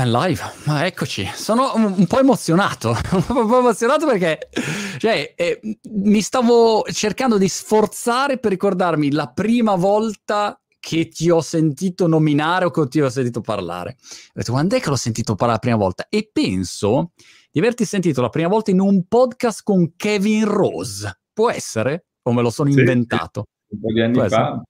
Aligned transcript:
And 0.00 0.12
live, 0.12 0.40
ma 0.64 0.86
eccoci, 0.86 1.30
sono 1.34 1.74
un, 1.74 2.06
po' 2.06 2.20
emozionato, 2.20 2.96
un 3.12 3.46
po' 3.46 3.58
emozionato 3.58 4.06
perché 4.06 4.48
cioè, 4.96 5.34
eh, 5.36 5.60
mi 5.90 6.22
stavo 6.22 6.82
cercando 6.90 7.36
di 7.36 7.46
sforzare 7.46 8.38
per 8.38 8.50
ricordarmi 8.50 9.12
la 9.12 9.26
prima 9.26 9.74
volta 9.74 10.58
che 10.78 11.08
ti 11.08 11.28
ho 11.28 11.42
sentito 11.42 12.06
nominare 12.06 12.64
o 12.64 12.70
che 12.70 12.88
ti 12.88 12.98
ho 13.02 13.10
sentito 13.10 13.42
parlare. 13.42 13.98
Ho 13.98 14.32
detto, 14.32 14.52
quando 14.52 14.74
è 14.74 14.80
che 14.80 14.88
l'ho 14.88 14.96
sentito 14.96 15.34
parlare 15.34 15.60
la 15.62 15.68
prima 15.68 15.76
volta? 15.76 16.06
E 16.08 16.30
penso 16.32 17.12
di 17.50 17.58
averti 17.58 17.84
sentito 17.84 18.22
la 18.22 18.30
prima 18.30 18.48
volta 18.48 18.70
in 18.70 18.80
un 18.80 19.06
podcast 19.06 19.62
con 19.62 19.96
Kevin 19.96 20.46
Rose. 20.46 21.20
Può 21.30 21.50
essere? 21.50 22.06
O 22.22 22.32
me 22.32 22.40
lo 22.40 22.48
sono 22.48 22.70
sì, 22.70 22.78
inventato? 22.78 23.48
Un 23.68 23.80
po' 23.80 23.92
di 23.92 24.00
anni 24.00 24.14
Può 24.14 24.28
fa. 24.28 24.62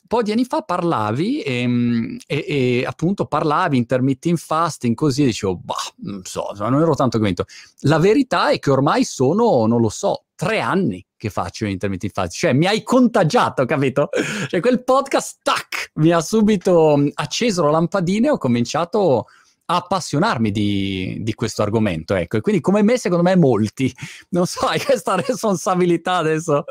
po' 0.08 0.22
di 0.22 0.32
anni 0.32 0.46
fa 0.46 0.62
parlavi 0.62 1.42
e, 1.42 1.62
ehm, 1.62 2.18
e, 2.28 2.46
e, 2.48 2.86
appunto 2.86 3.26
parlavi 3.26 3.78
intermittent 3.78 4.38
fasting 4.38 4.96
così 4.96 5.23
e 5.23 5.26
dicevo, 5.26 5.58
bah, 5.58 5.76
non 5.98 6.22
so, 6.23 6.52
non 6.58 6.81
ero 6.81 6.95
tanto 6.95 7.18
convinto. 7.18 7.45
La 7.81 8.00
verità 8.00 8.50
è 8.50 8.59
che 8.59 8.72
ormai 8.72 9.04
sono, 9.04 9.66
non 9.66 9.81
lo 9.81 9.90
so, 9.90 10.26
tre 10.36 10.59
anni 10.59 11.05
che 11.16 11.30
faccio 11.30 11.66
intermittent 11.66 12.14
fasting, 12.14 12.40
cioè 12.40 12.54
mi 12.54 12.68
hai 12.68 12.84
contagiato, 12.84 13.66
capito? 13.66 14.09
Cioè 14.48 14.59
quel 14.59 14.84
podcast, 14.84 15.40
tac, 15.41 15.91
mi 15.95 16.12
ha 16.12 16.22
subito 16.22 17.02
acceso 17.14 17.64
la 17.64 17.72
lampadina 17.72 18.28
e 18.28 18.31
ho 18.31 18.38
cominciato 18.38 19.28
appassionarmi 19.66 20.52
di, 20.52 21.18
di, 21.22 21.34
questo 21.34 21.64
argomento, 21.64 22.14
ecco. 22.14 22.38
E 22.38 22.42
quindi 22.42 22.62
come 22.62 22.84
me, 22.84 22.98
secondo 22.98 23.23
me, 23.23 23.36
molti, 23.36 23.92
non 24.30 24.46
so, 24.46 24.66
hai 24.68 24.80
questa 24.84 25.16
responsabilità 25.16 26.18
adesso 26.18 26.66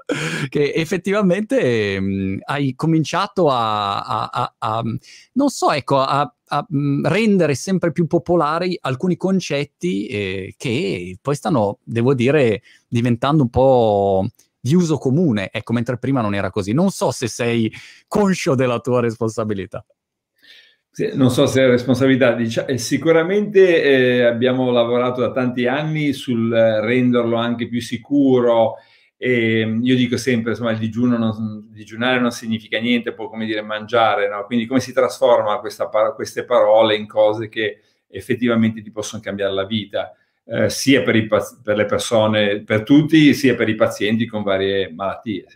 che 0.48 0.73
effettivamente 0.73 2.01
mh, 2.01 2.05
mm, 2.05 2.37
hai 2.45 2.75
cominciato 2.75 3.49
a, 3.49 4.02
a, 4.02 4.30
a, 4.33 4.55
a, 4.59 4.83
non 5.33 5.49
so, 5.49 5.73
ecco, 5.73 5.99
a, 5.99 6.33
mh, 6.69 6.79
mm, 6.79 7.05
rendere 7.07 7.55
sempre 7.55 7.91
più 7.91 8.07
popolari 8.07 8.79
alcuni 8.80 9.16
concetti 9.16 10.07
eh, 10.07 10.55
che 10.57 11.18
poi 11.21 11.35
stanno, 11.35 11.79
devo 11.83 12.15
dire, 12.15 12.63
diventando 12.87 13.43
un 13.43 13.51
po' 13.51 14.29
di 14.61 14.74
uso 14.74 14.99
comune, 14.99 15.51
ecco, 15.52 15.73
mentre 15.73 15.99
prima 15.99 16.21
non 16.23 16.35
era 16.35 16.51
così. 16.51 16.73
Non 16.73 16.90
so 16.90 17.11
se 17.11 17.29
sei 17.29 17.71
conscio 18.07 18.55
della 18.55 18.79
tua 18.79 19.01
responsabilità 19.01 19.85
non 21.14 21.30
so 21.30 21.46
se 21.46 21.62
è 21.62 21.66
responsabilità, 21.66 22.32
diciamo, 22.34 22.76
sicuramente 22.76 23.82
eh, 23.82 24.23
abbiamo 24.23 24.70
lavorato 24.70 25.20
da 25.20 25.32
tanti 25.32 25.66
anni 25.66 26.12
sul 26.12 26.52
renderlo 26.52 27.37
anche 27.37 27.68
più 27.68 27.80
sicuro. 27.80 28.76
E 29.16 29.78
io 29.82 29.96
dico 29.96 30.16
sempre, 30.16 30.50
insomma, 30.50 30.72
il 30.72 30.78
digiuno 30.78 31.16
non, 31.16 31.68
digiunare 31.70 32.20
non 32.20 32.30
significa 32.30 32.78
niente, 32.78 33.15
può 33.15 33.28
come 33.28 33.46
dire 33.46 33.62
mangiare, 33.62 34.28
no? 34.28 34.45
Quindi 34.45 34.66
come 34.66 34.80
si 34.80 34.92
trasforma 34.92 35.59
questa, 35.59 35.88
queste 36.15 36.45
parole 36.45 36.95
in 36.95 37.06
cose 37.06 37.48
che 37.48 37.80
effettivamente 38.06 38.82
ti 38.82 38.90
possono 38.90 39.22
cambiare 39.22 39.52
la 39.52 39.65
vita, 39.65 40.12
eh, 40.46 40.68
sia 40.68 41.02
per, 41.02 41.16
i, 41.16 41.26
per 41.26 41.76
le 41.76 41.87
persone, 41.87 42.62
per 42.62 42.82
tutti, 42.82 43.34
sia 43.34 43.54
per 43.54 43.68
i 43.68 43.74
pazienti 43.74 44.26
con 44.26 44.42
varie 44.42 44.92
malattie. 44.92 45.46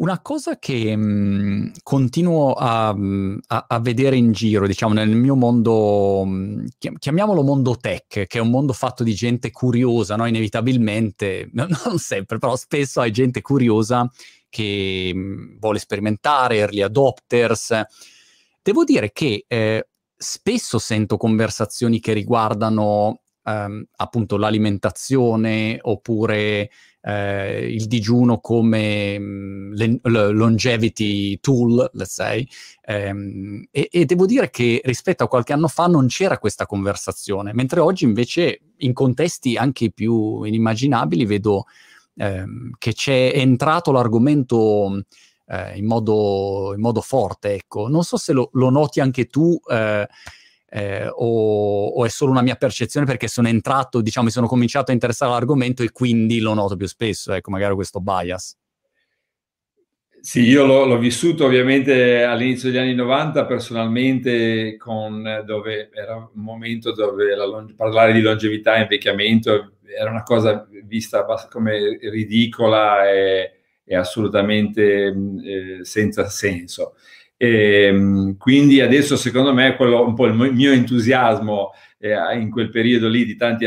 Una 0.00 0.20
cosa 0.20 0.58
che 0.60 0.94
mh, 0.94 1.00
mhmm, 1.00 1.72
continuo 1.82 2.52
a, 2.52 2.94
mhmm, 2.94 3.38
a, 3.48 3.64
a, 3.68 3.80
vedere 3.80 4.14
in 4.14 4.30
giro, 4.30 4.68
diciamo, 4.68 4.94
nel 4.94 5.08
mio 5.08 5.34
mondo, 5.34 6.22
mhmm, 6.24 6.66
chiamiamolo 6.98 7.42
mondo 7.42 7.76
tech, 7.76 8.26
che 8.26 8.38
è 8.38 8.40
un 8.40 8.50
mondo 8.50 8.72
fatto 8.72 9.02
di 9.02 9.12
gente 9.12 9.50
curiosa, 9.50 10.14
no? 10.14 10.26
inevitabilmente, 10.26 11.48
no, 11.54 11.66
non 11.84 11.98
sempre, 11.98 12.38
però 12.38 12.54
spesso 12.54 13.00
hai 13.00 13.10
gente 13.10 13.40
curiosa 13.42 14.08
che 14.48 15.10
mh, 15.12 15.58
vuole 15.58 15.80
sperimentare, 15.80 16.58
early 16.58 16.82
adopters. 16.82 17.82
Devo 18.62 18.84
dire 18.84 19.10
che 19.10 19.46
eh, 19.48 19.88
spesso 20.16 20.78
sento 20.78 21.16
conversazioni 21.16 21.98
che 21.98 22.12
riguardano 22.12 23.22
ehm, 23.42 23.84
appunto 23.96 24.36
l'alimentazione 24.36 25.78
oppure 25.82 26.70
eh, 27.00 27.72
il 27.72 27.86
digiuno 27.86 28.38
come 28.40 29.18
mh, 29.18 29.74
mm, 29.82 29.96
longevity 30.02 31.38
tool, 31.40 31.90
let's 31.94 32.12
say, 32.12 32.46
ehm, 32.82 33.66
e, 33.70 33.88
e, 33.90 34.04
devo 34.04 34.26
dire 34.26 34.50
che 34.50 34.80
rispetto 34.84 35.24
a 35.24 35.28
qualche 35.28 35.52
anno 35.52 35.68
fa 35.68 35.86
non 35.86 36.06
c'era 36.08 36.38
questa 36.38 36.66
conversazione, 36.66 37.52
mentre 37.54 37.80
oggi 37.80 38.04
invece 38.04 38.60
in 38.78 38.92
contesti 38.92 39.56
anche 39.56 39.90
più 39.90 40.42
inimmaginabili 40.42 41.24
vedo 41.24 41.64
ehm, 42.16 42.72
che 42.78 42.92
c'è 42.92 43.32
entrato 43.34 43.92
l'argomento 43.92 45.04
eh, 45.46 45.76
in, 45.76 45.86
modo, 45.86 46.72
in, 46.74 46.80
modo, 46.80 47.00
forte, 47.00 47.54
ecco. 47.54 47.88
Non 47.88 48.02
so 48.02 48.16
se 48.16 48.32
lo, 48.32 48.50
lo 48.52 48.70
noti 48.70 49.00
anche 49.00 49.26
tu, 49.26 49.58
eh, 49.70 50.06
eh, 50.70 51.08
o, 51.08 51.86
o, 51.88 52.04
è 52.04 52.08
solo 52.08 52.30
una 52.30 52.42
mia 52.42 52.56
percezione 52.56 53.06
perché 53.06 53.28
sono 53.28 53.48
entrato, 53.48 54.00
diciamo, 54.00 54.26
mi 54.26 54.32
sono 54.32 54.46
cominciato 54.46 54.90
a 54.90 54.94
interessare 54.94 55.30
all'argomento 55.30 55.82
e 55.82 55.90
quindi 55.90 56.40
lo 56.40 56.54
noto 56.54 56.76
più 56.76 56.86
spesso, 56.86 57.32
ecco, 57.32 57.50
magari 57.50 57.74
questo 57.74 58.00
bias. 58.00 58.56
Sì, 60.20 60.42
io 60.42 60.66
l'ho, 60.66 60.84
l'ho 60.84 60.98
vissuto 60.98 61.44
ovviamente 61.44 62.24
all'inizio 62.24 62.70
degli 62.70 62.80
anni 62.80 62.94
90 62.94 63.46
personalmente, 63.46 64.76
con, 64.76 65.42
dove 65.46 65.90
era 65.92 66.16
un 66.16 66.42
momento 66.42 66.92
dove 66.92 67.34
la, 67.36 67.64
parlare 67.76 68.12
di 68.12 68.20
longevità 68.20 68.76
e 68.76 68.82
invecchiamento 68.82 69.74
era 69.96 70.10
una 70.10 70.24
cosa 70.24 70.66
vista 70.84 71.24
come 71.48 71.98
ridicola 72.00 73.08
e, 73.08 73.52
e 73.84 73.96
assolutamente 73.96 75.06
eh, 75.44 75.78
senza 75.82 76.28
senso. 76.28 76.94
E, 77.40 77.84
ehm, 77.84 78.36
quindi 78.36 78.80
adesso 78.80 79.16
secondo 79.16 79.54
me 79.54 79.76
quello, 79.76 80.04
un 80.04 80.14
po' 80.14 80.26
il 80.26 80.34
mio 80.34 80.72
entusiasmo 80.72 81.70
eh, 81.98 82.36
in 82.36 82.50
quel 82.50 82.68
periodo 82.68 83.08
lì 83.08 83.24
di 83.24 83.36
tanti, 83.36 83.64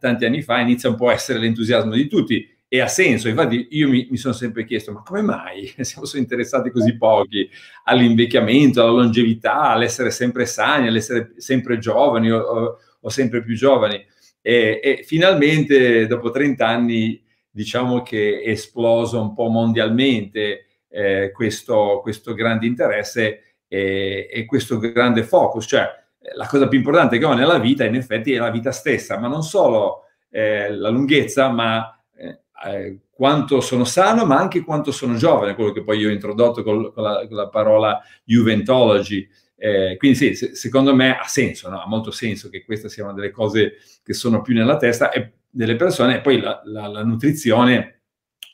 tanti, 0.00 0.24
anni 0.24 0.42
fa 0.42 0.58
inizia 0.58 0.88
un 0.88 0.96
po' 0.96 1.08
a 1.08 1.12
essere 1.12 1.38
l'entusiasmo 1.38 1.92
di 1.92 2.08
tutti 2.08 2.48
e 2.68 2.80
ha 2.80 2.88
senso. 2.88 3.28
Infatti 3.28 3.68
io 3.70 3.88
mi, 3.88 4.08
mi 4.10 4.16
sono 4.16 4.34
sempre 4.34 4.64
chiesto 4.64 4.92
ma 4.92 5.02
come 5.02 5.22
mai 5.22 5.72
siamo 5.80 6.06
interessati 6.14 6.70
così 6.70 6.96
pochi 6.96 7.48
all'invecchiamento, 7.84 8.82
alla 8.82 8.90
longevità, 8.90 9.60
all'essere 9.70 10.10
sempre 10.10 10.44
sani, 10.44 10.88
all'essere 10.88 11.34
sempre 11.36 11.78
giovani 11.78 12.30
o, 12.32 12.78
o, 13.00 13.08
sempre 13.08 13.40
più 13.42 13.54
giovani. 13.54 14.04
E, 14.42 14.80
e 14.82 15.02
finalmente 15.04 16.06
dopo 16.08 16.30
30 16.30 16.66
anni 16.66 17.22
diciamo 17.50 18.02
che 18.02 18.42
è 18.42 18.50
esploso 18.50 19.20
un 19.20 19.32
po' 19.32 19.48
mondialmente 19.48 20.65
eh, 20.96 21.30
questo, 21.30 22.00
questo, 22.02 22.32
grande 22.32 22.64
interesse 22.64 23.56
e, 23.68 24.28
e, 24.32 24.46
questo 24.46 24.78
grande 24.78 25.24
focus. 25.24 25.66
Cioè, 25.66 25.86
la 26.34 26.46
cosa 26.46 26.68
più 26.68 26.78
importante 26.78 27.18
che 27.18 27.24
ho 27.26 27.34
nella 27.34 27.58
vita, 27.58 27.84
in 27.84 27.94
effetti, 27.94 28.32
è 28.32 28.38
la 28.38 28.50
vita 28.50 28.72
stessa, 28.72 29.18
ma 29.18 29.28
non 29.28 29.42
solo 29.42 30.04
eh, 30.30 30.70
la 30.70 30.88
lunghezza, 30.88 31.50
ma 31.50 32.02
eh, 32.16 32.40
eh 32.64 32.98
quanto 33.10 33.60
sono 33.60 33.84
sano, 33.84 34.26
ma 34.26 34.38
anche 34.38 34.62
quanto 34.62 34.90
sono 34.90 35.16
giovane, 35.16 35.54
quello 35.54 35.72
che 35.72 35.82
poi 35.82 35.98
io 35.98 36.08
ho 36.08 36.12
introdotto 36.12 36.62
con, 36.62 36.92
con, 36.92 37.02
la, 37.02 37.26
con 37.26 37.36
la, 37.36 37.48
parola 37.48 38.00
Juventology. 38.24 39.26
Eh, 39.56 39.96
quindi 39.98 40.18
sì, 40.18 40.34
se, 40.34 40.54
secondo 40.54 40.94
me 40.94 41.16
ha 41.16 41.26
senso, 41.26 41.70
no? 41.70 41.80
ha 41.80 41.86
molto 41.86 42.10
senso 42.10 42.50
che 42.50 42.62
queste 42.62 42.90
siano 42.90 43.14
delle 43.14 43.30
cose 43.30 43.76
che 44.02 44.12
sono 44.12 44.42
più 44.42 44.54
nella 44.54 44.76
testa 44.76 45.10
e 45.10 45.32
delle 45.48 45.76
persone. 45.76 46.16
E 46.16 46.20
poi 46.20 46.40
la, 46.40 46.60
la, 46.64 46.86
la 46.88 47.02
nutrizione, 47.02 48.02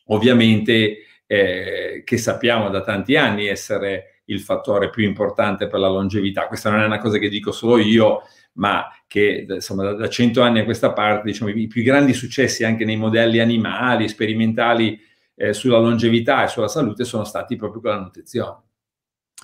ovviamente, 0.07 1.07
eh, 1.27 2.03
che 2.05 2.19
sappiamo 2.19 2.69
da 2.69 2.83
tanti 2.83 3.17
anni 3.17 3.47
essere 3.47 4.23
il 4.27 4.41
fattore 4.41 4.91
più 4.91 5.05
importante 5.05 5.67
per 5.67 5.81
la 5.81 5.89
longevità. 5.89 6.47
Questa 6.47 6.71
non 6.71 6.81
è 6.81 6.87
una 6.87 6.99
cosa 6.99 7.19
che 7.19 7.29
dico 7.29 7.53
solo 7.53 7.79
io, 7.79 8.23
ma 8.55 8.87
che 9.07 9.47
insomma 9.49 9.93
da 9.93 10.09
cento 10.09 10.43
anni 10.43 10.61
a 10.61 10.65
questa 10.65 10.93
parte, 10.93 11.31
diciamo, 11.31 11.51
i 11.51 11.67
più 11.67 11.83
grandi 11.83 12.13
successi 12.13 12.65
anche 12.65 12.85
nei 12.85 12.97
modelli 12.97 13.41
animali, 13.41 14.09
sperimentali 14.09 14.99
eh, 15.35 15.53
sulla 15.53 15.79
longevità 15.79 16.45
e 16.45 16.49
sulla 16.49 16.69
salute 16.69 17.05
sono 17.05 17.25
stati 17.25 17.57
proprio 17.57 17.81
con 17.81 17.91
la 17.91 18.01
nutrizione. 18.01 18.63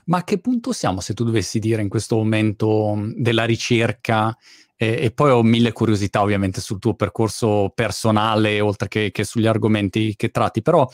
Ma 0.04 0.18
a 0.18 0.24
che 0.24 0.38
punto 0.38 0.72
siamo, 0.72 1.00
se 1.00 1.12
tu 1.12 1.24
dovessi 1.24 1.58
dire 1.58 1.82
in 1.82 1.88
questo 1.88 2.16
momento 2.16 2.94
della 3.14 3.44
ricerca 3.44 4.34
e, 4.80 4.96
e, 5.02 5.10
poi 5.10 5.32
ho 5.32 5.42
mille 5.42 5.72
curiosità 5.72 6.22
ovviamente 6.22 6.60
sul 6.60 6.78
tuo 6.78 6.94
percorso 6.94 7.72
personale, 7.74 8.60
oltre 8.60 8.86
che, 8.86 9.10
che, 9.10 9.24
sugli 9.24 9.48
argomenti 9.48 10.14
che 10.14 10.30
tratti, 10.30 10.62
però 10.62 10.88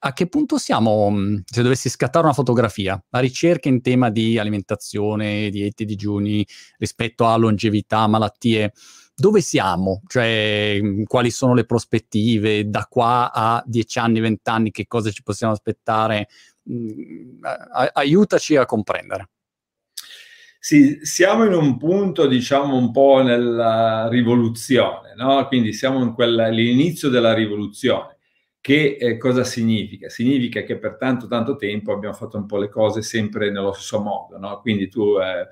a 0.00 0.12
che 0.12 0.28
punto 0.28 0.58
siamo, 0.58 1.40
se 1.46 1.62
dovessi 1.62 1.88
scattare 1.88 2.26
una 2.26 2.34
fotografia, 2.34 3.02
la 3.08 3.18
ricerca 3.18 3.70
in 3.70 3.80
tema 3.80 4.10
di 4.10 4.38
alimentazione, 4.38 5.48
diete, 5.48 5.86
digiuni, 5.86 6.46
rispetto 6.76 7.26
a 7.26 7.36
longevità, 7.36 8.06
malattie, 8.06 8.74
dove 9.14 9.40
siamo? 9.40 10.02
Cioè, 10.06 10.78
quali 11.06 11.30
sono 11.30 11.54
le 11.54 11.64
prospettive 11.64 12.68
da 12.68 12.86
qua 12.90 13.32
a 13.32 13.62
10 13.64 13.98
anni, 13.98 14.20
20 14.20 14.50
anni, 14.50 14.70
che 14.70 14.86
cosa 14.86 15.10
ci 15.10 15.22
possiamo 15.22 15.54
aspettare? 15.54 16.28
aiutaci 17.94 18.56
a 18.56 18.66
comprendere. 18.66 19.28
Sì, 20.62 20.98
siamo 21.02 21.44
in 21.46 21.54
un 21.54 21.78
punto, 21.78 22.26
diciamo, 22.26 22.76
un 22.76 22.90
po' 22.92 23.22
nella 23.22 24.08
rivoluzione, 24.08 25.14
no? 25.16 25.46
Quindi 25.46 25.72
siamo 25.72 26.02
in 26.02 26.12
quella, 26.12 26.46
all'inizio 26.46 27.08
della 27.08 27.32
rivoluzione. 27.32 28.16
che 28.62 28.96
eh, 29.00 29.16
cosa 29.16 29.42
significa? 29.42 30.10
Significa 30.10 30.62
che 30.62 30.76
per 30.78 30.96
tanto 30.98 31.26
tanto 31.28 31.56
tempo 31.56 31.92
abbiamo 31.94 32.14
fatto 32.14 32.36
un 32.36 32.44
po' 32.44 32.58
le 32.58 32.68
cose 32.68 33.00
sempre 33.00 33.50
nello 33.50 33.72
stesso 33.72 34.00
modo, 34.02 34.36
no? 34.38 34.60
Quindi 34.60 34.88
tu 34.90 35.14
eh, 35.18 35.48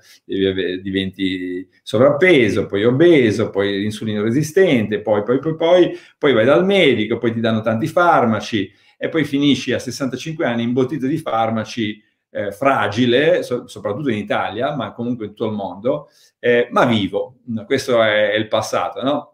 diventi 0.81 1.67
sovrappeso, 1.81 2.65
poi 2.67 2.83
obeso, 2.85 3.49
poi 3.49 3.83
insulino 3.83 4.21
resistente, 4.21 5.01
poi, 5.01 5.23
poi, 5.23 5.39
poi, 5.39 5.55
poi, 5.55 5.97
poi 6.17 6.33
vai 6.33 6.45
dal 6.45 6.65
medico, 6.65 7.17
poi 7.17 7.33
ti 7.33 7.39
danno 7.39 7.61
tanti 7.61 7.87
farmaci 7.87 8.71
e 8.97 9.09
poi 9.09 9.23
finisci 9.25 9.73
a 9.73 9.79
65 9.79 10.45
anni 10.45 10.63
imbottito 10.63 11.07
di 11.07 11.17
farmaci 11.17 12.01
eh, 12.31 12.51
fragile, 12.51 13.43
so, 13.43 13.67
soprattutto 13.67 14.09
in 14.09 14.17
Italia, 14.17 14.75
ma 14.75 14.93
comunque 14.93 15.25
in 15.25 15.31
tutto 15.31 15.49
il 15.49 15.55
mondo, 15.55 16.09
eh, 16.39 16.67
ma 16.71 16.85
vivo. 16.85 17.37
Questo 17.65 18.01
è, 18.01 18.33
il 18.35 18.47
passato, 18.47 19.01
no? 19.03 19.33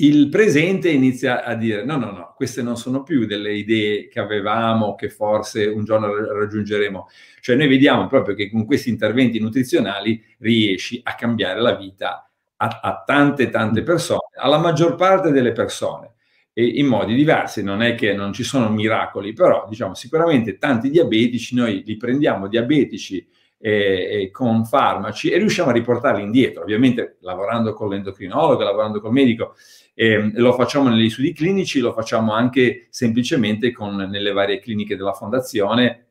il 0.00 0.28
presente 0.28 0.90
inizia 0.90 1.44
a 1.44 1.54
dire 1.54 1.84
no, 1.84 1.96
no, 1.96 2.10
no, 2.12 2.32
queste 2.36 2.62
non 2.62 2.76
sono 2.76 3.02
più 3.02 3.26
delle 3.26 3.52
idee 3.52 4.08
che 4.08 4.20
avevamo, 4.20 4.94
che 4.94 5.10
forse 5.10 5.66
un 5.66 5.84
giorno 5.84 6.14
raggiungeremo. 6.14 7.08
Cioè 7.40 7.56
noi 7.56 7.68
vediamo 7.68 8.06
proprio 8.06 8.34
che 8.34 8.50
con 8.50 8.64
questi 8.64 8.90
interventi 8.90 9.40
nutrizionali 9.40 10.22
riesci 10.38 11.00
a 11.02 11.14
cambiare 11.14 11.60
la 11.60 11.74
vita 11.74 12.30
a, 12.56 12.80
a 12.82 13.02
tante, 13.04 13.50
tante 13.50 13.82
persone, 13.82 14.28
alla 14.40 14.58
maggior 14.58 14.94
parte 14.94 15.30
delle 15.30 15.52
persone, 15.52 16.14
in 16.62 16.86
modi 16.86 17.14
diversi. 17.14 17.62
Non 17.62 17.82
è 17.82 17.94
che 17.94 18.14
non 18.14 18.32
ci 18.32 18.42
sono 18.42 18.68
miracoli, 18.68 19.32
però 19.32 19.66
diciamo 19.68 19.94
sicuramente 19.94 20.58
tanti 20.58 20.90
diabetici, 20.90 21.54
noi 21.54 21.82
li 21.84 21.96
prendiamo 21.96 22.48
diabetici 22.48 23.26
eh, 23.60 24.30
con 24.32 24.64
farmaci 24.64 25.30
e 25.30 25.38
riusciamo 25.38 25.70
a 25.70 25.72
riportarli 25.72 26.22
indietro, 26.22 26.62
ovviamente 26.62 27.16
lavorando 27.20 27.72
con 27.74 27.88
l'endocrinologo, 27.88 28.62
lavorando 28.62 29.00
col 29.00 29.12
medico 29.12 29.54
eh, 29.94 30.30
lo 30.34 30.52
facciamo 30.52 30.88
negli 30.88 31.10
studi 31.10 31.32
clinici, 31.32 31.80
lo 31.80 31.92
facciamo 31.92 32.32
anche 32.32 32.86
semplicemente 32.90 33.72
con, 33.72 33.96
nelle 33.96 34.30
varie 34.30 34.60
cliniche 34.60 34.96
della 34.96 35.12
fondazione 35.12 36.04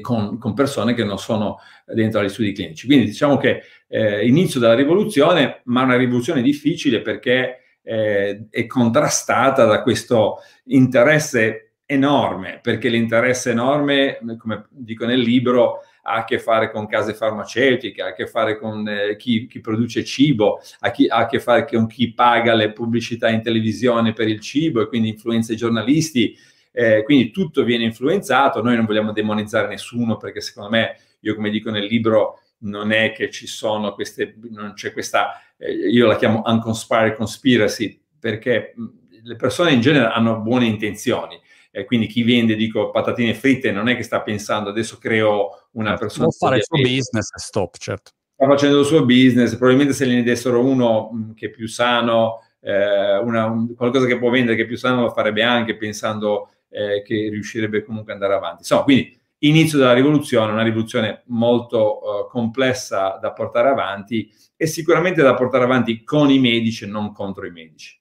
con, 0.00 0.38
con, 0.38 0.54
persone 0.54 0.94
che 0.94 1.02
non 1.02 1.18
sono 1.18 1.58
dentro 1.84 2.20
agli 2.20 2.28
studi 2.28 2.52
clinici. 2.52 2.86
Quindi 2.86 3.06
diciamo 3.06 3.36
che 3.36 3.62
eh, 3.88 4.24
inizio 4.24 4.60
della 4.60 4.74
rivoluzione, 4.74 5.62
ma 5.64 5.82
una 5.82 5.96
rivoluzione 5.96 6.42
difficile 6.42 7.00
perché 7.00 7.67
eh, 7.88 8.48
è 8.50 8.66
contrastata 8.66 9.64
da 9.64 9.80
questo 9.80 10.40
interesse 10.64 11.76
enorme, 11.86 12.60
perché 12.62 12.90
l'interesse 12.90 13.50
enorme, 13.50 14.18
come 14.36 14.66
dico 14.68 15.06
nel 15.06 15.20
libro, 15.20 15.80
ha 16.02 16.16
a 16.16 16.24
che 16.24 16.38
fare 16.38 16.70
con 16.70 16.86
case 16.86 17.14
farmaceutiche, 17.14 18.02
ha 18.02 18.08
a 18.08 18.12
che 18.12 18.26
fare 18.26 18.58
con 18.58 18.86
eh, 18.86 19.16
chi, 19.16 19.46
chi, 19.46 19.60
produce 19.60 20.04
cibo, 20.04 20.60
ha, 20.80 20.90
chi, 20.90 21.06
ha, 21.08 21.16
a 21.16 21.26
che 21.26 21.40
fare 21.40 21.66
con 21.66 21.86
chi 21.86 22.12
paga 22.12 22.52
le 22.52 22.72
pubblicità 22.72 23.30
in 23.30 23.40
televisione 23.40 24.12
per 24.12 24.28
il 24.28 24.40
cibo 24.40 24.82
e 24.82 24.88
quindi 24.88 25.08
influenza 25.08 25.54
i 25.54 25.56
giornalisti. 25.56 26.36
Eh, 26.70 27.02
quindi 27.04 27.30
tutto 27.30 27.64
viene 27.64 27.84
influenzato, 27.84 28.62
noi 28.62 28.76
non 28.76 28.84
vogliamo 28.84 29.12
demonizzare 29.12 29.66
nessuno 29.66 30.18
perché 30.18 30.42
secondo 30.42 30.68
me, 30.68 30.96
io 31.20 31.34
come 31.34 31.48
dico 31.48 31.70
nel 31.70 31.86
libro, 31.86 32.40
non 32.60 32.92
è 32.92 33.12
che 33.12 33.30
ci 33.30 33.46
sono 33.46 33.94
queste, 33.94 34.36
non 34.50 34.74
c'è 34.74 34.92
questa, 34.92 35.40
io 35.66 36.06
la 36.06 36.16
chiamo 36.16 36.42
unconspired 36.44 37.14
conspiracy, 37.14 38.00
perché 38.18 38.74
le 39.22 39.36
persone 39.36 39.72
in 39.72 39.80
genere 39.80 40.06
hanno 40.06 40.40
buone 40.40 40.66
intenzioni 40.66 41.40
eh, 41.70 41.84
quindi 41.84 42.06
chi 42.06 42.22
vende, 42.22 42.56
dico, 42.56 42.90
patatine 42.90 43.34
fritte 43.34 43.70
non 43.70 43.88
è 43.88 43.96
che 43.96 44.02
sta 44.02 44.22
pensando 44.22 44.70
adesso 44.70 44.98
creo 44.98 45.68
una 45.72 45.90
certo, 45.90 46.04
persona... 46.04 46.26
Può 46.26 46.48
fare 46.48 46.56
il 46.56 46.64
suo 46.64 46.78
business 46.78 47.28
e 47.34 47.38
stop, 47.38 47.76
certo. 47.76 48.10
Sta 48.34 48.46
facendo 48.46 48.80
il 48.80 48.86
suo 48.86 49.04
business, 49.04 49.50
probabilmente 49.56 49.92
se 49.92 50.06
ne 50.06 50.22
dessero 50.22 50.64
uno 50.64 51.10
mh, 51.12 51.34
che 51.34 51.46
è 51.46 51.50
più 51.50 51.68
sano, 51.68 52.42
eh, 52.60 53.18
una, 53.18 53.46
un, 53.46 53.74
qualcosa 53.74 54.06
che 54.06 54.18
può 54.18 54.30
vendere 54.30 54.56
che 54.56 54.62
è 54.62 54.66
più 54.66 54.76
sano 54.76 55.02
lo 55.02 55.10
farebbe 55.10 55.42
anche 55.42 55.76
pensando 55.76 56.50
eh, 56.70 57.02
che 57.02 57.28
riuscirebbe 57.30 57.84
comunque 57.84 58.12
ad 58.12 58.20
andare 58.20 58.38
avanti. 58.38 58.58
Insomma, 58.60 58.82
quindi 58.82 59.16
inizio 59.40 59.78
della 59.78 59.92
rivoluzione, 59.92 60.52
una 60.52 60.62
rivoluzione 60.62 61.22
molto 61.26 61.98
uh, 61.98 62.28
complessa 62.28 63.18
da 63.20 63.32
portare 63.32 63.68
avanti 63.68 64.30
e 64.56 64.66
sicuramente 64.66 65.22
da 65.22 65.34
portare 65.34 65.64
avanti 65.64 66.02
con 66.02 66.30
i 66.30 66.38
medici 66.38 66.84
e 66.84 66.88
non 66.88 67.12
contro 67.12 67.46
i 67.46 67.50
medici. 67.50 67.96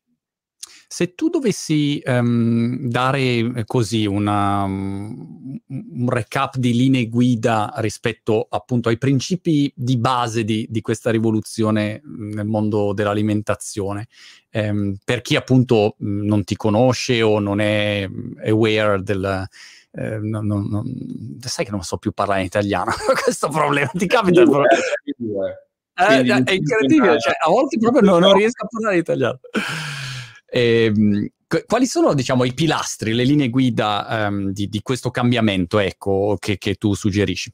Se 0.89 1.15
tu 1.15 1.27
dovessi 1.27 2.01
um, 2.05 2.87
dare 2.87 3.19
eh, 3.19 3.63
così 3.65 4.05
una, 4.05 4.63
um, 4.63 5.59
un 5.67 6.09
recap 6.09 6.55
di 6.55 6.73
linee 6.73 7.09
guida 7.09 7.73
rispetto 7.77 8.47
appunto 8.49 8.87
ai 8.87 8.97
principi 8.97 9.71
di 9.75 9.97
base 9.97 10.45
di, 10.45 10.65
di 10.69 10.79
questa 10.79 11.11
rivoluzione 11.11 12.01
mhmm, 12.01 12.33
nel 12.33 12.45
mondo 12.45 12.93
dell'alimentazione, 12.93 14.07
um, 14.53 14.95
per 15.03 15.19
chi 15.19 15.35
appunto 15.35 15.97
mhmm, 15.99 16.25
non 16.25 16.45
ti 16.45 16.55
conosce 16.55 17.21
o 17.21 17.39
non 17.39 17.59
è 17.59 18.09
aware 18.45 19.03
del... 19.03 19.45
Eh, 19.99 20.19
non, 20.19 20.45
non, 20.45 20.67
non, 20.69 20.85
sai 21.39 21.65
che 21.65 21.71
non 21.71 21.81
so 21.81 21.97
più 21.97 22.11
parlare 22.11 22.41
in 22.41 22.45
italiano, 22.45 22.91
questo 23.23 23.49
problema 23.49 23.89
ti 23.93 24.05
capita? 24.05 24.43
Uh, 24.43 24.61
eh, 25.95 26.43
è 26.43 26.51
incredibile, 26.51 27.19
cioè, 27.19 27.33
a 27.43 27.49
volte 27.49 27.79
proprio 27.79 28.01
non, 28.01 28.19
non 28.19 28.33
riesco 28.33 28.63
a 28.63 28.67
parlare 28.67 28.93
in 28.93 29.01
italiano. 29.01 29.39
Eh, 30.45 31.31
quali 31.65 31.87
sono, 31.87 32.13
diciamo, 32.13 32.43
i 32.43 32.53
pilastri, 32.53 33.13
le 33.13 33.23
linee 33.23 33.49
guida 33.49 34.27
um, 34.29 34.51
di, 34.51 34.67
di, 34.67 34.81
questo 34.83 35.09
cambiamento, 35.09 35.79
ecco, 35.79 36.37
che, 36.39 36.59
che, 36.59 36.75
tu 36.75 36.93
suggerisci? 36.93 37.51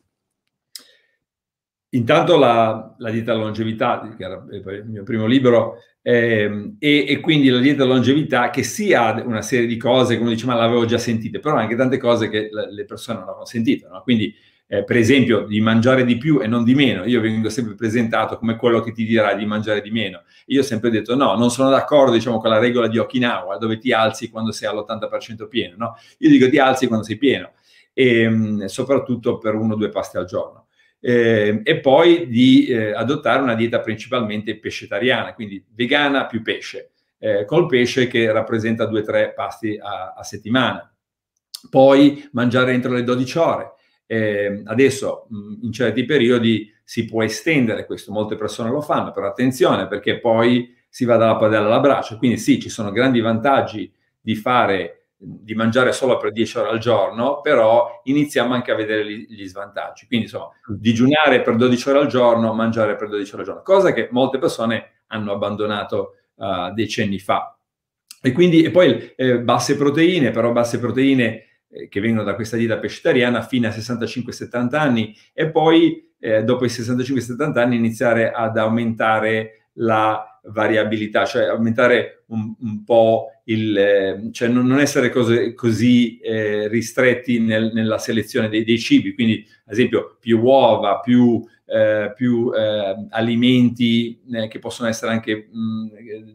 Intanto 1.93 2.37
la, 2.37 2.95
la 2.97 3.09
dieta 3.09 3.31
della 3.31 3.45
longevità, 3.45 4.13
che 4.17 4.23
era 4.23 4.43
il 4.49 4.85
mio 4.87 5.03
primo 5.03 5.25
libro, 5.25 5.77
eh, 6.01 6.73
e, 6.79 7.05
e, 7.07 7.19
quindi 7.19 7.49
la 7.49 7.59
dieta 7.59 7.83
della 7.83 7.93
longevità 7.93 8.49
che 8.49 8.63
sia 8.63 9.23
una 9.25 9.41
serie 9.41 9.67
di 9.67 9.77
cose, 9.77 10.17
come 10.17 10.31
dice, 10.31 10.45
ma 10.45 10.55
l'avevo 10.55 10.85
già 10.85 10.97
sentite, 10.97 11.39
però 11.39 11.55
anche 11.55 11.75
tante 11.75 11.97
cose 11.97 12.29
che 12.29 12.49
le 12.51 12.85
persone 12.85 13.17
non 13.17 13.27
avevano 13.27 13.45
sentito, 13.45 13.87
no? 13.89 14.01
Quindi 14.01 14.33
eh, 14.73 14.83
per 14.83 14.97
esempio, 14.97 15.45
di 15.45 15.61
mangiare 15.61 16.03
di 16.03 16.17
più 16.17 16.41
e 16.41 16.47
non 16.47 16.63
di 16.63 16.73
meno. 16.73 17.05
Io 17.05 17.21
vengo 17.21 17.49
sempre 17.49 17.75
presentato 17.75 18.37
come 18.37 18.55
quello 18.55 18.81
che 18.81 18.91
ti 18.91 19.05
dirà 19.05 19.35
di 19.35 19.45
mangiare 19.45 19.81
di 19.81 19.91
meno. 19.91 20.23
Io 20.47 20.61
ho 20.61 20.63
sempre 20.63 20.89
detto 20.89 21.15
no, 21.15 21.35
non 21.35 21.51
sono 21.51 21.69
d'accordo 21.69 22.13
diciamo, 22.13 22.39
con 22.39 22.49
la 22.49 22.57
regola 22.57 22.87
di 22.87 22.97
Okinawa, 22.97 23.57
dove 23.57 23.77
ti 23.77 23.91
alzi 23.91 24.29
quando 24.29 24.51
sei 24.51 24.69
all'80% 24.69 25.47
pieno. 25.47 25.75
No? 25.77 25.95
Io 26.19 26.29
dico 26.29 26.49
ti 26.49 26.57
alzi 26.57 26.87
quando 26.87 27.05
sei 27.05 27.17
pieno, 27.17 27.51
e, 27.93 28.21
ehm, 28.21 28.65
soprattutto 28.65 29.37
per 29.37 29.53
uno 29.53 29.73
o 29.73 29.77
due 29.77 29.89
pasti 29.89 30.17
al 30.17 30.25
giorno. 30.25 30.62
Eh, 31.05 31.59
e 31.65 31.79
poi 31.81 32.29
di 32.29 32.67
eh, 32.67 32.93
adottare 32.93 33.41
una 33.41 33.55
dieta 33.55 33.81
principalmente 33.81 34.57
pescetariana, 34.57 35.33
quindi 35.33 35.61
vegana 35.75 36.27
più 36.27 36.41
pesce, 36.41 36.91
eh, 37.19 37.43
col 37.43 37.65
pesce 37.67 38.07
che 38.07 38.31
rappresenta 38.31 38.85
due 38.85 39.01
o 39.01 39.03
tre 39.03 39.33
pasti 39.33 39.77
a, 39.77 40.13
a 40.15 40.23
settimana. 40.23 40.89
Poi 41.69 42.29
mangiare 42.31 42.71
entro 42.71 42.93
le 42.93 43.03
12 43.03 43.37
ore, 43.37 43.73
eh, 44.05 44.61
adesso 44.63 45.27
mh, 45.29 45.65
in 45.65 45.71
certi 45.73 46.05
periodi 46.05 46.71
si 46.85 47.03
può 47.03 47.21
estendere 47.21 47.85
questo, 47.85 48.13
molte 48.13 48.37
persone 48.37 48.69
lo 48.69 48.79
fanno, 48.79 49.11
però 49.11 49.27
attenzione 49.27 49.87
perché 49.87 50.21
poi 50.21 50.73
si 50.87 51.03
va 51.03 51.17
dalla 51.17 51.35
padella 51.35 51.65
alla 51.65 51.81
braccia, 51.81 52.15
quindi 52.15 52.37
sì, 52.37 52.61
ci 52.61 52.69
sono 52.69 52.91
grandi 52.91 53.19
vantaggi 53.19 53.91
di 54.21 54.35
fare 54.35 55.02
di 55.25 55.55
mangiare 55.55 55.93
solo 55.93 56.17
per 56.17 56.31
10 56.31 56.57
ore 56.57 56.69
al 56.69 56.79
giorno, 56.79 57.39
però 57.41 58.01
iniziamo 58.03 58.53
anche 58.53 58.71
a 58.71 58.75
vedere 58.75 59.05
gli, 59.05 59.25
gli 59.29 59.47
svantaggi. 59.47 60.05
Quindi, 60.05 60.25
insomma, 60.25 60.49
digiunare 60.67 61.41
per 61.41 61.55
12 61.55 61.89
ore 61.89 61.99
al 61.99 62.07
giorno, 62.07 62.53
mangiare 62.53 62.95
per 62.95 63.07
12 63.07 63.33
ore 63.33 63.41
al 63.41 63.47
giorno, 63.47 63.61
cosa 63.63 63.93
che 63.93 64.09
molte 64.11 64.37
persone 64.37 65.03
hanno 65.07 65.31
abbandonato 65.31 66.15
uh, 66.35 66.73
decenni 66.73 67.19
fa. 67.19 67.57
E 68.21 68.31
quindi, 68.31 68.63
e 68.63 68.71
poi 68.71 69.13
eh, 69.15 69.39
basse 69.39 69.75
proteine, 69.75 70.31
però 70.31 70.51
basse 70.51 70.79
proteine 70.79 71.43
eh, 71.67 71.87
che 71.89 71.99
vengono 71.99 72.23
da 72.23 72.35
questa 72.35 72.55
dieta 72.55 72.77
pescetariana 72.77 73.41
fino 73.41 73.67
a 73.67 73.71
65-70 73.71 74.75
anni 74.75 75.15
e 75.33 75.49
poi 75.49 76.13
eh, 76.19 76.43
dopo 76.43 76.63
i 76.63 76.69
65-70 76.69 77.57
anni 77.57 77.75
iniziare 77.75 78.31
ad 78.31 78.57
aumentare 78.57 79.67
la 79.73 80.32
variabilità, 80.45 81.25
cioè 81.25 81.43
aumentare 81.45 82.23
un, 82.27 82.53
un 82.59 82.83
po' 82.83 83.27
il, 83.45 83.77
eh, 83.77 84.29
cioè 84.31 84.47
non, 84.47 84.65
non, 84.65 84.79
essere 84.79 85.09
cose, 85.09 85.53
così 85.53 86.17
eh, 86.19 86.67
ristretti 86.67 87.39
nel, 87.39 87.71
nella 87.73 87.97
selezione 87.97 88.49
dei, 88.49 88.63
dei, 88.63 88.79
cibi, 88.79 89.13
quindi 89.13 89.45
ad 89.65 89.73
esempio 89.73 90.17
più 90.19 90.39
uova, 90.39 90.99
più, 90.99 91.43
eh, 91.65 92.11
più 92.15 92.51
eh, 92.53 93.07
alimenti 93.09 94.21
che 94.49 94.59
possono 94.59 94.89
essere 94.89 95.11
anche 95.11 95.47
mh, 95.51 95.59
mm, 95.59 95.87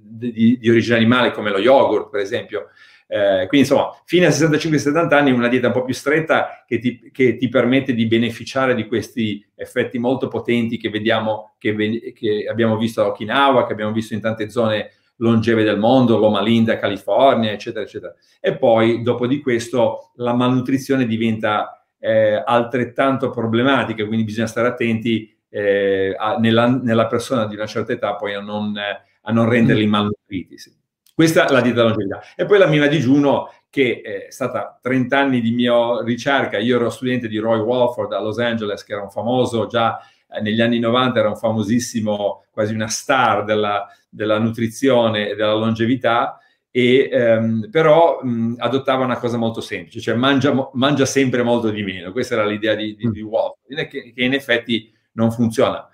di, 0.02 0.58
di 0.58 0.70
origine 0.70 0.96
animale 0.96 1.32
come 1.32 1.50
lo 1.50 1.58
yogurt 1.58 2.10
per 2.10 2.20
esempio, 2.20 2.68
eh, 3.10 3.46
quindi 3.48 3.66
insomma, 3.66 3.98
fino 4.04 4.26
a 4.26 4.28
65-70 4.28 5.14
anni 5.14 5.30
una 5.30 5.48
dieta 5.48 5.68
un 5.68 5.72
po' 5.72 5.82
più 5.82 5.94
stretta 5.94 6.62
che 6.66 6.78
ti, 6.78 7.10
che 7.10 7.36
ti, 7.36 7.48
permette 7.48 7.94
di 7.94 8.06
beneficiare 8.06 8.74
di 8.74 8.86
questi 8.86 9.42
effetti 9.54 9.98
molto 9.98 10.28
potenti 10.28 10.76
che 10.76 10.90
vediamo, 10.90 11.54
che, 11.58 12.12
che 12.14 12.46
abbiamo 12.48 12.76
visto 12.76 13.02
a 13.02 13.06
Okinawa, 13.06 13.66
che 13.66 13.72
abbiamo 13.72 13.92
visto 13.92 14.12
in 14.12 14.20
tante 14.20 14.50
zone 14.50 14.90
longeve 15.16 15.64
del 15.64 15.78
mondo, 15.78 16.18
Loma 16.18 16.42
Linda, 16.42 16.76
California, 16.76 17.50
eccetera, 17.50 17.82
eccetera. 17.82 18.14
E 18.40 18.58
poi 18.58 19.02
dopo 19.02 19.26
di 19.26 19.40
questo 19.40 20.12
la 20.16 20.34
malnutrizione 20.34 21.06
diventa 21.06 21.86
eh, 21.98 22.42
altrettanto 22.44 23.30
problematica, 23.30 24.04
quindi 24.04 24.24
bisogna 24.24 24.46
stare 24.46 24.68
attenti 24.68 25.34
eh, 25.48 26.14
a, 26.14 26.36
nella, 26.36 26.66
nella, 26.66 27.06
persona 27.06 27.46
di 27.46 27.54
una 27.54 27.66
certa 27.66 27.92
età 27.92 28.16
poi 28.16 28.34
a 28.34 28.40
non, 28.40 28.76
a 28.76 29.32
non 29.32 29.48
renderli 29.48 29.86
mm. 29.86 29.90
malnutriti. 29.90 30.58
Sì. 30.58 30.76
Questa 31.18 31.48
è 31.48 31.52
la 31.52 31.60
dieta 31.60 31.82
longevità. 31.82 32.22
E 32.36 32.44
poi 32.44 32.58
la 32.58 32.68
mina 32.68 32.86
digiuno, 32.86 33.52
che 33.70 34.02
è 34.02 34.30
stata 34.30 34.78
30 34.80 35.18
anni 35.18 35.40
di 35.40 35.50
mia 35.50 36.00
ricerca. 36.04 36.58
Io 36.58 36.76
ero 36.76 36.90
studente 36.90 37.26
di 37.26 37.38
Roy 37.38 37.58
Walford 37.58 38.12
a 38.12 38.20
Los 38.20 38.38
Angeles, 38.38 38.84
che 38.84 38.92
era 38.92 39.02
un 39.02 39.10
famoso 39.10 39.66
già 39.66 39.98
eh, 40.30 40.40
negli 40.40 40.60
anni 40.60 40.78
90, 40.78 41.18
era 41.18 41.28
un 41.28 41.34
famosissimo, 41.34 42.44
quasi 42.52 42.72
una 42.72 42.86
star 42.86 43.42
della, 43.42 43.88
della 44.08 44.38
nutrizione 44.38 45.30
e 45.30 45.34
della 45.34 45.54
longevità. 45.54 46.38
E, 46.70 47.08
ehm, 47.10 47.68
però 47.68 48.20
mh, 48.22 48.54
adottava 48.58 49.02
una 49.04 49.18
cosa 49.18 49.38
molto 49.38 49.60
semplice, 49.60 49.98
cioè 49.98 50.14
mangia, 50.14 50.70
mangia, 50.74 51.04
sempre 51.04 51.42
molto 51.42 51.70
di 51.70 51.82
meno. 51.82 52.12
Questa 52.12 52.34
era 52.34 52.46
l'idea 52.46 52.76
di, 52.76 52.94
di, 52.94 53.10
di 53.10 53.22
Walford, 53.22 53.88
che, 53.88 54.12
che 54.14 54.22
in 54.22 54.34
effetti 54.34 54.88
non 55.14 55.32
funziona. 55.32 55.84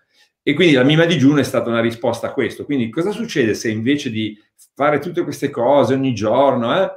E 0.46 0.52
quindi 0.52 0.74
la 0.74 0.84
mima 0.84 1.06
digiuno 1.06 1.40
è 1.40 1.42
stata 1.42 1.70
una 1.70 1.80
risposta 1.80 2.26
a 2.26 2.32
questo. 2.34 2.66
Quindi 2.66 2.90
cosa 2.90 3.12
succede 3.12 3.54
se 3.54 3.70
invece 3.70 4.10
di 4.10 4.38
fare 4.74 4.98
tutte 4.98 5.22
queste 5.22 5.48
cose 5.48 5.94
ogni 5.94 6.12
giorno, 6.12 6.78
eh, 6.78 6.90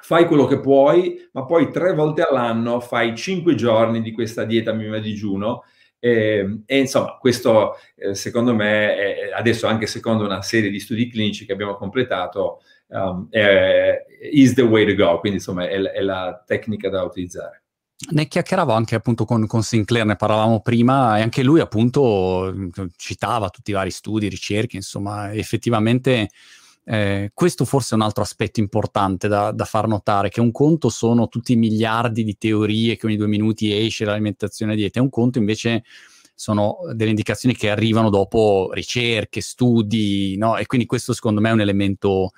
fai 0.00 0.26
quello 0.26 0.46
che 0.46 0.60
puoi, 0.60 1.28
ma 1.32 1.44
poi 1.44 1.72
tre 1.72 1.92
volte 1.94 2.22
all'anno 2.22 2.78
fai 2.78 3.16
cinque 3.16 3.56
giorni 3.56 4.00
di 4.00 4.12
questa 4.12 4.44
dieta 4.44 4.72
mima 4.72 4.98
digiuno. 4.98 5.64
E, 5.98 6.62
e 6.64 6.78
insomma, 6.78 7.16
questo 7.18 7.74
eh, 7.96 8.14
secondo 8.14 8.54
me, 8.54 8.96
è, 8.96 9.30
adesso 9.34 9.66
anche 9.66 9.88
secondo 9.88 10.24
una 10.24 10.40
serie 10.40 10.70
di 10.70 10.78
studi 10.78 11.10
clinici 11.10 11.44
che 11.44 11.52
abbiamo 11.52 11.74
completato, 11.74 12.60
um, 12.86 13.26
è, 13.30 14.04
is 14.30 14.54
the 14.54 14.62
way 14.62 14.86
to 14.86 14.94
go, 14.94 15.18
quindi 15.18 15.38
insomma 15.38 15.68
è, 15.68 15.76
è 15.76 16.00
la 16.02 16.40
tecnica 16.46 16.88
da 16.88 17.02
utilizzare. 17.02 17.64
Ne 18.12 18.28
chiacchieravo 18.28 18.72
anche 18.72 18.94
appunto 18.94 19.26
con, 19.26 19.46
con, 19.46 19.62
Sinclair, 19.62 20.06
ne 20.06 20.16
parlavamo 20.16 20.60
prima, 20.60 21.18
e 21.18 21.22
anche 21.22 21.42
lui 21.42 21.60
appunto 21.60 22.52
citava 22.96 23.50
tutti 23.50 23.70
i 23.70 23.74
vari 23.74 23.90
studi, 23.90 24.28
ricerche, 24.28 24.76
insomma, 24.76 25.34
effettivamente 25.34 26.30
eh, 26.84 27.30
questo 27.34 27.64
forse 27.66 27.92
è 27.92 27.98
un 27.98 28.02
altro 28.02 28.22
aspetto 28.22 28.58
importante 28.58 29.28
da, 29.28 29.52
da, 29.52 29.64
far 29.64 29.86
notare, 29.86 30.30
che 30.30 30.40
un 30.40 30.50
conto 30.50 30.88
sono 30.88 31.28
tutti 31.28 31.52
i 31.52 31.56
miliardi 31.56 32.24
di 32.24 32.38
teorie 32.38 32.96
che 32.96 33.06
ogni 33.06 33.16
due 33.16 33.26
minuti 33.28 33.72
esce 33.72 34.06
l'alimentazione 34.06 34.72
e 34.72 34.76
dieta, 34.76 34.98
e 34.98 35.02
un 35.02 35.10
conto 35.10 35.38
invece 35.38 35.84
sono 36.34 36.78
delle 36.94 37.10
indicazioni 37.10 37.54
che 37.54 37.68
arrivano 37.68 38.08
dopo 38.08 38.70
ricerche, 38.72 39.42
studi, 39.42 40.38
no? 40.38 40.56
E 40.56 40.64
quindi 40.64 40.86
questo 40.86 41.12
secondo 41.12 41.40
me 41.42 41.50
è 41.50 41.52
un 41.52 41.60
elemento 41.60 42.30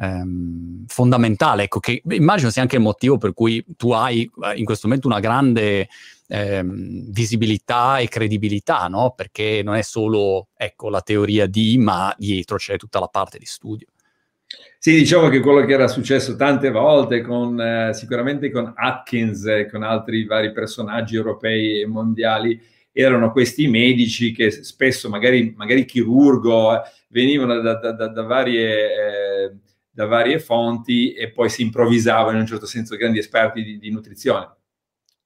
ehm, 0.00 0.84
fondamentale, 0.86 1.64
ecco, 1.64 1.78
che 1.78 2.02
immagino 2.08 2.50
sia 2.50 2.62
anche 2.62 2.76
il 2.76 2.82
motivo 2.82 3.18
per 3.18 3.34
cui 3.34 3.64
tu 3.76 3.92
hai 3.92 4.28
eh, 4.44 4.56
in 4.56 4.64
questo 4.64 4.86
momento 4.86 5.06
una 5.06 5.20
grande 5.20 5.88
ehm, 6.26 7.10
visibilità 7.10 7.98
e 7.98 8.08
credibilità, 8.08 8.86
no? 8.88 9.12
Perché 9.14 9.60
non 9.62 9.74
è 9.74 9.82
solo, 9.82 10.48
ecco, 10.56 10.88
la 10.88 11.02
teoria 11.02 11.46
di, 11.46 11.76
ma 11.78 12.14
dietro 12.16 12.56
c'è 12.56 12.76
tutta 12.76 12.98
la 12.98 13.08
parte 13.08 13.38
di 13.38 13.46
studio. 13.46 13.86
Sì, 14.78 14.94
diciamo 14.94 15.28
che 15.28 15.40
quello 15.40 15.64
che 15.64 15.74
era 15.74 15.86
successo 15.86 16.34
tante 16.34 16.70
volte 16.70 17.20
con, 17.20 17.60
eh, 17.60 17.92
sicuramente 17.92 18.50
con 18.50 18.72
Atkins 18.74 19.44
e 19.44 19.68
con 19.70 19.82
altri 19.82 20.24
vari 20.24 20.52
personaggi 20.52 21.14
europei 21.14 21.82
e 21.82 21.86
mondiali, 21.86 22.60
erano 22.90 23.30
questi 23.30 23.68
medici 23.68 24.32
che 24.32 24.50
spesso, 24.50 25.08
magari, 25.08 25.54
magari 25.56 25.84
chirurgo, 25.84 26.74
eh, 26.74 26.80
venivano 27.08 27.60
da, 27.60 27.74
da, 27.74 27.92
da, 27.92 28.08
da 28.08 28.22
varie... 28.22 28.74
Eh, 28.86 29.52
da 30.00 30.06
varie 30.06 30.38
fonti 30.38 31.12
e 31.12 31.30
poi 31.30 31.50
si 31.50 31.60
improvvisavano 31.60 32.36
in 32.36 32.40
un 32.40 32.46
certo 32.46 32.64
senso 32.64 32.96
grandi 32.96 33.18
esperti 33.18 33.62
di, 33.62 33.78
di 33.78 33.90
nutrizione. 33.90 34.48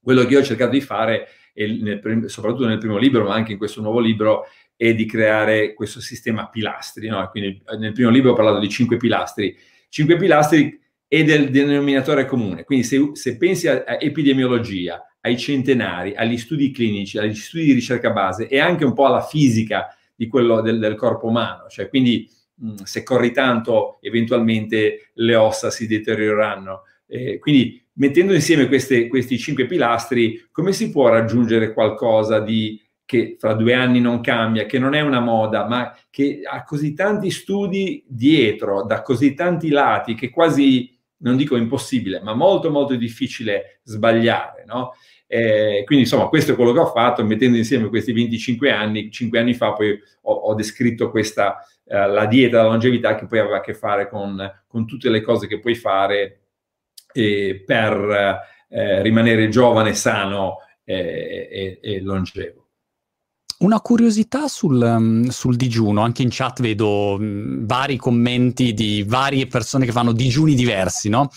Quello 0.01 0.25
che 0.25 0.33
io 0.33 0.39
ho 0.39 0.43
cercato 0.43 0.71
di 0.71 0.81
fare, 0.81 1.27
nel, 1.53 2.25
soprattutto 2.27 2.67
nel 2.67 2.77
primo 2.77 2.97
libro, 2.97 3.23
ma 3.23 3.33
anche 3.33 3.53
in 3.53 3.57
questo 3.57 3.79
nuovo 3.81 3.99
libro, 3.99 4.45
è 4.75 4.93
di 4.93 5.05
creare 5.05 5.73
questo 5.73 6.01
sistema 6.01 6.49
pilastri. 6.49 7.07
No? 7.07 7.25
Quindi 7.29 7.63
nel 7.79 7.93
primo 7.93 8.09
libro 8.09 8.31
ho 8.31 8.35
parlato 8.35 8.59
di 8.59 8.67
cinque 8.67 8.97
pilastri. 8.97 9.57
Cinque 9.87 10.17
pilastri 10.17 10.77
e 11.07 11.23
del 11.23 11.49
denominatore 11.49 12.25
comune. 12.25 12.65
Quindi 12.65 12.85
se, 12.85 13.11
se 13.13 13.37
pensi 13.37 13.69
a, 13.69 13.83
a, 13.87 13.97
epidemiologia, 13.99 15.01
ai 15.21 15.37
centenari, 15.37 16.13
agli 16.15 16.37
studi 16.37 16.71
clinici, 16.71 17.17
agli 17.17 17.33
studi 17.33 17.63
di 17.63 17.73
ricerca 17.73 18.11
base 18.11 18.47
e 18.49 18.59
anche 18.59 18.83
un 18.83 18.93
po' 18.93 19.05
alla 19.05 19.23
fisica 19.23 19.95
quello 20.27 20.61
del, 20.61 20.79
del 20.79 20.95
corpo 20.95 21.27
umano, 21.27 21.67
cioè 21.67 21.89
quindi 21.89 22.29
mh, 22.55 22.83
se 22.83 23.03
corri 23.03 23.31
tanto 23.31 23.97
eventualmente 24.01 25.11
le 25.13 25.35
ossa 25.35 25.69
si 25.69 25.87
deterioreranno. 25.87 26.83
Eh, 27.07 27.37
quindi 27.39 27.83
mettendo 27.93 28.33
insieme 28.33 28.67
queste, 28.67 29.07
questi 29.07 29.37
cinque 29.37 29.65
pilastri, 29.65 30.47
come 30.51 30.73
si 30.73 30.91
può 30.91 31.07
raggiungere 31.09 31.73
qualcosa 31.73 32.39
di, 32.39 32.81
che 33.05 33.35
fra 33.39 33.53
due 33.53 33.73
anni 33.73 33.99
non 34.01 34.21
cambia, 34.21 34.65
che 34.65 34.79
non 34.79 34.93
è 34.93 35.01
una 35.01 35.19
moda, 35.19 35.67
ma 35.67 35.95
che 36.09 36.41
ha 36.43 36.63
così 36.63 36.93
tanti 36.93 37.29
studi 37.29 38.03
dietro, 38.07 38.83
da 38.83 39.01
così 39.01 39.33
tanti 39.33 39.69
lati, 39.69 40.15
che 40.15 40.29
quasi, 40.29 40.97
non 41.17 41.37
dico 41.37 41.55
impossibile, 41.55 42.19
ma 42.21 42.33
molto 42.33 42.71
molto 42.71 42.95
difficile 42.95 43.79
sbagliare, 43.83 44.63
no? 44.65 44.93
Eh, 45.27 45.81
quindi 45.85 46.03
insomma 46.03 46.27
questo 46.27 46.51
è 46.51 46.55
quello 46.55 46.71
che 46.71 46.79
ho 46.79 46.91
fatto 46.91 47.25
mettendo 47.25 47.57
insieme 47.57 47.89
questi 47.89 48.11
25 48.13 48.71
anni, 48.71 49.09
5 49.09 49.39
anni 49.39 49.55
fa 49.55 49.73
poi 49.73 49.99
ho, 50.21 50.31
ho 50.33 50.53
descritto 50.53 51.09
questa, 51.09 51.65
eh, 51.85 52.07
la 52.07 52.25
dieta, 52.25 52.63
la 52.63 52.69
longevità 52.69 53.15
che 53.15 53.27
poi 53.27 53.39
aveva 53.39 53.57
a 53.57 53.61
che 53.61 53.73
fare 53.73 54.09
con, 54.09 54.63
con 54.67 54.85
tutte 54.85 55.09
le 55.09 55.21
cose 55.21 55.47
che 55.47 55.59
puoi 55.59 55.75
fare 55.75 56.41
eh, 57.13 57.63
per 57.65 58.41
eh, 58.67 59.01
rimanere 59.01 59.49
giovane, 59.49 59.93
sano 59.93 60.57
e, 60.83 61.79
e 61.81 62.01
longevo. 62.01 62.65
Una 63.57 63.79
curiosità 63.79 64.49
sul, 64.49 64.81
um, 64.81 65.29
sul, 65.29 65.55
digiuno, 65.55 66.01
anche 66.01 66.21
in 66.21 66.27
chat 66.29 66.61
vedo 66.61 67.13
um, 67.13 67.65
vari 67.65 67.95
commenti 67.95 68.73
di 68.73 69.03
varie 69.07 69.47
persone 69.47 69.85
che 69.85 69.93
fanno 69.93 70.11
digiuni 70.11 70.55
diversi, 70.55 71.07
no? 71.07 71.29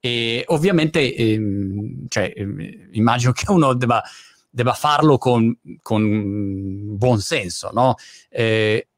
E 0.00 0.42
ovviamente, 0.48 1.14
ehm, 1.14 2.08
cioè, 2.08 2.32
ehm, 2.34 2.88
immagino 2.92 3.30
che 3.30 3.44
uno 3.52 3.74
debba, 3.74 4.02
debba 4.50 4.72
farlo 4.72 5.16
con, 5.16 5.56
con 5.80 6.96
buon 6.96 7.20
senso, 7.20 7.70
no? 7.72 7.94
Eh, 8.28 8.88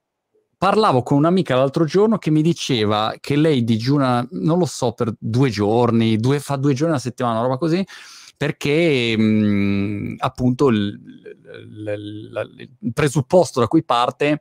parlavo 0.63 1.03
con 1.03 1.17
un'amica 1.19 1.57
l'altro 1.57 1.85
giorno 1.85 2.19
che 2.19 2.31
mi 2.31 2.41
diceva 2.41 3.17
che 3.19 3.35
lei 3.35 3.65
digiuna, 3.65 4.25
non 4.31 4.59
lo 4.59 4.65
so, 4.65 4.93
per 4.93 5.13
due 5.19 5.51
giorni, 5.51 6.19
due, 6.19 6.39
fa 6.39 6.55
due 6.55 6.73
giorni 6.73 6.93
alla 6.93 7.03
settimana, 7.03 7.35
una 7.35 7.49
roba 7.49 7.59
così, 7.59 7.85
perché 8.37 9.17
mh, 9.17 10.15
appunto 10.19 10.69
il, 10.69 10.77
il, 10.77 12.31
il, 12.49 12.69
il 12.79 12.93
presupposto 12.93 13.59
da 13.59 13.67
cui 13.67 13.83
parte 13.83 14.39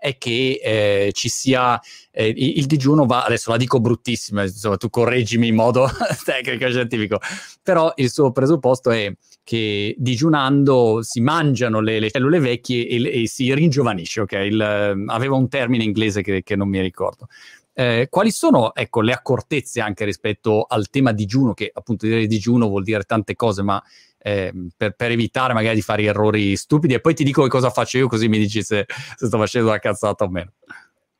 è 0.00 0.16
che 0.16 0.58
eh, 0.62 1.10
ci 1.12 1.28
sia 1.28 1.78
eh, 2.10 2.32
il, 2.34 2.64
digiuno 2.64 3.04
va, 3.04 3.24
adesso 3.24 3.50
la 3.50 3.58
dico 3.58 3.80
bruttissima, 3.80 4.44
insomma 4.44 4.78
tu 4.78 4.88
correggimi 4.88 5.48
in 5.48 5.54
modo 5.54 5.86
tecnico 6.24 6.64
e 6.64 6.70
scientifico, 6.70 7.18
però 7.62 7.92
il 7.96 8.10
suo 8.10 8.32
presupposto 8.32 8.90
è 8.90 9.12
che 9.44 9.94
digiunando 9.98 11.02
si 11.02 11.20
mangiano 11.20 11.80
le, 11.80 12.00
le 12.00 12.10
cellule 12.10 12.38
vecchie 12.38 12.88
e, 12.88 13.22
e, 13.22 13.26
si 13.28 13.52
ringiovanisce, 13.54 14.22
ok? 14.22 14.32
Il, 14.32 15.04
aveva 15.08 15.36
un 15.36 15.48
termine 15.48 15.84
inglese 15.84 16.22
che, 16.22 16.42
che 16.42 16.56
non 16.56 16.68
mi 16.68 16.80
ricordo. 16.80 17.26
Eh, 17.74 18.08
quali 18.10 18.30
sono 18.30 18.74
ecco, 18.74 19.00
le 19.00 19.12
accortezze 19.12 19.80
anche 19.80 20.04
rispetto 20.04 20.64
al 20.66 20.88
tema 20.88 21.12
digiuno, 21.12 21.52
che 21.52 21.70
appunto 21.72 22.06
dire 22.06 22.26
digiuno 22.26 22.68
vuol 22.68 22.84
dire 22.84 23.02
tante 23.02 23.36
cose, 23.36 23.62
ma 23.62 23.82
eh, 24.22 24.52
per, 24.76 24.92
per, 24.92 25.10
evitare 25.10 25.54
magari 25.54 25.76
di 25.76 25.82
fare 25.82 26.02
errori 26.02 26.56
stupidi 26.56 26.94
e 26.94 27.00
poi 27.00 27.14
ti 27.14 27.24
dico 27.24 27.42
che 27.42 27.48
cosa 27.48 27.70
faccio 27.70 27.98
io 27.98 28.06
così 28.06 28.28
mi 28.28 28.38
dici 28.38 28.62
se, 28.62 28.84
se 29.16 29.26
sto 29.26 29.38
facendo 29.38 29.68
una 29.68 29.78
cazzata 29.78 30.24
o 30.24 30.28
meno. 30.28 30.52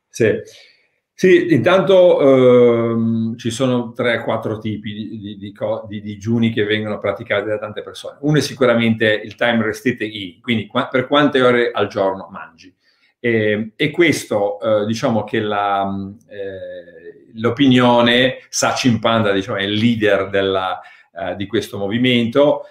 Sì, 0.08 0.32
sì 1.14 1.52
intanto 1.52 2.20
ehm, 2.20 3.36
ci 3.36 3.50
sono 3.50 3.94
3-4 3.96 4.58
tipi 4.60 4.92
di, 4.92 5.18
di, 5.18 5.36
di, 5.38 5.54
di, 5.88 6.00
digiuni 6.00 6.52
che 6.52 6.64
vengono 6.64 6.98
praticati 6.98 7.48
da 7.48 7.58
tante 7.58 7.82
persone. 7.82 8.18
Uno 8.20 8.38
è 8.38 8.42
sicuramente 8.42 9.06
il 9.06 9.34
time 9.34 9.62
restricted 9.62 10.08
eating, 10.12 10.42
quindi 10.42 10.66
qua, 10.66 10.88
per 10.88 11.06
quante 11.06 11.40
ore 11.40 11.70
al 11.70 11.88
giorno 11.88 12.28
mangi. 12.30 12.74
E, 13.18 13.72
e 13.76 13.90
questo, 13.90 14.58
eh, 14.60 14.86
diciamo 14.86 15.24
che 15.24 15.40
la, 15.40 15.86
eh, 16.26 17.32
l'opinione, 17.34 18.38
Sachin 18.48 18.98
Panda 18.98 19.32
diciamo, 19.32 19.58
è 19.58 19.62
il 19.62 19.72
leader 19.72 20.30
della, 20.30 20.80
eh, 21.12 21.36
di 21.36 21.46
questo 21.46 21.76
movimento, 21.76 22.62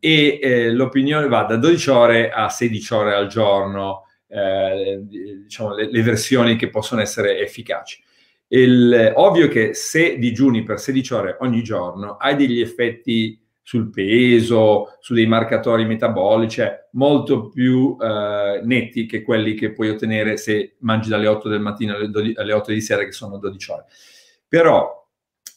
e 0.00 0.38
eh, 0.42 0.70
l'opinione 0.72 1.28
va 1.28 1.44
da 1.44 1.56
12 1.56 1.90
ore 1.90 2.30
a 2.30 2.48
16 2.48 2.94
ore 2.94 3.14
al 3.14 3.26
giorno, 3.26 4.06
eh, 4.28 5.00
diciamo, 5.02 5.74
le, 5.74 5.90
le, 5.90 6.02
versioni 6.02 6.56
che 6.56 6.68
possono 6.70 7.00
essere 7.00 7.38
efficaci. 7.38 8.02
Il, 8.48 9.12
ovvio 9.14 9.48
che 9.48 9.74
se 9.74 10.18
digiuni 10.18 10.62
per 10.62 10.80
16 10.80 11.14
ore 11.14 11.36
ogni 11.40 11.62
giorno 11.62 12.16
hai 12.16 12.34
degli 12.34 12.60
effetti 12.60 13.40
sul 13.62 13.90
peso, 13.90 14.96
su 14.98 15.14
dei 15.14 15.26
marcatori 15.26 15.84
metabolici 15.84 16.56
cioè 16.56 16.88
molto 16.92 17.50
più 17.50 17.96
eh, 18.00 18.60
netti 18.64 19.06
che 19.06 19.22
quelli 19.22 19.54
che 19.54 19.72
puoi 19.72 19.90
ottenere 19.90 20.36
se 20.36 20.74
mangi 20.80 21.08
dalle 21.08 21.28
8 21.28 21.48
del 21.48 21.60
mattino 21.60 21.94
alle, 21.94 22.08
12, 22.08 22.34
alle 22.36 22.52
8 22.52 22.72
di 22.72 22.80
sera, 22.80 23.04
che 23.04 23.12
sono 23.12 23.38
12 23.38 23.70
ore. 23.70 23.84
Però 24.48 24.99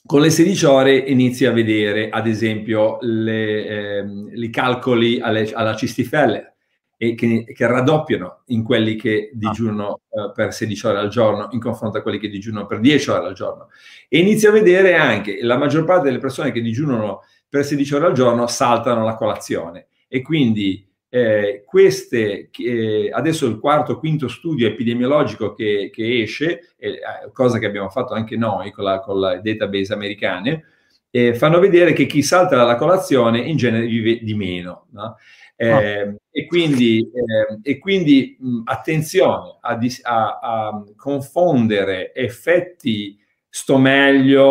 con 0.06 0.22
le 0.22 0.30
16 0.30 0.66
ore 0.66 0.98
inizi 0.98 1.46
a 1.46 1.52
vedere, 1.52 2.10
ad 2.10 2.28
esempio, 2.28 2.98
le, 3.02 3.66
ehm, 3.66 4.32
i 4.34 4.50
calcoli 4.50 5.20
alle, 5.20 5.52
alla 5.54 5.76
cistifelle 5.76 6.56
e 6.98 7.16
che, 7.16 7.46
che 7.54 7.68
raddoppiano 7.68 8.44
in 8.48 8.64
quelli 8.64 8.96
che 8.96 9.32
digiunano 9.34 10.02
uh, 10.10 10.32
per 10.34 10.54
16 10.54 10.88
ore 10.88 11.00
al 11.00 11.10
giorno 11.10 11.48
in 11.52 11.60
confronto 11.60 11.98
a 11.98 12.02
quelli 12.02 12.20
che 12.20 12.30
digiunano 12.30 12.66
per 12.66 12.80
10 12.80 13.10
ore 13.10 13.28
al 13.28 13.34
giorno. 13.34 13.70
E 14.08 14.20
inizia 14.20 14.50
a 14.50 14.54
vedere 14.54 14.96
anche 14.96 15.40
la 15.42 15.58
maggior 15.58 15.86
parte 15.86 16.06
delle 16.06 16.20
persone 16.20 16.52
che 16.52 16.62
digiunano 16.62 17.22
per 17.50 17.66
16 17.66 17.96
ore 17.96 18.06
al 18.08 18.14
giorno 18.14 18.48
saltano 18.48 19.04
la 19.04 19.16
colazione 19.16 19.88
e 20.08 20.22
quindi 20.22 20.86
eh, 21.15 21.62
queste, 21.63 22.50
eh, 22.58 23.12
adesso 23.13 23.46
il 23.46 23.60
quarto, 23.60 24.00
quinto 24.00 24.27
studio 24.27 24.65
epidemiologico 24.65 25.53
che, 25.53 25.91
che 25.93 26.24
esce, 26.24 26.74
eh, 26.75 27.01
cosa 27.32 27.60
che 27.60 27.67
abbiamo 27.67 27.89
fatto 27.89 28.15
anche 28.15 28.36
noi 28.36 28.72
con 28.72 28.84
la, 28.84 29.00
con 29.00 29.20
la 29.20 29.39
database 29.39 29.93
americane, 29.93 30.63
eh, 31.12 31.36
fanno 31.36 31.60
vedere 31.60 31.93
che 31.93 32.08
chi 32.08 32.24
salta 32.24 32.63
la 32.63 32.77
colazione 32.77 33.41
in 33.41 33.58
genere 33.58 33.86
vive 33.86 34.24
di 34.24 34.34
meno. 34.34 34.88
No? 34.89 35.03
Oh. 35.03 36.17
E 36.32 36.48
quindi, 36.48 37.01
eh, 37.01 37.60
e 37.62 37.77
quindi 37.77 38.36
mh, 38.39 38.62
attenzione 38.63 39.58
a, 39.62 39.77
a, 40.01 40.39
a, 40.41 40.84
confondere 40.96 42.12
effetti 42.15 43.20
sto 43.48 43.77
meglio, 43.77 44.41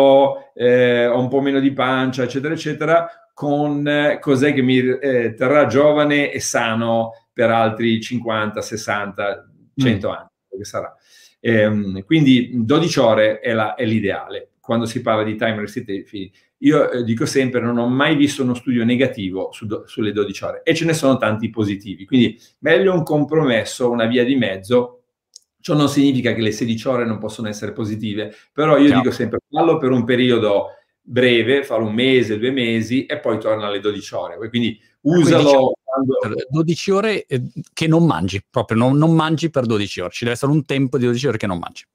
ho 0.55 1.19
un 1.19 1.27
po' 1.27 1.41
meno 1.41 1.59
di 1.59 1.73
pancia, 1.73 2.23
eccetera, 2.23 2.53
eccetera, 2.53 3.22
con 3.33 3.87
eh, 3.87 4.19
cos'è 4.19 4.53
che 4.53 4.61
mi 4.61 4.77
eh, 4.77 5.33
terrà 5.33 5.65
giovane 5.65 6.31
e 6.31 6.39
sano 6.39 7.11
per 7.33 7.49
altri 7.49 7.99
50, 7.99 8.61
60, 8.61 9.49
100 9.75 10.07
mm. 10.07 10.11
anni, 10.11 10.29
che 10.57 10.65
sarà. 10.65 10.95
Ehm, 11.39 12.03
quindi 12.05 12.51
12 12.53 12.99
ore 12.99 13.39
è, 13.39 13.53
la, 13.53 13.75
è, 13.75 13.85
l'ideale 13.85 14.51
quando 14.61 14.85
si 14.85 15.01
parla 15.01 15.23
di 15.23 15.35
time 15.35 15.59
restricted 15.59 16.05
io 16.63 16.89
eh, 16.89 17.03
dico 17.03 17.25
sempre, 17.25 17.59
non 17.59 17.77
ho 17.77 17.87
mai 17.87 18.15
visto 18.15 18.41
uno 18.41 18.53
studio 18.53 18.85
negativo 18.85 19.51
su 19.51 19.65
do, 19.65 19.83
sulle 19.85 20.11
12 20.11 20.43
ore 20.43 20.61
e 20.63 20.73
ce 20.73 20.85
ne 20.85 20.93
sono 20.93 21.17
tanti 21.17 21.49
positivi. 21.49 22.05
Quindi 22.05 22.39
meglio 22.59 22.93
un 22.93 23.03
compromesso, 23.03 23.89
una 23.89 24.05
via 24.05 24.23
di 24.23 24.35
mezzo. 24.35 24.99
Ciò 25.59 25.75
non 25.75 25.89
significa 25.89 26.33
che 26.33 26.41
le 26.41 26.51
16 26.51 26.87
ore 26.87 27.05
non 27.05 27.19
possono 27.19 27.47
essere 27.47 27.71
positive, 27.71 28.33
però 28.51 28.77
io 28.77 28.89
Ciao. 28.89 29.01
dico 29.01 29.11
sempre, 29.11 29.39
fallo 29.49 29.77
per 29.77 29.91
un 29.91 30.03
periodo 30.03 30.67
breve, 31.03 31.63
farlo 31.63 31.87
un 31.87 31.93
mese, 31.93 32.39
due 32.39 32.51
mesi 32.51 33.05
e 33.05 33.19
poi 33.19 33.37
torna 33.39 33.67
alle 33.67 33.79
12 33.79 34.15
ore. 34.15 34.49
Quindi 34.49 34.79
usalo. 35.01 35.43
Quindi, 35.43 35.73
quando... 35.83 36.17
12 36.49 36.91
ore 36.91 37.25
eh, 37.25 37.43
che 37.71 37.87
non 37.87 38.05
mangi, 38.05 38.43
proprio 38.49 38.77
non, 38.77 38.97
non 38.97 39.13
mangi 39.13 39.49
per 39.49 39.65
12 39.65 40.01
ore, 40.01 40.11
ci 40.11 40.23
deve 40.23 40.35
essere 40.35 40.51
un 40.51 40.65
tempo 40.65 40.97
di 40.97 41.05
12 41.05 41.27
ore 41.27 41.37
che 41.37 41.47
non 41.47 41.59
mangi. 41.59 41.85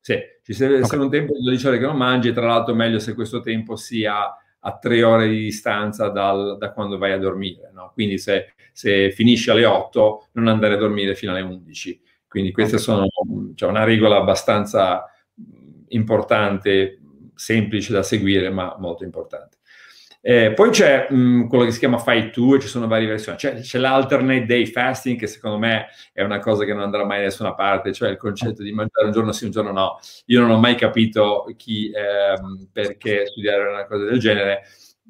Sì, 0.00 0.18
ci 0.42 0.54
deve 0.58 0.78
essere 0.78 0.96
okay. 0.96 1.04
un 1.04 1.10
tempo 1.10 1.32
di 1.32 1.44
12 1.44 1.66
ore 1.66 1.78
che 1.78 1.86
non 1.86 1.96
mangi, 1.96 2.32
tra 2.32 2.46
l'altro 2.46 2.74
meglio 2.74 2.98
se 2.98 3.14
questo 3.14 3.40
tempo 3.40 3.76
sia 3.76 4.36
a 4.66 4.78
tre 4.78 5.02
ore 5.02 5.28
di 5.28 5.38
distanza 5.38 6.08
dal, 6.08 6.56
da 6.58 6.72
quando 6.72 6.98
vai 6.98 7.12
a 7.12 7.18
dormire. 7.18 7.70
No? 7.72 7.90
Quindi 7.94 8.18
se, 8.18 8.54
se, 8.72 9.10
finisci 9.12 9.50
alle 9.50 9.64
8, 9.64 10.28
non 10.32 10.48
andare 10.48 10.74
a 10.74 10.78
dormire 10.78 11.14
fino 11.14 11.32
alle 11.32 11.42
11. 11.42 12.02
Quindi 12.26 12.50
questa 12.50 12.76
okay. 12.76 12.86
sono 12.86 13.54
cioè, 13.54 13.68
una 13.68 13.84
regola 13.84 14.16
abbastanza 14.16 15.04
importante, 15.88 17.00
semplice 17.34 17.92
da 17.92 18.02
seguire, 18.02 18.50
ma 18.50 18.76
molto 18.78 19.04
importante. 19.04 19.58
Eh, 20.26 20.54
poi 20.54 20.70
c'è 20.70 21.06
mh, 21.10 21.16
mm, 21.16 21.46
quello 21.48 21.64
che 21.64 21.70
si 21.70 21.78
chiama 21.78 21.98
Fight 21.98 22.32
2 22.32 22.56
e 22.56 22.60
ci 22.60 22.66
sono 22.66 22.86
varie 22.86 23.06
versioni. 23.06 23.36
C'è, 23.36 23.60
c'è, 23.60 23.78
l'alternate 23.78 24.46
day 24.46 24.64
fasting 24.64 25.18
che 25.18 25.26
secondo 25.26 25.58
me 25.58 25.88
è 26.14 26.22
una 26.22 26.38
cosa 26.38 26.64
che 26.64 26.72
non 26.72 26.82
andrà 26.82 27.04
mai 27.04 27.18
da 27.18 27.24
nessuna 27.24 27.52
parte, 27.54 27.92
cioè 27.92 28.08
il 28.08 28.16
concetto 28.16 28.62
di 28.62 28.72
mangiare 28.72 29.04
un 29.04 29.12
giorno 29.12 29.32
sì, 29.32 29.44
un 29.44 29.50
giorno 29.50 29.70
no. 29.70 29.98
Io 30.26 30.40
non 30.40 30.50
ho 30.50 30.58
mai 30.58 30.76
capito 30.76 31.46
chi, 31.58 31.90
ehm, 31.94 32.70
perché 32.72 33.26
studiare 33.26 33.68
una 33.68 33.84
cosa 33.84 34.04
del 34.04 34.18
genere, 34.18 34.62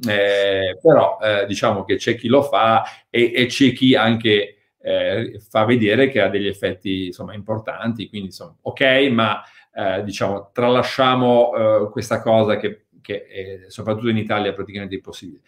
eh, 0.08 0.78
però 0.82 1.18
eh, 1.22 1.46
diciamo 1.46 1.84
che 1.84 1.94
c'è 1.94 2.16
chi 2.16 2.26
lo 2.26 2.42
fa 2.42 2.82
e, 3.08 3.30
e 3.32 3.46
c'è 3.46 3.72
chi 3.72 3.94
anche 3.94 4.56
eh, 4.80 5.40
fa 5.48 5.64
vedere 5.64 6.08
che 6.08 6.20
ha 6.20 6.28
degli 6.28 6.48
effetti 6.48 7.06
insomma 7.06 7.34
importanti, 7.34 8.08
quindi 8.08 8.28
insomma 8.28 8.56
ok, 8.62 8.82
ma 9.12 9.40
eh, 9.74 10.02
diciamo 10.04 10.50
tralasciamo 10.52 11.52
eh, 11.54 11.90
questa 11.90 12.20
cosa 12.20 12.56
che 12.56 12.84
che 13.04 13.26
è, 13.26 13.64
soprattutto 13.68 14.08
in 14.08 14.16
Italia 14.16 14.50
è 14.50 14.54
praticamente 14.54 14.94
impossibile. 14.94 15.42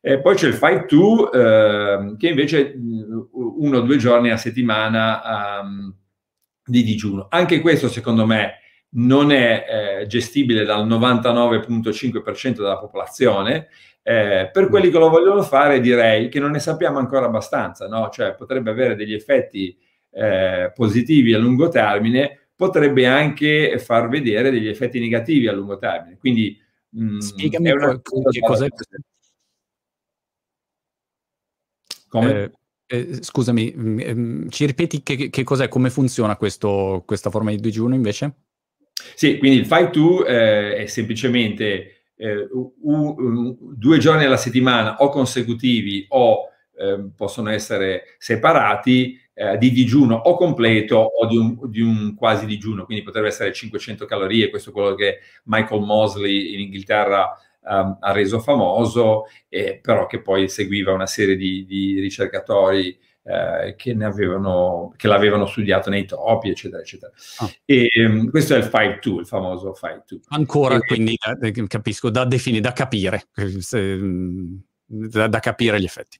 Eh, 0.00 0.20
poi 0.20 0.36
c'è 0.36 0.46
il 0.46 0.54
5-2 0.54 1.32
eh, 1.32 2.16
che 2.16 2.28
invece 2.28 2.72
uno 3.32 3.78
o 3.78 3.80
due 3.80 3.96
giorni 3.96 4.30
a 4.30 4.36
settimana 4.36 5.60
um, 5.60 5.94
di 6.64 6.84
digiuno. 6.84 7.26
Anche 7.28 7.60
questo 7.60 7.88
secondo 7.88 8.24
me 8.24 8.60
non 8.90 9.30
è 9.32 9.64
eh, 10.00 10.06
gestibile 10.06 10.64
dal 10.64 10.86
99.5% 10.86 12.54
della 12.54 12.78
popolazione. 12.78 13.68
Eh, 14.02 14.48
per 14.50 14.68
quelli 14.68 14.90
che 14.90 14.98
lo 14.98 15.10
vogliono 15.10 15.42
fare 15.42 15.80
direi 15.80 16.30
che 16.30 16.40
non 16.40 16.52
ne 16.52 16.60
sappiamo 16.60 16.98
ancora 16.98 17.26
abbastanza, 17.26 17.86
no? 17.86 18.08
cioè 18.08 18.34
potrebbe 18.34 18.70
avere 18.70 18.94
degli 18.94 19.12
effetti 19.12 19.76
eh, 20.12 20.72
positivi 20.74 21.34
a 21.34 21.38
lungo 21.38 21.68
termine, 21.68 22.39
potrebbe 22.60 23.06
anche 23.06 23.78
far 23.78 24.10
vedere 24.10 24.50
degli 24.50 24.68
effetti 24.68 25.00
negativi 25.00 25.48
a 25.48 25.52
lungo 25.52 25.78
termine. 25.78 26.18
Quindi 26.18 26.68
Mm, 26.98 27.18
Spiegami 27.18 27.70
una... 27.70 28.00
che 28.00 28.40
cos'è. 28.40 28.68
Come? 32.08 32.52
Eh, 32.86 32.98
eh, 32.98 33.22
scusami, 33.22 34.00
eh, 34.00 34.46
ci 34.48 34.66
ripeti 34.66 35.02
che, 35.02 35.30
che, 35.30 35.44
cos'è, 35.44 35.68
come 35.68 35.90
funziona 35.90 36.36
questo, 36.36 37.04
questa 37.06 37.30
forma 37.30 37.50
di 37.50 37.60
digiuno 37.60 37.94
invece? 37.94 38.34
Sì, 39.14 39.38
quindi 39.38 39.58
il 39.58 39.66
5-2 39.68 40.26
eh, 40.26 40.76
è 40.76 40.86
semplicemente 40.86 42.06
eh, 42.16 42.48
u, 42.50 42.74
u, 42.80 43.74
due 43.76 43.98
giorni 43.98 44.24
alla 44.24 44.36
settimana 44.36 44.96
o 44.96 45.08
consecutivi 45.08 46.06
o 46.08 46.48
ehm, 46.76 47.12
possono 47.16 47.50
essere 47.50 48.16
separati 48.18 49.19
eh, 49.40 49.56
di 49.56 49.70
digiuno 49.70 50.16
o 50.16 50.36
completo 50.36 50.96
o 50.96 51.26
di 51.26 51.38
un, 51.38 51.58
di 51.70 51.80
un, 51.80 52.14
quasi 52.14 52.44
digiuno, 52.44 52.84
quindi 52.84 53.02
potrebbe 53.02 53.28
essere 53.28 53.54
500 53.54 54.04
calorie, 54.04 54.50
questo 54.50 54.68
è 54.68 54.72
quello 54.72 54.94
che 54.94 55.20
Michael 55.44 55.80
Mosley 55.80 56.52
in 56.52 56.60
Inghilterra 56.60 57.34
um, 57.62 57.96
ha 58.00 58.12
reso 58.12 58.38
famoso, 58.40 59.24
eh, 59.48 59.78
però 59.80 60.04
che 60.06 60.20
poi 60.20 60.50
seguiva 60.50 60.92
una 60.92 61.06
serie 61.06 61.36
di, 61.36 61.64
di 61.64 61.98
ricercatori 62.00 62.98
eh, 63.22 63.74
che, 63.78 63.96
avevano, 64.02 64.92
che, 64.94 65.08
l'avevano 65.08 65.46
studiato 65.46 65.88
nei 65.88 66.04
topi, 66.04 66.50
eccetera, 66.50 66.82
eccetera. 66.82 67.10
Ah. 67.38 67.50
E, 67.64 67.88
um, 67.94 68.28
questo 68.28 68.54
è 68.54 68.58
il 68.58 68.64
5-2, 68.64 69.20
il 69.20 69.26
famoso 69.26 69.74
5-2. 69.74 70.18
Ancora, 70.28 70.76
e, 70.76 70.80
quindi, 70.80 71.16
da, 71.18 71.66
capisco, 71.66 72.10
da 72.10 72.26
definire, 72.26 72.60
da 72.60 72.74
capire, 72.74 73.28
se, 73.60 73.98
da, 74.84 75.28
da 75.28 75.38
capire 75.38 75.80
gli 75.80 75.84
effetti 75.84 76.18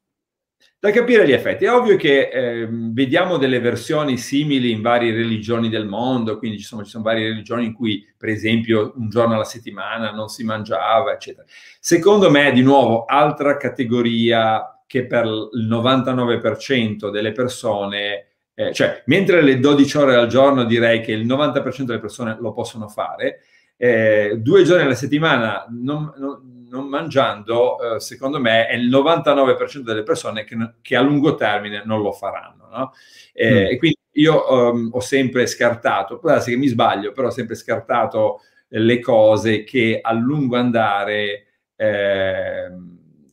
da 0.81 0.91
capire 0.93 1.27
gli 1.27 1.33
effetti. 1.33 1.67
È 1.67 1.73
ovvio 1.73 1.97
che 1.97 2.31
eh, 2.31 2.67
vediamo 2.71 3.37
delle 3.37 3.61
versioni 3.61 4.17
simili 4.17 4.71
in 4.71 4.81
varie 4.81 5.13
religioni 5.13 5.69
del 5.69 5.87
mondo, 5.87 6.39
quindi 6.39 6.59
ci 6.59 6.65
sono, 6.65 6.85
ci 6.85 6.91
sono, 6.91 7.05
varie 7.05 7.29
religioni 7.29 7.67
in 7.67 7.75
cui, 7.75 8.03
per 8.17 8.31
esempio, 8.31 8.95
un 8.97 9.11
giorno 9.11 9.35
alla 9.35 9.45
settimana 9.45 10.11
non 10.11 10.29
si 10.29 10.43
mangiava, 10.43 11.13
eccetera. 11.13 11.47
Secondo 11.79 12.31
me, 12.31 12.51
di 12.53 12.63
nuovo, 12.63 13.05
altra 13.05 13.59
categoria 13.59 14.83
che 14.87 15.05
per 15.05 15.27
il 15.27 15.69
99% 15.69 17.11
delle 17.11 17.33
persone, 17.33 18.29
eh, 18.55 18.73
cioè, 18.73 19.03
mentre 19.05 19.43
le 19.43 19.61
12 19.61 19.97
ore 19.99 20.17
al 20.17 20.29
giorno 20.29 20.65
direi 20.65 21.03
che 21.03 21.13
il 21.13 21.27
90% 21.27 21.83
delle 21.83 22.01
persone 22.01 22.39
lo 22.41 22.55
possono 22.55 22.89
fare, 22.89 23.41
eh, 23.77 24.39
due 24.39 24.63
giorni 24.65 24.85
alla 24.85 24.95
settimana 24.95 25.67
non, 25.69 26.11
non 26.17 26.60
non 26.71 26.87
mangiando, 26.87 27.97
eh, 27.97 28.01
secondo 28.01 28.41
me, 28.41 28.67
è 28.67 28.75
il 28.75 28.89
99% 28.89 29.79
delle 29.81 30.03
persone 30.03 30.45
che, 30.45 30.57
che, 30.81 30.97
a 30.97 31.03
lungo 31.03 31.35
termine 31.35 31.83
non 31.85 32.01
lo 32.01 32.13
faranno. 32.13 32.69
No? 32.71 32.93
Eh, 33.33 33.51
mm. 33.51 33.67
E 33.67 33.77
quindi 33.77 33.99
io 34.13 34.71
um, 34.71 34.91
ho 34.93 35.01
sempre 35.01 35.47
scartato, 35.47 36.19
può 36.19 36.31
darsi 36.31 36.51
che 36.51 36.57
mi 36.57 36.69
sbaglio, 36.69 37.13
però 37.13 37.27
ho 37.29 37.33
sempre 37.33 37.57
scartato 37.57 38.41
le 38.69 39.01
cose 39.01 39.65
che 39.65 39.99
a 40.01 40.13
lungo 40.13 40.57
andare 40.57 41.47
eh, 41.75 42.71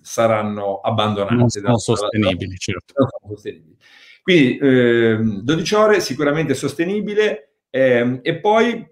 saranno 0.02 0.80
abbandonate. 0.80 1.36
Non 1.36 1.50
sono 1.50 1.68
da, 1.68 1.78
sostenibili, 1.78 2.52
da, 2.52 2.58
certo. 2.58 2.94
Non 2.96 3.08
sono 3.10 3.34
sostenibili. 3.34 3.76
Quindi 4.24 4.58
12 4.58 5.74
ehm, 5.74 5.82
ore 5.82 6.00
sicuramente 6.02 6.54
sostenibile 6.54 7.60
ehm, 7.70 8.20
e 8.24 8.40
poi 8.40 8.86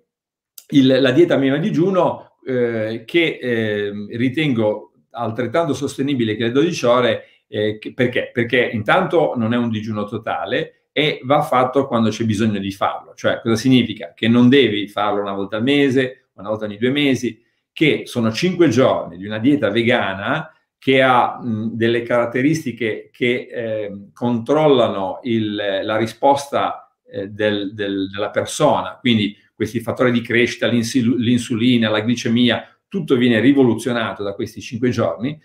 il, 0.70 1.02
la 1.02 1.12
dieta 1.12 1.36
minima 1.36 1.58
digiuno 1.58 2.35
eh, 2.46 3.04
che 3.06 3.40
eh, 3.42 3.92
ritengo 4.12 4.92
altrettanto 5.12 5.74
sostenibile 5.74 6.36
che 6.36 6.44
le 6.44 6.52
12 6.52 6.86
ore, 6.86 7.24
eh, 7.48 7.80
perché? 7.94 8.30
Perché 8.32 8.70
intanto 8.72 9.34
non 9.36 9.54
è 9.54 9.58
un 9.58 9.70
digiuno 9.70 10.06
totale 10.06 10.88
e 10.92 11.20
va 11.24 11.42
fatto 11.42 11.88
quando 11.88 12.10
c'è 12.10 12.24
bisogno 12.24 12.60
di 12.60 12.72
farlo. 12.72 13.14
Cioè, 13.16 13.42
cosa 13.42 13.56
significa? 13.56 14.14
Che 14.14 14.28
non 14.28 14.48
devi 14.50 14.88
farlo 14.88 15.22
una 15.22 15.34
volta 15.34 15.58
al 15.58 15.64
mese, 15.64 16.28
una 16.36 16.50
volta 16.50 16.66
ogni 16.66 16.78
due 16.78 16.92
mesi, 16.92 17.44
che 17.74 18.04
sono 18.06 18.32
cinque 18.32 18.70
giorni 18.70 19.18
di 19.18 19.26
una 19.26 19.40
dieta 19.40 19.70
vegana 19.70 20.50
che 20.78 21.02
ha 21.02 21.42
mh, 21.42 21.72
delle 21.74 22.04
caratteristiche 22.04 23.10
che 23.12 23.48
eh, 23.52 24.10
controllano 24.14 25.20
il, 25.24 25.56
la 25.56 25.98
risposta 25.98 26.96
eh, 27.08 27.28
del, 27.28 27.74
del, 27.74 28.10
della 28.10 28.30
persona, 28.30 28.98
quindi 29.00 29.36
questi 29.56 29.80
fattori 29.80 30.12
di 30.12 30.22
crescita, 30.22 30.68
l'insulina, 30.68 31.90
la 31.90 32.02
glicemia, 32.02 32.78
tutto 32.88 33.16
viene 33.16 33.40
rivoluzionato 33.40 34.24
da 34.24 34.34
questi 34.34 34.62
cinque 34.62 34.90
giorni. 34.90 35.40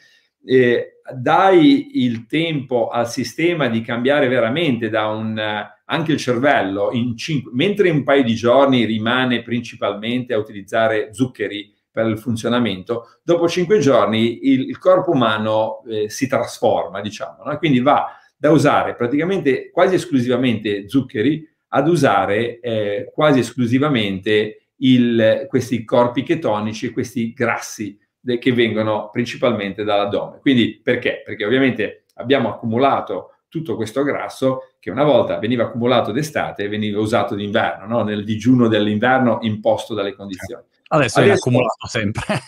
Eh, 0.44 1.00
dai 1.14 2.02
il 2.04 2.26
tempo 2.26 2.88
al 2.88 3.08
sistema 3.08 3.68
di 3.68 3.82
cambiare 3.82 4.28
veramente 4.28 4.88
da 4.88 5.08
un 5.08 5.68
anche 5.90 6.12
il 6.12 6.18
cervello 6.18 6.92
in 6.92 7.16
cinque, 7.16 7.50
mentre 7.52 7.90
un 7.90 8.04
paio 8.04 8.22
di 8.22 8.34
giorni 8.34 8.84
rimane 8.84 9.42
principalmente 9.42 10.32
a 10.32 10.38
utilizzare 10.38 11.12
zuccheri 11.12 11.74
per 11.90 12.06
il 12.06 12.18
funzionamento, 12.18 13.18
dopo 13.24 13.48
cinque 13.48 13.80
giorni 13.80 14.46
il, 14.48 14.68
il 14.68 14.78
corpo 14.78 15.10
umano 15.10 15.82
eh, 15.88 16.08
si 16.08 16.28
trasforma, 16.28 17.00
diciamo, 17.00 17.42
no? 17.44 17.58
quindi 17.58 17.80
va 17.80 18.06
da 18.36 18.52
usare 18.52 18.94
praticamente 18.94 19.70
quasi 19.70 19.96
esclusivamente 19.96 20.88
zuccheri 20.88 21.46
ad 21.72 21.88
usare 21.88 22.61
eh, 22.61 23.11
quasi 23.12 23.40
esclusivamente 23.40 24.68
il, 24.76 25.46
questi 25.48 25.85
corpi 25.85 26.22
chetonici, 26.22 26.90
questi 26.90 27.33
grassi 27.33 27.98
de, 28.18 28.38
che 28.38 28.52
vengono 28.52 29.11
principalmente 29.11 29.85
dall'addome. 29.85 30.38
Quindi 30.40 30.80
perché? 30.83 31.22
Perché 31.24 31.44
ovviamente 31.44 32.04
abbiamo 32.14 32.48
accumulato 32.50 33.35
tutto 33.48 33.76
questo 33.76 34.02
grasso 34.02 34.74
che 34.78 34.90
una 34.90 35.04
volta 35.04 35.38
veniva 35.38 35.64
accumulato 35.64 36.12
d'estate 36.12 36.64
e 36.64 36.68
veniva 36.68 37.00
usato 37.00 37.35
d'inverno, 37.35 37.87
no? 37.87 38.02
nel 38.04 38.24
digiuno 38.24 38.68
dell'inverno 38.68 39.38
imposto 39.42 39.92
dalle 39.92 40.14
condizioni. 40.14 40.62
Adesso, 40.88 41.18
adesso 41.18 41.35
è 41.35 41.37
accumulato 41.37 41.87
sempre. 41.87 42.22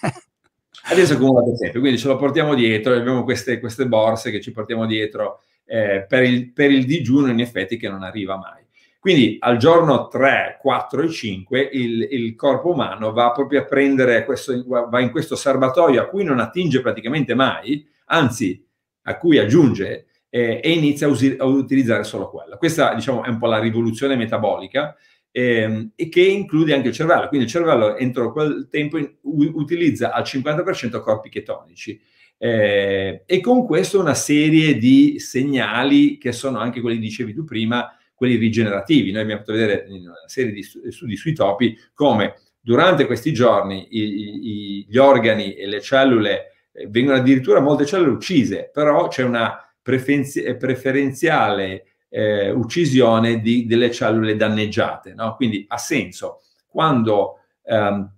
adesso 0.91 1.13
è 1.13 1.17
accumulato 1.17 1.57
sempre, 1.57 1.81
quindi 1.81 1.99
ce 1.99 2.09
lo 2.09 2.17
portiamo 2.17 2.55
dietro, 2.55 2.95
abbiamo 2.95 3.25
queste, 3.25 3.59
queste 3.59 3.87
borse 3.87 4.31
che 4.31 4.41
ci 4.41 4.53
portiamo 4.53 4.87
dietro 4.87 5.43
eh, 5.65 6.07
per, 6.09 6.23
il, 6.23 6.53
per 6.53 6.71
il 6.71 6.87
digiuno 6.87 7.31
in 7.31 7.41
effetti 7.41 7.77
che 7.77 7.89
non 7.89 8.03
arriva 8.03 8.37
mai. 8.37 8.62
Quindi 9.03 9.37
al 9.41 9.57
giorno 9.57 10.07
3, 10.07 10.59
4 10.61 11.03
e 11.03 11.09
5 11.09 11.71
il, 11.73 12.07
il, 12.09 12.37
corpo 12.37 12.71
umano 12.71 13.11
va 13.11 13.33
proprio 13.33 13.63
a 13.63 13.65
prendere 13.65 14.25
questo, 14.25 14.65
va 14.65 15.01
in 15.01 15.11
questo 15.11 15.35
serbatoio 15.35 16.01
a 16.01 16.07
cui 16.07 16.23
non 16.23 16.39
attinge 16.39 16.81
praticamente 16.81 17.35
mai, 17.35 17.85
anzi 18.05 18.65
a 19.03 19.19
cui 19.19 19.39
aggiunge 19.39 20.07
eh, 20.29 20.61
e 20.63 20.71
inizia 20.71 21.09
a, 21.09 21.11
usi- 21.11 21.35
a, 21.37 21.45
utilizzare 21.47 22.05
solo 22.05 22.31
quella. 22.31 22.57
Questa 22.57 22.95
diciamo 22.95 23.25
è 23.25 23.29
un 23.29 23.39
po' 23.39 23.49
la 23.49 23.59
rivoluzione 23.59 24.15
metabolica 24.15 24.95
ehm, 25.33 25.95
e 25.97 26.09
che 26.09 26.23
include 26.23 26.73
anche 26.73 26.87
il 26.87 26.95
cervello. 26.95 27.27
Quindi 27.27 27.47
il 27.47 27.53
cervello 27.53 27.97
entro 27.97 28.31
quel 28.31 28.69
tempo 28.71 28.99
in, 28.99 29.13
u- 29.23 29.51
utilizza 29.55 30.13
al 30.13 30.23
50% 30.23 31.01
corpi 31.01 31.29
chetonici. 31.29 32.01
Eh, 32.39 33.25
e 33.27 33.41
con 33.41 33.67
questo 33.67 33.99
una 33.99 34.15
serie 34.15 34.79
di 34.79 35.19
segnali 35.19 36.19
che 36.19 36.31
sono 36.31 36.61
anche 36.61 36.81
quelli 36.81 36.99
che 36.99 37.03
dicevi 37.03 37.35
tu 37.35 37.43
prima, 37.43 37.97
quelli 38.23 38.37
rigenerativi. 38.37 39.11
Noi 39.11 39.23
abbiamo 39.23 39.41
fatto 39.41 39.53
vedere 39.53 39.85
in 39.89 40.03
una 40.03 40.15
serie 40.27 40.53
di 40.53 40.63
studi 40.63 41.17
sui 41.17 41.33
topi 41.33 41.77
come 41.93 42.37
durante 42.61 43.07
questi 43.07 43.33
giorni 43.33 43.89
i, 43.91 44.01
i, 44.01 44.87
gli 44.89 44.97
organi 44.97 45.55
e 45.55 45.67
le 45.67 45.81
cellule 45.81 46.53
eh, 46.71 46.87
vengono 46.87 47.17
addirittura 47.17 47.59
molte 47.59 47.85
cellule 47.85 48.13
uccise, 48.13 48.71
però 48.73 49.09
c'è 49.09 49.25
una 49.25 49.59
preferenziale 49.83 51.85
eh, 52.09 52.53
uccisione 52.53 53.41
di, 53.41 53.67
delle 53.67 53.91
cellule 53.91 54.37
danneggiate. 54.37 55.15
No? 55.15 55.35
Quindi 55.35 55.65
ha 55.67 55.79
senso. 55.79 56.43
Quando 56.69 57.41
ehm, 57.65 58.09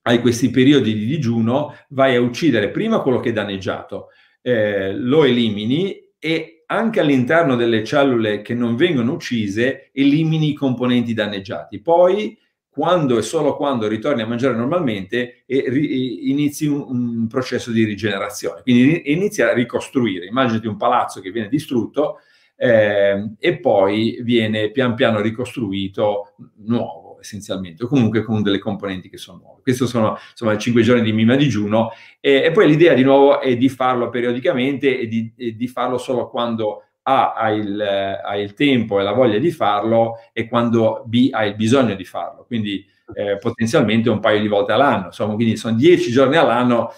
hai 0.00 0.20
questi 0.22 0.48
periodi 0.48 0.94
di 0.94 1.04
digiuno, 1.04 1.76
vai 1.90 2.16
a 2.16 2.22
uccidere 2.22 2.70
prima 2.70 3.02
quello 3.02 3.20
che 3.20 3.28
è 3.28 3.34
danneggiato, 3.34 4.08
eh, 4.40 4.94
lo 4.94 5.24
elimini 5.24 6.01
e 6.24 6.62
anche 6.66 7.00
all'interno 7.00 7.56
delle 7.56 7.82
cellule 7.82 8.42
che 8.42 8.54
non 8.54 8.76
vengono 8.76 9.14
uccise, 9.14 9.90
elimini 9.92 10.50
i 10.50 10.54
componenti 10.54 11.14
danneggiati. 11.14 11.80
Poi, 11.80 12.38
quando 12.68 13.18
e 13.18 13.22
solo 13.22 13.56
quando 13.56 13.88
ritorni 13.88 14.22
a 14.22 14.26
mangiare 14.28 14.54
normalmente, 14.54 15.42
inizi 15.48 16.66
un, 16.68 17.26
processo 17.26 17.72
di 17.72 17.82
rigenerazione. 17.82 18.62
Quindi 18.62 19.10
inizi 19.10 19.42
a 19.42 19.52
ricostruire. 19.52 20.26
Immaginati 20.26 20.68
un 20.68 20.76
palazzo 20.76 21.20
che 21.20 21.32
viene 21.32 21.48
distrutto 21.48 22.18
eh, 22.54 23.32
e 23.36 23.58
poi 23.58 24.20
viene 24.22 24.70
pian 24.70 24.94
piano 24.94 25.20
ricostruito 25.20 26.36
nuovo 26.58 27.01
essenzialmente, 27.22 27.84
o 27.84 27.86
comunque 27.86 28.22
con 28.22 28.42
delle 28.42 28.58
componenti 28.58 29.08
che 29.08 29.16
sono 29.16 29.38
nuove. 29.38 29.62
Questi 29.62 29.86
sono 29.86 30.18
insomma 30.30 30.58
5 30.58 30.82
giorni 30.82 31.02
di 31.02 31.12
mima 31.12 31.34
digiuno 31.34 31.90
e, 32.20 32.42
e 32.44 32.50
poi 32.50 32.68
l'idea 32.68 32.94
di 32.94 33.02
nuovo 33.02 33.40
è 33.40 33.56
di 33.56 33.68
farlo 33.68 34.10
periodicamente 34.10 34.98
e 34.98 35.08
di, 35.08 35.32
e 35.36 35.56
di 35.56 35.68
farlo 35.68 35.98
solo 35.98 36.28
quando 36.28 36.84
A 37.02 37.32
ha 37.32 37.50
il, 37.50 37.80
ha 37.80 38.36
il, 38.36 38.54
tempo 38.54 39.00
e 39.00 39.02
la 39.02 39.12
voglia 39.12 39.38
di 39.38 39.50
farlo 39.50 40.16
e 40.32 40.48
quando 40.48 41.02
B 41.06 41.30
ha 41.32 41.44
il 41.44 41.56
bisogno 41.56 41.94
di 41.94 42.04
farlo, 42.04 42.44
quindi 42.44 42.84
eh, 43.14 43.38
potenzialmente 43.38 44.10
un 44.10 44.20
paio 44.20 44.40
di 44.40 44.48
volte 44.48 44.72
all'anno, 44.72 45.06
insomma, 45.06 45.34
quindi 45.34 45.56
sono 45.56 45.76
10 45.76 46.10
giorni 46.10 46.36
all'anno 46.36 46.92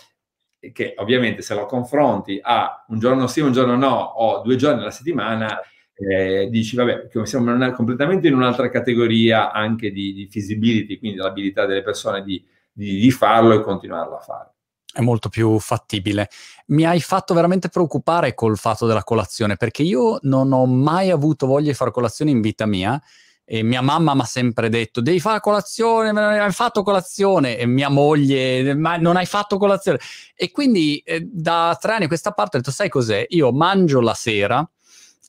che 0.73 0.95
ovviamente 0.97 1.43
se 1.43 1.55
lo 1.55 1.67
confronti 1.67 2.39
a 2.43 2.85
un 2.89 2.99
giorno 2.99 3.27
sì, 3.27 3.41
un 3.41 3.53
giorno 3.53 3.77
no 3.77 3.95
o 3.95 4.43
due 4.43 4.57
giorni 4.57 4.81
alla 4.81 4.91
settimana 4.91 5.61
eh, 5.97 6.49
dici, 6.51 6.75
vabbè, 6.77 7.09
siamo 7.23 7.53
una, 7.53 7.73
completamente 7.73 8.27
in 8.29 8.35
un'altra 8.35 8.69
categoria 8.69 9.53
anche 9.53 9.93
di, 9.93 10.13
di 10.13 10.29
feasibility, 10.29 10.99
quindi 10.99 11.17
dell'abilità 11.17 11.67
delle 11.67 11.83
persone 11.83 12.23
di, 12.23 12.45
di, 12.73 12.99
di 12.99 13.11
farlo 13.11 13.55
e 13.55 13.63
continuarlo 13.63 14.17
a 14.17 14.21
fare 14.21 14.49
è 14.95 15.01
molto 15.01 15.29
più 15.29 15.59
fattibile. 15.59 16.31
Mi 16.67 16.87
hai 16.87 17.01
fatto 17.01 17.35
veramente 17.35 17.69
preoccupare 17.69 18.33
col 18.35 18.57
fatto 18.57 18.87
della 18.87 19.03
colazione, 19.03 19.57
perché 19.57 19.83
io 19.83 20.19
non 20.23 20.53
ho 20.53 20.67
mai 20.67 21.11
avuto 21.11 21.47
voglia 21.47 21.69
di 21.71 21.75
fare 21.75 21.91
colazione 21.91 22.31
in 22.31 22.41
vita 22.41 22.65
mia. 22.65 23.01
E 23.47 23.63
mia 23.63 23.83
mamma 23.83 24.15
mi 24.15 24.21
ha 24.21 24.25
sempre 24.25 24.69
detto: 24.69 25.01
Devi 25.01 25.19
fare 25.19 25.41
colazione, 25.41 26.13
non 26.13 26.23
hai 26.23 26.53
fatto 26.53 26.83
colazione. 26.83 27.59
E 27.59 27.67
mia 27.67 27.89
moglie, 27.89 28.75
ma 28.75 28.97
non 28.97 29.17
hai 29.17 29.27
fatto 29.27 29.59
colazione. 29.59 29.99
E 30.35 30.51
quindi 30.53 30.99
eh, 30.99 31.29
da 31.29 31.77
tre 31.79 31.95
anni 31.95 32.05
a 32.05 32.09
questa 32.09 32.31
parte 32.31 32.57
ho 32.57 32.61
detto: 32.61 32.71
Sai 32.73 32.89
cos'è? 32.89 33.27
Io 33.31 33.53
mangio 33.53 34.01
la 34.01 34.15
sera 34.15 34.67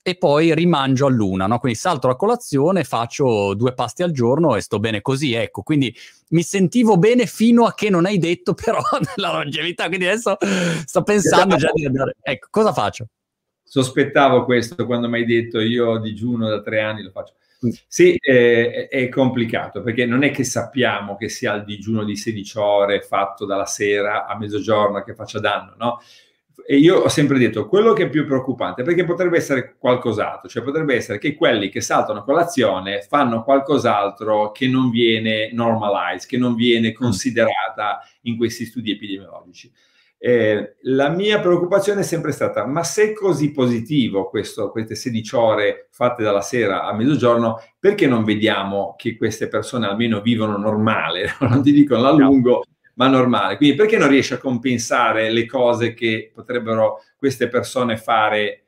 e 0.07 0.13
poi 0.17 0.53
rimangio 0.53 1.07
a 1.07 1.09
luna, 1.09 1.47
no? 1.47 1.57
Quindi 1.57 1.79
salto 1.79 2.05
la 2.05 2.15
colazione, 2.15 2.83
faccio 2.83 3.55
due 3.55 3.73
pasti 3.73 4.03
al 4.03 4.11
giorno 4.11 4.55
e 4.55 4.61
sto 4.61 4.77
bene 4.77 5.01
così, 5.01 5.33
ecco. 5.33 5.63
Quindi 5.63 5.91
mi 6.29 6.43
sentivo 6.43 6.95
bene 6.97 7.25
fino 7.25 7.65
a 7.65 7.73
che 7.73 7.89
non 7.89 8.05
hai 8.05 8.19
detto 8.19 8.53
però 8.63 8.83
della 9.15 9.31
longevità, 9.31 9.87
quindi 9.87 10.05
adesso 10.05 10.37
sto 10.85 11.01
pensando 11.01 11.55
già 11.55 11.71
di 11.73 11.87
andare. 11.87 12.17
Ecco, 12.21 12.49
cosa 12.51 12.71
faccio? 12.71 13.07
Sospettavo 13.63 14.45
questo 14.45 14.85
quando 14.85 15.09
mi 15.09 15.17
hai 15.17 15.25
detto 15.25 15.59
io 15.59 15.97
digiuno 15.97 16.49
da 16.49 16.61
tre 16.61 16.81
anni 16.81 17.01
lo 17.01 17.09
faccio. 17.09 17.33
Mm. 17.65 17.69
Sì, 17.87 18.15
eh, 18.15 18.87
è 18.87 19.09
complicato 19.09 19.81
perché 19.81 20.05
non 20.05 20.21
è 20.21 20.29
che 20.29 20.43
sappiamo 20.43 21.15
che 21.17 21.29
sia 21.29 21.55
il 21.55 21.63
digiuno 21.63 22.03
di 22.03 22.15
16 22.15 22.59
ore 22.59 23.01
fatto 23.01 23.47
dalla 23.47 23.65
sera 23.65 24.27
a 24.27 24.37
mezzogiorno 24.37 25.01
che 25.01 25.15
faccia 25.15 25.39
danno, 25.39 25.73
no? 25.79 25.99
E 26.65 26.77
io 26.77 26.97
ho 26.97 27.09
sempre 27.09 27.37
detto 27.37 27.67
quello 27.67 27.93
che 27.93 28.03
è 28.03 28.09
più 28.09 28.25
preoccupante 28.25 28.83
perché 28.83 29.03
potrebbe 29.03 29.37
essere 29.37 29.75
qualcos'altro, 29.77 30.47
cioè 30.47 30.63
potrebbe 30.63 30.95
essere 30.95 31.17
che 31.17 31.35
quelli 31.35 31.69
che 31.69 31.81
saltano 31.81 32.23
colazione 32.23 33.01
fanno 33.01 33.43
qualcos'altro 33.43 34.51
che 34.51 34.67
non 34.67 34.89
viene 34.89 35.51
normalized, 35.51 36.27
che 36.27 36.37
non 36.37 36.55
viene 36.55 36.89
mm. 36.89 36.93
considerata 36.93 38.01
in 38.21 38.37
questi 38.37 38.65
studi 38.65 38.91
epidemiologici. 38.91 39.71
Eh, 40.17 40.77
la 40.83 41.09
mia 41.09 41.39
preoccupazione 41.39 42.01
è 42.01 42.03
sempre 42.03 42.31
stata, 42.31 42.65
ma 42.65 42.83
se 42.83 43.11
è 43.11 43.13
così 43.13 43.51
positivo 43.51 44.29
questo, 44.29 44.71
queste 44.71 44.95
16 44.95 45.35
ore 45.35 45.87
fatte 45.91 46.23
dalla 46.23 46.41
sera 46.41 46.85
a 46.85 46.93
mezzogiorno, 46.93 47.61
perché 47.77 48.07
non 48.07 48.23
vediamo 48.23 48.95
che 48.97 49.17
queste 49.17 49.47
persone 49.47 49.85
almeno 49.85 50.21
vivono 50.21 50.57
normale, 50.57 51.35
non 51.41 51.61
ti 51.61 51.71
dico 51.71 51.95
a 51.95 52.11
lungo, 52.11 52.63
ma 52.95 53.07
normale. 53.07 53.57
Quindi 53.57 53.75
perché 53.75 53.97
non 53.97 54.09
riesce 54.09 54.35
a 54.35 54.39
compensare 54.39 55.31
le 55.31 55.45
cose 55.45 55.93
che 55.93 56.31
potrebbero 56.33 57.01
queste 57.17 57.47
persone 57.47 57.97
fare 57.97 58.63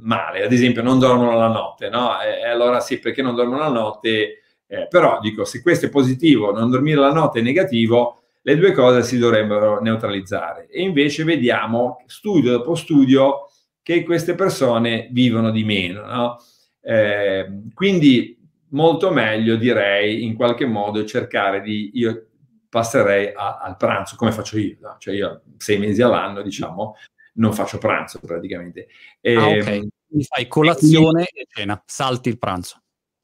male? 0.00 0.42
Ad 0.44 0.52
esempio, 0.52 0.82
non 0.82 0.98
dormono 0.98 1.36
la 1.36 1.48
notte, 1.48 1.88
no? 1.88 2.20
E 2.20 2.46
allora 2.46 2.80
sì, 2.80 2.98
perché 2.98 3.22
non 3.22 3.34
dormono 3.34 3.60
la 3.60 3.68
notte? 3.68 4.42
Eh, 4.66 4.86
però 4.88 5.18
dico, 5.20 5.44
se 5.44 5.62
questo 5.62 5.86
è 5.86 5.90
positivo, 5.90 6.52
non 6.52 6.70
dormire 6.70 7.00
la 7.00 7.12
notte 7.12 7.40
è 7.40 7.42
negativo, 7.42 8.22
le 8.42 8.56
due 8.56 8.72
cose 8.72 9.02
si 9.02 9.18
dovrebbero 9.18 9.80
neutralizzare. 9.80 10.68
E 10.68 10.82
invece 10.82 11.24
vediamo, 11.24 12.02
studio 12.06 12.52
dopo 12.52 12.74
studio, 12.74 13.48
che 13.82 14.04
queste 14.04 14.34
persone 14.34 15.08
vivono 15.10 15.50
di 15.50 15.64
meno, 15.64 16.06
no? 16.06 16.36
eh, 16.82 17.62
quindi 17.74 18.38
molto 18.70 19.10
meglio 19.10 19.56
direi 19.56 20.24
in 20.24 20.34
qualche 20.34 20.66
modo 20.66 21.04
cercare 21.04 21.60
di 21.60 21.90
io 21.94 22.26
passerei 22.70 23.32
a, 23.34 23.58
al 23.58 23.76
pranzo, 23.76 24.16
come 24.16 24.32
faccio 24.32 24.56
io. 24.58 24.78
No? 24.80 24.96
Cioè 24.98 25.14
io 25.14 25.42
sei 25.58 25.78
mesi 25.78 26.00
all'anno, 26.00 26.40
diciamo, 26.40 26.96
non 27.34 27.52
faccio 27.52 27.76
pranzo 27.76 28.18
praticamente. 28.20 28.88
E, 29.20 29.34
ah, 29.34 29.46
ok. 29.48 29.66
Ehm, 29.66 29.88
quindi 30.06 30.26
fai 30.26 30.48
colazione 30.48 31.24
e, 31.24 31.42
e 31.42 31.46
cena, 31.48 31.82
salti 31.84 32.30
il 32.30 32.38
pranzo. 32.38 32.80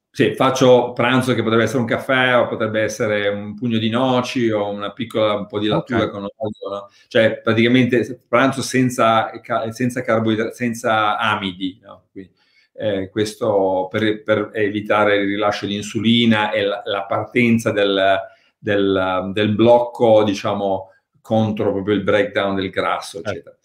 Sì, 0.09 0.33
faccio 0.33 0.93
pranzo 0.93 1.35
che 1.35 1.43
potrebbe 1.43 1.63
essere 1.63 1.79
un 1.79 1.85
caffè 1.85 2.35
o 2.39 2.47
potrebbe 2.47 2.81
essere 2.81 3.27
un 3.27 3.53
pugno 3.53 3.77
di 3.77 3.89
noci 3.89 4.49
o 4.49 4.69
una 4.69 4.91
piccola 4.91 5.35
un 5.35 5.45
po' 5.45 5.59
di 5.59 5.67
lattura 5.67 6.05
okay. 6.05 6.09
con 6.09 6.21
olio, 6.21 6.75
no? 6.75 6.89
cioè 7.07 7.39
praticamente 7.39 8.21
pranzo 8.27 8.63
senza, 8.63 9.29
senza 9.69 10.01
carboidrati, 10.01 10.55
senza 10.55 11.19
amidi, 11.19 11.79
no? 11.83 12.07
Quindi, 12.11 12.31
eh, 12.73 13.09
questo 13.09 13.87
per, 13.91 14.23
per, 14.23 14.49
evitare 14.53 15.17
il 15.17 15.27
rilascio 15.27 15.67
di 15.67 15.75
insulina 15.75 16.51
e 16.51 16.63
la, 16.63 16.81
la 16.85 17.03
partenza 17.03 17.71
del, 17.71 18.19
del, 18.57 19.31
del 19.33 19.55
blocco, 19.55 20.23
diciamo, 20.23 20.91
contro 21.21 21.71
proprio 21.73 21.95
il 21.95 22.03
breakdown 22.03 22.55
del 22.55 22.69
grasso, 22.69 23.21
certo. 23.21 23.29
eccetera. 23.29 23.57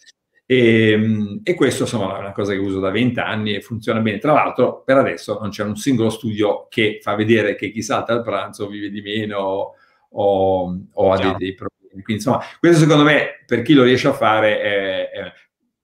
E, 0.45 0.91
ehm, 0.91 1.41
e, 1.45 1.55
questo 1.55 1.85
insomma 1.85 2.17
è 2.17 2.19
una 2.19 2.33
cosa 2.33 2.53
che 2.53 2.59
uso 2.59 2.81
da 2.81 2.91
20 2.91 3.21
anni 3.21 3.55
e 3.55 3.61
funziona 3.61 4.01
bene. 4.01 4.19
Tra 4.19 4.33
l'altro, 4.33 4.83
per 4.83 4.99
adesso 4.99 5.39
non 5.41 5.51
c'è 5.51 5.63
un 5.63 5.77
singolo 5.77 6.11
studio 6.11 6.67
che 6.69 6.99
fa 7.01 7.15
vedere 7.15 7.55
che 7.55 7.71
chi 7.71 7.83
salta 7.83 8.13
al 8.13 8.23
pranzo 8.23 8.67
vive 8.67 8.91
di 8.91 9.01
meno 9.01 9.75
o, 10.11 10.79
o 10.93 11.13
ha 11.13 11.17
dei, 11.17 11.35
dei, 11.39 11.55
problemi. 11.55 12.03
Quindi, 12.03 12.15
insomma, 12.15 12.43
questo 12.59 12.81
secondo 12.81 13.05
me, 13.05 13.45
per 13.47 13.63
chi 13.63 13.75
lo 13.75 13.85
riesce 13.85 14.09
a 14.09 14.13
fare, 14.13 14.61
è, 14.61 15.11
è, 15.11 15.33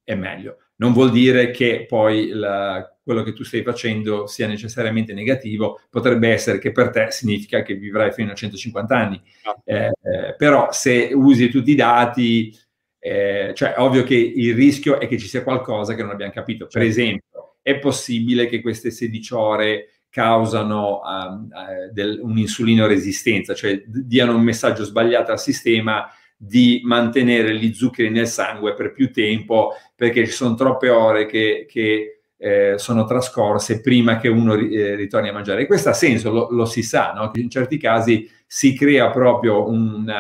è 0.05 0.14
meglio. 0.14 0.59
Non 0.77 0.92
vuol 0.92 1.11
dire 1.11 1.51
che 1.51 1.87
poi 1.88 2.29
la, 2.29 2.98
quello 3.09 3.23
che 3.23 3.33
tu 3.33 3.42
stai 3.42 3.62
facendo 3.62 4.27
sia 4.27 4.47
necessariamente 4.47 5.14
negativo, 5.14 5.81
potrebbe 5.88 6.29
essere 6.29 6.59
che 6.59 6.73
per 6.73 6.90
te 6.90 7.11
significa 7.11 7.62
che 7.62 7.73
vivrai 7.73 8.12
fino 8.12 8.33
a 8.33 8.35
150 8.35 8.94
anni. 8.94 9.23
Ah. 9.44 9.57
Eh, 9.64 9.87
eh, 9.87 10.35
però 10.37 10.68
se 10.73 11.11
usi 11.14 11.49
tutti 11.49 11.71
i 11.71 11.75
dati 11.75 12.55
eh, 12.99 13.53
cioè, 13.55 13.77
ovvio 13.79 14.05
che 14.05 14.14
il 14.14 14.55
rischio 14.55 15.01
è 15.01 15.09
che 15.09 15.16
ci 15.16 15.27
sia 15.27 15.42
qualcosa 15.42 15.94
che 15.94 16.03
non 16.03 16.11
abbiamo 16.11 16.33
capito. 16.33 16.66
Per 16.66 16.83
certo. 16.83 16.88
esempio, 16.88 17.57
è 17.62 17.79
possibile 17.79 18.47
che 18.47 18.61
queste 18.61 18.90
16 18.90 19.35
ore 19.35 19.88
causano 20.11 21.01
um, 21.01 21.49
uh, 21.51 21.90
del, 21.90 22.21
un'insulino 22.23 22.87
resistenza, 22.87 23.55
cioè 23.55 23.83
diano 23.87 24.35
un 24.35 24.42
messaggio 24.42 24.85
sbagliato 24.85 25.33
al 25.33 25.40
sistema 25.40 26.07
di 26.37 26.83
mantenere 26.85 27.57
gli 27.57 27.73
zuccheri 27.73 28.11
nel 28.11 28.29
sangue 28.29 28.75
per 28.75 28.92
più 28.92 29.11
tempo 29.11 29.73
perché 29.97 30.27
ci 30.27 30.31
sono 30.31 30.55
troppe 30.55 30.90
ore 30.90 31.25
che, 31.25 31.66
che 31.66 32.17
eh, 32.38 32.74
sono 32.77 33.05
trascorse 33.05 33.81
prima 33.81 34.16
che 34.16 34.29
uno 34.29 34.55
eh, 34.55 34.94
ritorni 34.94 35.29
a 35.29 35.33
mangiare. 35.33 35.62
E 35.62 35.66
questo 35.66 35.90
ha 35.90 35.94
senso, 35.94 36.31
lo, 36.31 36.48
lo 36.51 36.64
si 36.64 36.83
sa, 36.83 37.12
no? 37.12 37.31
in 37.35 37.51
certi 37.51 37.77
casi 37.77 38.31
si 38.46 38.74
crea 38.74 39.11
proprio 39.11 39.68
un, 39.68 40.11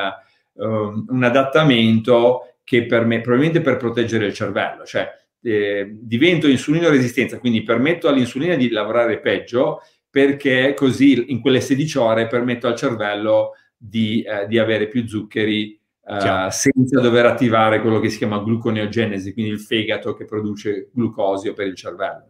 um, 0.54 1.06
un 1.08 1.22
adattamento 1.24 2.56
che 2.64 2.84
per 2.84 3.06
me, 3.06 3.20
probabilmente 3.20 3.62
per 3.62 3.78
proteggere 3.78 4.26
il 4.26 4.34
cervello, 4.34 4.84
cioè 4.84 5.08
eh, 5.40 5.96
divento 6.00 6.48
insulino 6.48 6.90
resistenza, 6.90 7.38
quindi 7.38 7.62
permetto 7.62 8.08
all'insulina 8.08 8.56
di 8.56 8.68
lavorare 8.68 9.20
peggio 9.20 9.80
perché 10.10 10.74
così 10.74 11.30
in 11.30 11.40
quelle 11.40 11.60
16 11.60 11.98
ore 11.98 12.26
permetto 12.26 12.66
al 12.66 12.74
cervello 12.74 13.52
di, 13.76 14.22
eh, 14.22 14.46
di 14.46 14.58
avere 14.58 14.88
più 14.88 15.06
zuccheri 15.06 15.77
eh, 16.08 16.50
senza 16.50 17.00
dover 17.00 17.26
attivare 17.26 17.82
quello 17.82 18.00
che 18.00 18.08
si 18.08 18.16
chiama 18.16 18.38
gluconeogenesi, 18.38 19.34
quindi 19.34 19.52
il 19.52 19.60
fegato 19.60 20.14
che 20.14 20.24
produce 20.24 20.88
glucosio 20.92 21.52
per 21.52 21.66
il 21.66 21.74
cervello. 21.74 22.24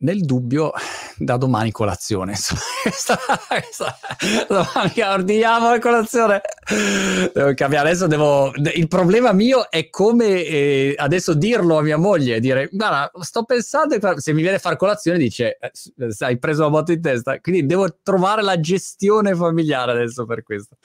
Nel 0.00 0.20
dubbio, 0.20 0.70
da 1.16 1.36
domani 1.36 1.72
colazione. 1.72 2.34
domani 4.48 5.00
ordiniamo 5.02 5.70
la 5.70 5.80
colazione. 5.80 6.40
Devo 7.34 7.52
cambiare. 7.54 7.88
Adesso 7.88 8.06
devo. 8.06 8.52
Il 8.74 8.86
problema 8.86 9.32
mio 9.32 9.68
è 9.68 9.90
come 9.90 10.44
eh, 10.44 10.94
adesso 10.96 11.34
dirlo 11.34 11.78
a 11.78 11.82
mia 11.82 11.96
moglie: 11.96 12.38
dire, 12.38 12.68
guarda, 12.70 13.10
sto 13.22 13.42
pensando. 13.42 13.98
Se 14.18 14.32
mi 14.32 14.42
viene 14.42 14.58
a 14.58 14.60
fare 14.60 14.76
colazione, 14.76 15.18
dice, 15.18 15.58
eh, 15.58 15.72
hai 16.20 16.38
preso 16.38 16.62
la 16.62 16.68
moto 16.68 16.92
in 16.92 17.00
testa. 17.00 17.40
Quindi 17.40 17.66
devo 17.66 17.98
trovare 18.00 18.42
la 18.42 18.60
gestione 18.60 19.34
familiare 19.34 19.90
adesso 19.90 20.26
per 20.26 20.44
questo. 20.44 20.76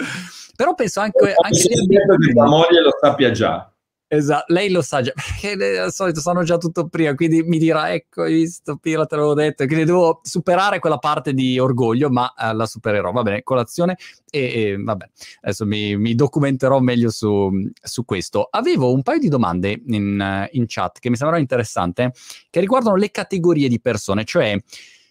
Però 0.55 0.73
penso 0.75 0.99
anche. 0.99 1.33
anche 1.41 1.67
che 1.67 2.33
la 2.33 2.45
moglie 2.45 2.81
lo 2.81 2.95
sappia 2.99 3.31
già. 3.31 3.67
Esatto, 4.13 4.53
lei 4.53 4.69
lo 4.69 4.83
sa 4.83 5.01
già, 5.01 5.11
perché 5.41 5.79
al 5.79 5.91
solito 5.91 6.19
sanno 6.19 6.43
già 6.43 6.59
tutto 6.59 6.87
prima, 6.87 7.15
quindi 7.15 7.41
mi 7.41 7.57
dirà, 7.57 7.91
ecco, 7.93 8.21
hai 8.21 8.33
visto, 8.33 8.77
Pira, 8.77 9.07
te 9.07 9.15
l'avevo 9.15 9.33
detto, 9.33 9.65
quindi 9.65 9.85
devo 9.85 10.19
superare 10.21 10.77
quella 10.77 10.99
parte 10.99 11.33
di 11.33 11.57
orgoglio, 11.57 12.11
ma 12.11 12.31
eh, 12.35 12.53
la 12.53 12.67
supererò, 12.67 13.11
va 13.11 13.23
bene, 13.23 13.41
colazione 13.41 13.97
e, 14.29 14.39
e 14.39 14.77
vabbè, 14.77 15.09
adesso 15.41 15.65
mi, 15.65 15.97
mi 15.97 16.13
documenterò 16.13 16.77
meglio 16.79 17.09
su, 17.09 17.49
su, 17.81 18.05
questo. 18.05 18.47
Avevo 18.51 18.93
un 18.93 19.01
paio 19.01 19.17
di 19.17 19.29
domande 19.29 19.81
in, 19.87 20.47
in 20.51 20.65
chat 20.67 20.99
che 20.99 21.09
mi 21.09 21.15
sembravano 21.15 21.41
interessanti, 21.41 22.07
che 22.51 22.59
riguardano 22.59 22.95
le 22.95 23.09
categorie 23.09 23.67
di 23.67 23.81
persone, 23.81 24.25
cioè 24.25 24.55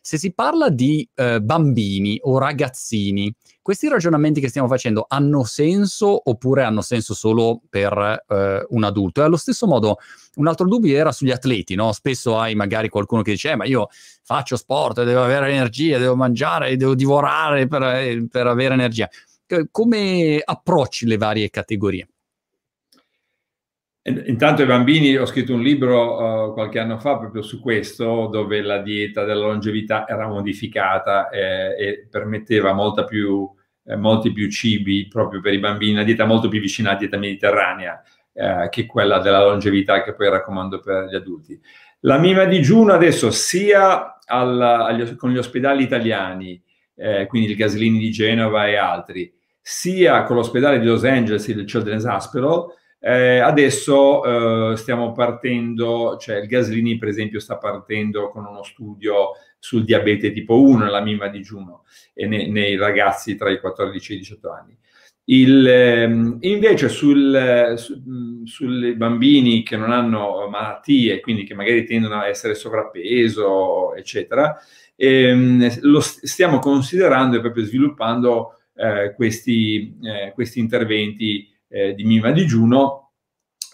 se 0.04 0.18
si 0.18 0.34
parla 0.34 0.68
di 0.68 1.08
eh, 1.14 1.40
bambini 1.40 2.18
o 2.24 2.36
ragazzini, 2.36 3.32
questi 3.62 3.88
ragionamenti 3.88 4.40
che 4.40 4.48
stiamo 4.48 4.66
facendo 4.66 5.06
hanno 5.08 5.44
senso 5.44 6.28
oppure 6.28 6.64
hanno 6.64 6.80
senso 6.80 7.14
solo 7.14 7.62
per 7.70 8.24
eh, 8.28 8.66
un 8.68 8.82
adulto? 8.82 9.20
E 9.20 9.24
allo 9.24 9.36
stesso 9.36 9.68
modo, 9.68 9.98
un 10.34 10.48
altro 10.48 10.66
dubbio 10.66 10.96
era 10.96 11.12
sugli 11.12 11.30
atleti, 11.30 11.76
no? 11.76 11.92
Spesso 11.92 12.36
hai 12.36 12.56
magari 12.56 12.88
qualcuno 12.88 13.22
che 13.22 13.30
dice, 13.30 13.52
eh, 13.52 13.56
ma 13.56 13.64
io 13.64 13.86
faccio 14.24 14.56
sport, 14.56 15.04
devo 15.04 15.22
avere 15.22 15.52
energia, 15.52 15.98
devo 15.98 16.16
mangiare, 16.16 16.76
devo 16.76 16.96
divorare 16.96 17.68
per, 17.68 17.82
eh, 17.84 18.26
per 18.28 18.48
avere 18.48 18.74
energia. 18.74 19.08
Come 19.70 20.40
approcci 20.44 21.06
le 21.06 21.16
varie 21.16 21.48
categorie? 21.48 22.08
Intanto 24.04 24.62
i 24.62 24.66
bambini, 24.66 25.16
ho 25.16 25.26
scritto 25.26 25.54
un 25.54 25.62
libro 25.62 26.48
uh, 26.48 26.52
qualche 26.54 26.80
anno 26.80 26.98
fa 26.98 27.18
proprio 27.18 27.40
su 27.40 27.60
questo, 27.60 28.26
dove 28.26 28.60
la 28.60 28.78
dieta 28.78 29.24
della 29.24 29.46
longevità 29.46 30.08
era 30.08 30.26
modificata 30.26 31.28
eh, 31.28 31.76
e 31.78 32.08
permetteva 32.10 32.74
più, 33.04 33.48
eh, 33.84 33.94
molti 33.94 34.32
più 34.32 34.50
cibi 34.50 35.06
proprio 35.06 35.40
per 35.40 35.52
i 35.54 35.60
bambini, 35.60 35.92
una 35.92 36.02
dieta 36.02 36.24
molto 36.24 36.48
più 36.48 36.58
vicina 36.58 36.90
alla 36.90 36.98
dieta 36.98 37.16
mediterranea 37.16 38.02
eh, 38.32 38.68
che 38.70 38.86
quella 38.86 39.20
della 39.20 39.44
longevità 39.44 40.02
che 40.02 40.14
poi 40.14 40.30
raccomando 40.30 40.80
per 40.80 41.06
gli 41.08 41.14
adulti. 41.14 41.60
La 42.00 42.18
mima 42.18 42.44
digiuno 42.44 42.92
adesso 42.92 43.30
sia 43.30 44.18
alla, 44.24 44.84
agli, 44.84 45.14
con 45.14 45.30
gli 45.30 45.38
ospedali 45.38 45.84
italiani, 45.84 46.60
eh, 46.96 47.26
quindi 47.26 47.50
il 47.50 47.56
Gaslini 47.56 48.00
di 48.00 48.10
Genova 48.10 48.66
e 48.66 48.74
altri, 48.74 49.32
sia 49.60 50.24
con 50.24 50.34
l'ospedale 50.34 50.80
di 50.80 50.86
Los 50.86 51.04
Angeles, 51.04 51.46
il 51.46 51.64
Children's 51.64 52.04
Hospital, 52.04 52.66
eh, 53.04 53.40
adesso 53.40 54.70
eh, 54.70 54.76
stiamo 54.76 55.10
partendo, 55.10 56.16
cioè 56.20 56.36
il 56.36 56.46
Gaslini 56.46 56.98
per 56.98 57.08
esempio 57.08 57.40
sta 57.40 57.58
partendo 57.58 58.28
con 58.28 58.46
uno 58.46 58.62
studio 58.62 59.30
sul 59.58 59.82
diabete 59.82 60.30
tipo 60.30 60.60
1 60.62 60.84
nella 60.84 61.00
mima 61.00 61.26
digiuno 61.26 61.82
e 62.14 62.26
ne, 62.28 62.46
nei 62.46 62.76
ragazzi 62.76 63.34
tra 63.34 63.50
i 63.50 63.58
14 63.58 64.12
e 64.12 64.14
i 64.14 64.18
18 64.18 64.50
anni. 64.52 64.78
Il, 65.24 65.66
ehm, 65.66 66.38
invece 66.42 66.88
sul, 66.88 67.74
su, 67.76 68.42
sui 68.44 68.94
bambini 68.94 69.64
che 69.64 69.76
non 69.76 69.90
hanno 69.90 70.48
malattie, 70.48 71.18
quindi 71.20 71.42
che 71.42 71.54
magari 71.54 71.84
tendono 71.84 72.20
a 72.20 72.28
essere 72.28 72.54
sovrappeso, 72.54 73.94
eccetera, 73.96 74.56
ehm, 74.94 75.80
lo 75.80 76.00
stiamo 76.00 76.60
considerando 76.60 77.36
e 77.36 77.40
proprio 77.40 77.64
sviluppando 77.64 78.60
eh, 78.76 79.12
questi, 79.16 79.96
eh, 80.02 80.30
questi 80.34 80.60
interventi 80.60 81.51
eh, 81.72 81.94
di 81.94 82.04
Mima 82.04 82.30
digiuno, 82.30 83.12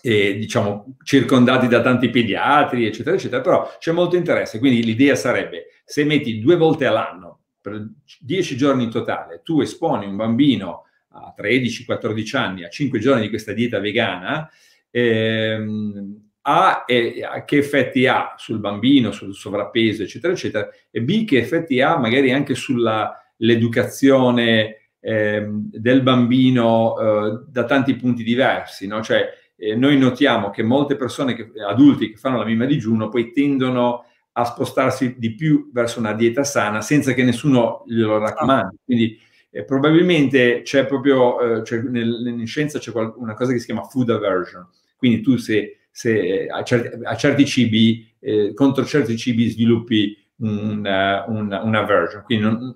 e, 0.00 0.38
diciamo, 0.38 0.94
circondati 1.02 1.66
da 1.66 1.80
tanti 1.80 2.10
pediatri, 2.10 2.86
eccetera, 2.86 3.16
eccetera, 3.16 3.42
però 3.42 3.76
c'è 3.78 3.90
molto 3.92 4.14
interesse. 4.16 4.60
Quindi 4.60 4.84
l'idea 4.84 5.16
sarebbe, 5.16 5.66
se 5.84 6.04
metti 6.04 6.40
due 6.40 6.56
volte 6.56 6.86
all'anno, 6.86 7.40
per 7.60 7.84
10 8.20 8.56
giorni 8.56 8.84
in 8.84 8.90
totale, 8.90 9.40
tu 9.42 9.60
esponi 9.60 10.06
un 10.06 10.14
bambino 10.16 10.84
a 11.10 11.34
13-14 11.36 12.36
anni 12.36 12.64
a 12.64 12.68
5 12.68 13.00
giorni 13.00 13.22
di 13.22 13.28
questa 13.28 13.52
dieta 13.52 13.80
vegana, 13.80 14.48
ehm, 14.90 16.26
a, 16.42 16.84
e, 16.86 17.24
a, 17.24 17.44
che 17.44 17.56
effetti 17.58 18.06
ha 18.06 18.34
sul 18.36 18.60
bambino, 18.60 19.10
sul 19.10 19.34
sovrappeso, 19.34 20.04
eccetera, 20.04 20.32
eccetera, 20.32 20.68
e 20.90 21.02
B, 21.02 21.24
che 21.24 21.38
effetti 21.38 21.80
ha 21.80 21.98
magari 21.98 22.30
anche 22.32 22.54
sull'educazione 22.54 24.87
eh, 25.00 25.46
del 25.48 26.02
bambino 26.02 26.98
eh, 26.98 27.40
da 27.48 27.64
tanti 27.64 27.94
punti 27.96 28.22
diversi, 28.22 28.86
no? 28.86 29.02
Cioè, 29.02 29.28
eh, 29.56 29.74
noi 29.74 29.98
notiamo 29.98 30.50
che 30.50 30.62
molte 30.62 30.96
persone, 30.96 31.34
che, 31.34 31.50
adulti 31.66 32.10
che 32.10 32.16
fanno 32.16 32.38
la 32.38 32.44
mima 32.44 32.64
digiuno, 32.64 33.08
poi 33.08 33.32
tendono 33.32 34.04
a 34.32 34.44
spostarsi 34.44 35.16
di 35.18 35.34
più 35.34 35.70
verso 35.72 35.98
una 35.98 36.12
dieta 36.12 36.44
sana 36.44 36.80
senza 36.80 37.12
che 37.12 37.24
nessuno 37.24 37.82
glielo 37.86 38.18
raccomandi. 38.18 38.76
Quindi 38.84 39.18
eh, 39.50 39.64
probabilmente 39.64 40.62
c'è 40.62 40.86
proprio, 40.86 41.40
eh, 41.58 41.64
cioè 41.64 41.80
nel, 41.80 42.24
in 42.26 42.46
scienza 42.46 42.78
c'è 42.78 42.92
qual- 42.92 43.14
una 43.16 43.34
cosa 43.34 43.52
che 43.52 43.58
si 43.58 43.66
chiama 43.66 43.82
food 43.82 44.10
aversion. 44.10 44.66
Quindi 44.96 45.20
tu 45.22 45.36
se, 45.36 45.78
se 45.90 46.46
a, 46.46 46.62
certi, 46.62 47.04
a, 47.04 47.16
certi, 47.16 47.44
cibi, 47.46 48.08
eh, 48.20 48.52
contro 48.54 48.84
certi 48.84 49.16
cibi 49.16 49.48
sviluppi 49.48 50.16
una, 50.38 51.24
una, 51.26 51.62
una 51.62 51.82
version, 51.82 52.22
quindi 52.22 52.44
un, 52.44 52.74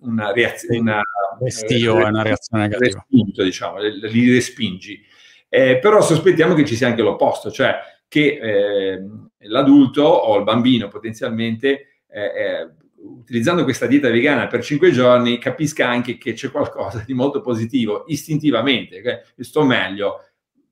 una 0.00 0.32
reazione, 0.32 0.78
una, 0.78 1.02
Restio 1.38 1.98
è 1.98 2.04
una 2.04 2.22
reazione 2.22 2.64
negativa. 2.64 3.04
Respinto, 3.08 3.42
diciamo, 3.42 3.78
li 3.78 4.32
respingi. 4.32 5.00
Eh, 5.48 5.78
però 5.78 6.00
sospettiamo 6.00 6.54
che 6.54 6.64
ci 6.64 6.76
sia 6.76 6.86
anche 6.86 7.02
l'opposto, 7.02 7.50
cioè 7.50 7.76
che 8.08 8.38
eh, 8.40 9.06
l'adulto 9.48 10.02
o 10.02 10.36
il 10.38 10.44
bambino 10.44 10.88
potenzialmente, 10.88 12.02
eh, 12.08 12.22
eh 12.22 12.70
utilizzando 13.02 13.64
questa 13.64 13.86
dieta 13.86 14.08
vegana 14.10 14.46
per 14.46 14.62
cinque 14.62 14.92
giorni, 14.92 15.38
capisca 15.38 15.88
anche 15.88 16.18
che 16.18 16.34
c'è 16.34 16.52
qualcosa 16.52 17.02
di 17.04 17.14
molto 17.14 17.40
positivo 17.40 18.04
istintivamente, 18.06 19.00
che 19.00 19.42
sto 19.42 19.64
meglio, 19.64 20.20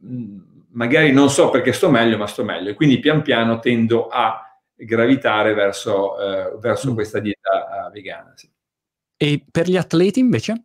mm, 0.05 0.39
magari 0.73 1.11
non 1.11 1.29
so 1.29 1.51
perché 1.51 1.73
sto 1.73 1.91
meglio, 1.91 2.17
ma 2.17 2.27
sto 2.27 2.45
meglio. 2.45 2.71
E 2.71 2.75
quindi 2.75 3.01
pian 3.01 3.23
piano 3.23 3.59
tendo 3.59 4.07
a 4.07 4.50
gravitare 4.85 5.55
verso, 5.55 6.19
eh, 6.19 6.59
verso 6.59 6.91
mm. 6.91 6.95
questa 6.95 7.21
dieta 7.21 7.87
uh, 7.87 7.93
vegana. 7.93 8.33
Sì. 8.35 8.51
E 9.17 9.45
per 9.51 9.69
gli 9.69 9.77
atleti 9.77 10.21
invece? 10.21 10.65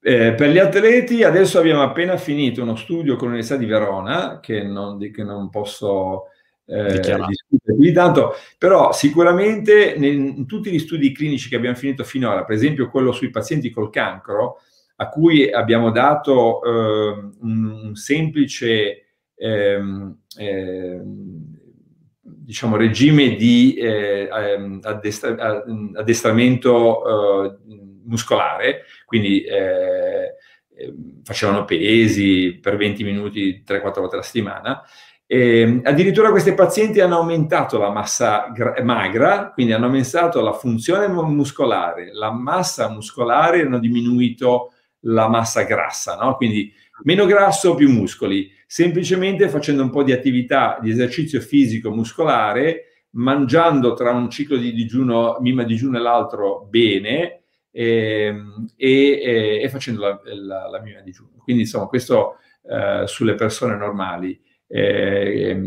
Eh, 0.00 0.34
per 0.34 0.50
gli 0.50 0.58
atleti 0.58 1.22
adesso 1.22 1.58
abbiamo 1.58 1.82
appena 1.82 2.16
finito 2.16 2.62
uno 2.62 2.76
studio 2.76 3.16
con 3.16 3.28
l'Università 3.28 3.58
di 3.58 3.66
Verona, 3.66 4.40
che 4.40 4.62
non, 4.62 4.98
che 4.98 5.22
non 5.22 5.50
posso 5.50 6.26
eh, 6.64 7.00
discutere 7.00 7.26
più 7.62 7.76
di 7.76 7.92
tanto, 7.92 8.34
però 8.58 8.92
sicuramente 8.92 9.94
in 9.94 10.46
tutti 10.46 10.70
gli 10.70 10.78
studi 10.78 11.12
clinici 11.12 11.48
che 11.48 11.56
abbiamo 11.56 11.76
finito 11.76 12.04
finora, 12.04 12.44
per 12.44 12.56
esempio 12.56 12.90
quello 12.90 13.12
sui 13.12 13.30
pazienti 13.30 13.70
col 13.70 13.90
cancro, 13.90 14.60
a 14.96 15.08
cui 15.08 15.50
abbiamo 15.50 15.90
dato 15.90 16.62
eh, 16.62 17.30
un, 17.40 17.64
un, 17.84 17.94
semplice 17.94 19.04
ehm, 19.34 20.18
eh, 20.36 21.00
diciamo, 22.48 22.76
regime 22.76 23.36
di 23.36 23.74
eh, 23.74 24.26
ehm, 24.32 24.80
addestra- 24.82 25.62
addestramento 25.92 27.44
eh, 27.44 27.56
muscolare, 28.06 28.84
quindi 29.04 29.42
eh, 29.42 30.32
ehm, 30.74 31.20
facevano 31.24 31.66
pesi 31.66 32.58
per 32.58 32.78
20 32.78 33.04
minuti 33.04 33.62
3-4 33.66 34.00
volte 34.00 34.14
alla 34.14 34.22
settimana. 34.22 34.82
E, 35.26 35.82
addirittura 35.84 36.30
questi 36.30 36.54
pazienti 36.54 37.00
hanno 37.00 37.18
aumentato 37.18 37.76
la 37.76 37.90
massa 37.90 38.50
gra- 38.54 38.82
magra, 38.82 39.50
quindi 39.52 39.74
hanno 39.74 39.84
aumentato 39.84 40.40
la 40.40 40.54
funzione 40.54 41.06
muscolare, 41.06 42.14
la 42.14 42.32
massa 42.32 42.88
muscolare 42.88 43.60
hanno 43.60 43.78
diminuito 43.78 44.72
la 45.00 45.28
massa 45.28 45.64
grassa, 45.64 46.16
no? 46.16 46.34
quindi 46.36 46.72
meno 47.02 47.26
grasso, 47.26 47.74
più 47.74 47.90
muscoli, 47.90 48.50
semplicemente 48.70 49.48
facendo 49.48 49.82
un 49.82 49.88
po' 49.88 50.02
di 50.02 50.12
attività 50.12 50.78
di 50.78 50.90
esercizio 50.90 51.40
fisico 51.40 51.90
muscolare, 51.90 53.06
mangiando 53.12 53.94
tra 53.94 54.10
un 54.10 54.28
ciclo 54.28 54.58
di 54.58 54.74
digiuno, 54.74 55.38
mima 55.40 55.62
digiuno 55.62 55.96
e 55.96 56.00
l'altro 56.02 56.66
bene 56.68 57.44
ehm, 57.70 58.66
e, 58.76 59.20
e, 59.22 59.60
e 59.62 59.68
facendo 59.70 60.02
la, 60.02 60.20
la, 60.22 60.68
la, 60.68 60.82
mima 60.82 61.00
digiuno. 61.00 61.30
Quindi 61.38 61.62
insomma 61.62 61.86
questo 61.86 62.36
eh, 62.70 63.04
sulle 63.06 63.34
persone 63.36 63.74
normali. 63.74 64.38
Eh, 64.66 65.62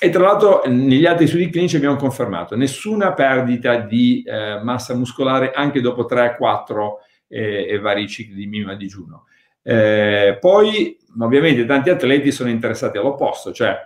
e 0.00 0.10
tra 0.10 0.22
l'altro 0.24 0.62
negli 0.66 1.06
altri 1.06 1.28
studi 1.28 1.48
clinici 1.48 1.76
abbiamo 1.76 1.94
confermato 1.94 2.56
nessuna 2.56 3.12
perdita 3.12 3.76
di 3.76 4.24
eh, 4.26 4.60
massa 4.60 4.96
muscolare 4.96 5.52
anche 5.52 5.80
dopo 5.80 6.06
3, 6.06 6.34
4 6.36 6.98
eh, 7.28 7.66
e 7.68 7.78
vari 7.78 8.08
cicli 8.08 8.34
di 8.34 8.46
minima 8.48 8.74
digiuno. 8.74 9.26
Eh, 9.62 10.38
poi 10.40 10.98
ovviamente 11.20 11.64
tanti 11.64 11.90
atleti 11.90 12.32
sono 12.32 12.50
interessati 12.50 12.98
all'opposto, 12.98 13.52
cioè 13.52 13.76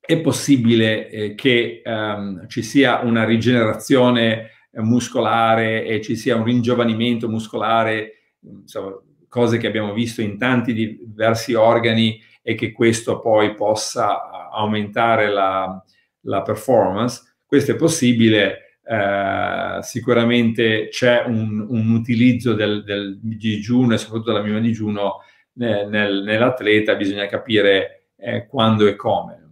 è 0.00 0.20
possibile 0.20 1.08
eh, 1.10 1.34
che 1.34 1.82
ehm, 1.84 2.46
ci 2.48 2.62
sia 2.62 3.00
una 3.00 3.24
rigenerazione 3.24 4.52
muscolare 4.72 5.84
e 5.84 6.00
ci 6.00 6.16
sia 6.16 6.36
un 6.36 6.44
ringiovanimento 6.44 7.28
muscolare, 7.28 8.36
insomma, 8.40 8.94
cose 9.28 9.58
che 9.58 9.66
abbiamo 9.66 9.92
visto 9.92 10.22
in 10.22 10.38
tanti 10.38 10.72
diversi 10.72 11.54
organi 11.54 12.20
e 12.42 12.54
che 12.54 12.72
questo 12.72 13.18
poi 13.18 13.54
possa 13.54 14.50
aumentare 14.50 15.28
la, 15.28 15.82
la 16.22 16.42
performance. 16.42 17.36
Questo 17.44 17.72
è 17.72 17.76
possibile, 17.76 18.67
eh, 18.90 19.82
sicuramente 19.82 20.88
c'è 20.90 21.24
un, 21.26 21.66
un 21.68 21.90
utilizzo 21.90 22.54
del, 22.54 22.82
del, 22.84 23.18
digiuno 23.20 23.92
e 23.92 23.98
soprattutto 23.98 24.32
della 24.32 24.42
mima 24.42 24.60
digiuno 24.60 25.18
nel, 25.54 25.88
nel, 25.90 26.22
nell'atleta, 26.22 26.94
bisogna 26.94 27.26
capire 27.26 28.12
eh, 28.16 28.46
quando 28.46 28.86
e 28.86 28.96
come. 28.96 29.42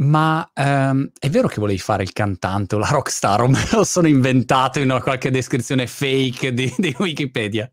Ma 0.00 0.48
ehm, 0.52 1.10
è 1.18 1.30
vero 1.30 1.48
che 1.48 1.58
volevi 1.58 1.78
fare 1.78 2.02
il 2.02 2.12
cantante 2.12 2.74
o 2.74 2.78
la 2.78 2.88
rockstar 2.90 3.40
o 3.40 3.48
me 3.48 3.66
lo 3.72 3.82
sono 3.82 4.08
inventato 4.08 4.78
in 4.78 4.90
una 4.90 5.00
qualche 5.00 5.30
descrizione 5.30 5.86
fake 5.86 6.52
di, 6.52 6.72
di 6.76 6.94
Wikipedia? 6.98 7.68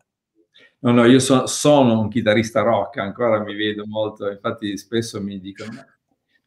No, 0.79 0.91
no, 0.91 1.05
io 1.05 1.19
so, 1.19 1.47
sono 1.47 1.99
un 1.99 2.07
chitarrista 2.07 2.61
rock, 2.61 2.97
ancora 2.97 3.41
mi 3.41 3.55
vedo 3.55 3.85
molto, 3.85 4.29
infatti 4.29 4.77
spesso 4.77 5.21
mi 5.21 5.39
dicono, 5.39 5.85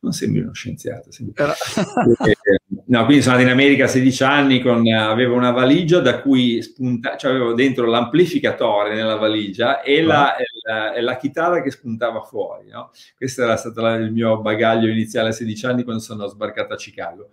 non 0.01 0.13
sembri 0.13 0.41
uno 0.41 0.53
scienziato. 0.53 1.11
Sembri... 1.13 1.35
no, 2.89 3.05
quindi 3.05 3.23
sono 3.23 3.37
andato 3.37 3.53
in 3.53 3.59
America 3.59 3.85
a 3.85 3.89
16 3.89 4.23
anni, 4.25 4.61
con, 4.61 4.87
avevo 4.87 5.35
una 5.35 5.51
valigia 5.51 6.01
da 6.01 6.21
cui 6.21 6.61
spunta, 6.63 7.17
cioè 7.17 7.31
avevo 7.31 7.55
dentro 7.55 7.87
l'amplificatore 7.87 8.95
nella 8.95 9.17
valigia 9.17 9.81
e 9.83 10.03
la, 10.03 10.37
e 10.37 10.45
la, 10.63 10.93
e 10.93 11.01
la 11.01 11.17
chitarra 11.17 11.63
che 11.63 11.71
spuntava 11.71 12.23
fuori. 12.23 12.69
No? 12.69 12.91
Questo 13.17 13.43
era 13.43 13.57
stato 13.57 13.81
la, 13.81 13.95
il 13.95 14.13
mio 14.13 14.41
bagaglio 14.41 14.89
iniziale 14.89 15.31
a 15.31 15.33
16 15.33 15.67
anni 15.67 15.85
quando 15.85 16.03
sono 16.03 16.27
sbarcato 16.27 16.75
a 16.75 16.77
Chicago. 16.77 17.31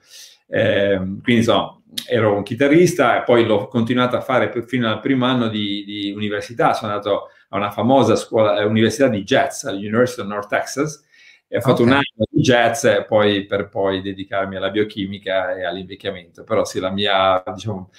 Eh, 0.47 0.97
quindi 0.97 1.37
insomma, 1.37 1.81
ero 2.07 2.35
un 2.35 2.43
chitarrista 2.43 3.19
e 3.19 3.23
poi 3.23 3.45
l'ho 3.45 3.67
continuato 3.67 4.15
a 4.15 4.21
fare 4.21 4.49
per, 4.49 4.65
fino 4.65 4.89
al 4.89 4.99
primo 4.99 5.25
anno 5.25 5.47
di, 5.47 5.83
di, 5.85 6.11
università. 6.11 6.73
Sono 6.73 6.91
andato 6.91 7.29
a 7.49 7.57
una 7.57 7.71
famosa 7.71 8.15
scuola, 8.15 8.59
eh, 8.59 8.65
università 8.65 9.07
di 9.07 9.23
jazz, 9.23 9.63
all'University 9.63 10.21
of 10.21 10.27
North 10.27 10.49
Texas, 10.49 11.03
e 11.47 11.57
ho 11.57 11.61
fatto 11.61 11.83
okay. 11.83 11.85
un 11.85 11.91
anno 11.91 12.25
di 12.29 12.41
jazz 12.41 12.87
poi, 13.07 13.45
per 13.45 13.69
poi 13.69 14.01
dedicarmi 14.01 14.55
alla 14.55 14.71
biochimica 14.71 15.55
e 15.55 15.63
all'invecchiamento. 15.63 16.43
Però 16.43 16.65
sì, 16.65 16.79
la 16.79 16.89
mia 16.89 17.43
diciamo, 17.53 17.91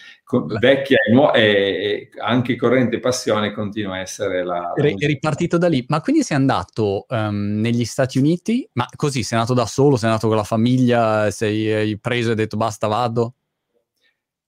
vecchia 0.58 0.98
e, 1.32 2.10
anche 2.18 2.56
corrente 2.56 2.98
passione 2.98 3.52
continua 3.52 3.94
a 3.94 4.00
essere 4.00 4.44
la... 4.44 4.72
Eri 4.76 4.94
ripartito 4.98 5.58
da 5.58 5.68
lì, 5.68 5.84
ma 5.88 6.00
quindi 6.00 6.22
sei 6.22 6.36
andato 6.36 7.06
um, 7.08 7.60
negli 7.60 7.84
Stati 7.84 8.18
Uniti, 8.18 8.68
ma 8.72 8.86
così 8.96 9.22
sei 9.22 9.38
nato 9.38 9.54
da 9.54 9.66
solo, 9.66 9.96
sei 9.96 10.10
nato 10.10 10.26
con 10.26 10.36
la 10.36 10.44
famiglia, 10.44 11.30
sei 11.30 11.96
preso 11.98 12.28
e 12.28 12.30
hai 12.30 12.36
detto 12.36 12.56
basta 12.56 12.88
vado? 12.88 13.34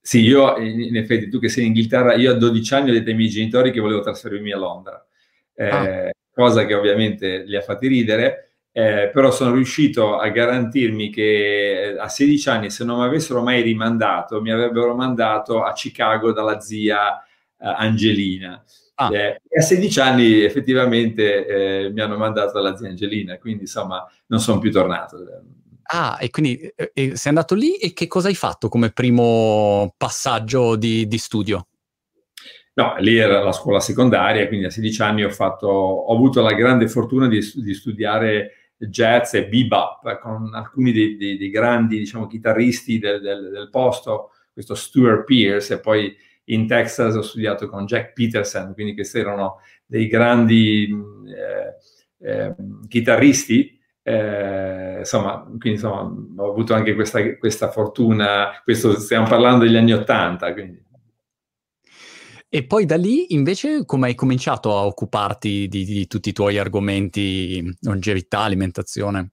Sì, 0.00 0.20
io 0.20 0.56
in 0.56 0.96
effetti, 0.96 1.28
tu 1.28 1.38
che 1.38 1.48
sei 1.48 1.64
in 1.64 1.68
Inghilterra, 1.68 2.14
io 2.14 2.32
a 2.32 2.34
12 2.34 2.74
anni 2.74 2.90
ho 2.90 2.92
detto 2.94 3.10
ai 3.10 3.16
miei 3.16 3.28
genitori 3.28 3.70
che 3.70 3.80
volevo 3.80 4.00
trasferirmi 4.00 4.52
a 4.52 4.56
Londra, 4.56 5.06
eh, 5.54 5.68
ah. 5.68 6.10
cosa 6.32 6.64
che 6.64 6.74
ovviamente 6.74 7.44
li 7.44 7.54
ha 7.54 7.60
fatti 7.60 7.88
ridere, 7.88 8.47
eh, 8.78 9.10
però 9.12 9.32
sono 9.32 9.54
riuscito 9.54 10.18
a 10.18 10.28
garantirmi 10.28 11.10
che 11.10 11.94
eh, 11.94 11.98
a 11.98 12.08
16 12.08 12.48
anni, 12.48 12.70
se 12.70 12.84
non 12.84 13.00
mi 13.00 13.06
avessero 13.06 13.42
mai 13.42 13.60
rimandato, 13.60 14.40
mi 14.40 14.52
avrebbero 14.52 14.94
mandato 14.94 15.64
a 15.64 15.72
Chicago 15.72 16.30
dalla 16.30 16.60
zia 16.60 17.20
eh, 17.20 17.24
Angelina. 17.58 18.62
Ah. 18.94 19.12
Eh, 19.12 19.40
e 19.48 19.58
a 19.58 19.62
16 19.62 19.98
anni 19.98 20.42
effettivamente 20.42 21.46
eh, 21.46 21.90
mi 21.90 22.00
hanno 22.00 22.16
mandato 22.16 22.52
dalla 22.52 22.76
zia 22.76 22.88
Angelina, 22.88 23.36
quindi 23.38 23.62
insomma 23.62 24.08
non 24.26 24.38
sono 24.38 24.60
più 24.60 24.70
tornato. 24.70 25.16
Ah, 25.90 26.16
e 26.20 26.30
quindi 26.30 26.72
eh, 26.76 27.16
sei 27.16 27.32
andato 27.32 27.56
lì 27.56 27.78
e 27.78 27.92
che 27.92 28.06
cosa 28.06 28.28
hai 28.28 28.36
fatto 28.36 28.68
come 28.68 28.90
primo 28.90 29.92
passaggio 29.96 30.76
di, 30.76 31.08
di 31.08 31.18
studio? 31.18 31.66
No, 32.74 32.94
lì 32.98 33.16
era 33.16 33.42
la 33.42 33.50
scuola 33.50 33.80
secondaria, 33.80 34.46
quindi 34.46 34.66
a 34.66 34.70
16 34.70 35.02
anni 35.02 35.24
ho, 35.24 35.30
fatto, 35.30 35.66
ho 35.66 36.14
avuto 36.14 36.40
la 36.42 36.52
grande 36.52 36.86
fortuna 36.86 37.26
di, 37.26 37.40
di 37.56 37.74
studiare 37.74 38.52
jazz 38.78 39.34
e 39.34 39.46
bebop 39.46 40.18
con 40.20 40.54
alcuni 40.54 40.92
dei, 40.92 41.16
dei, 41.16 41.36
dei 41.36 41.50
grandi 41.50 41.98
diciamo, 41.98 42.26
chitarristi 42.26 42.98
del, 42.98 43.20
del, 43.20 43.50
del, 43.50 43.68
posto, 43.70 44.30
questo 44.52 44.74
Stuart 44.74 45.24
Pierce 45.24 45.74
e 45.74 45.80
poi 45.80 46.14
in 46.44 46.66
Texas 46.66 47.14
ho 47.14 47.22
studiato 47.22 47.68
con 47.68 47.84
Jack 47.86 48.12
Peterson, 48.12 48.72
quindi 48.72 48.94
questi 48.94 49.18
erano 49.18 49.60
dei 49.84 50.06
grandi 50.06 50.88
eh, 51.26 52.26
eh, 52.26 52.54
chitarristi. 52.88 53.76
Eh, 54.02 54.96
insomma, 55.00 55.42
quindi 55.42 55.72
insomma, 55.72 56.10
ho 56.42 56.50
avuto 56.50 56.72
anche 56.72 56.94
questa, 56.94 57.36
questa 57.36 57.70
fortuna, 57.70 58.60
questo 58.64 58.98
stiamo 58.98 59.28
parlando 59.28 59.64
degli 59.64 59.76
anni 59.76 59.92
Ottanta, 59.92 60.54
quindi 60.54 60.82
e 62.50 62.64
poi 62.64 62.86
da 62.86 62.96
lì 62.96 63.34
invece 63.34 63.84
come 63.84 64.08
hai 64.08 64.14
cominciato 64.14 64.76
a 64.76 64.86
occuparti 64.86 65.68
di, 65.68 65.84
di 65.84 66.06
tutti 66.06 66.30
i 66.30 66.32
tuoi 66.32 66.58
argomenti 66.58 67.76
longevità, 67.82 68.40
alimentazione? 68.40 69.32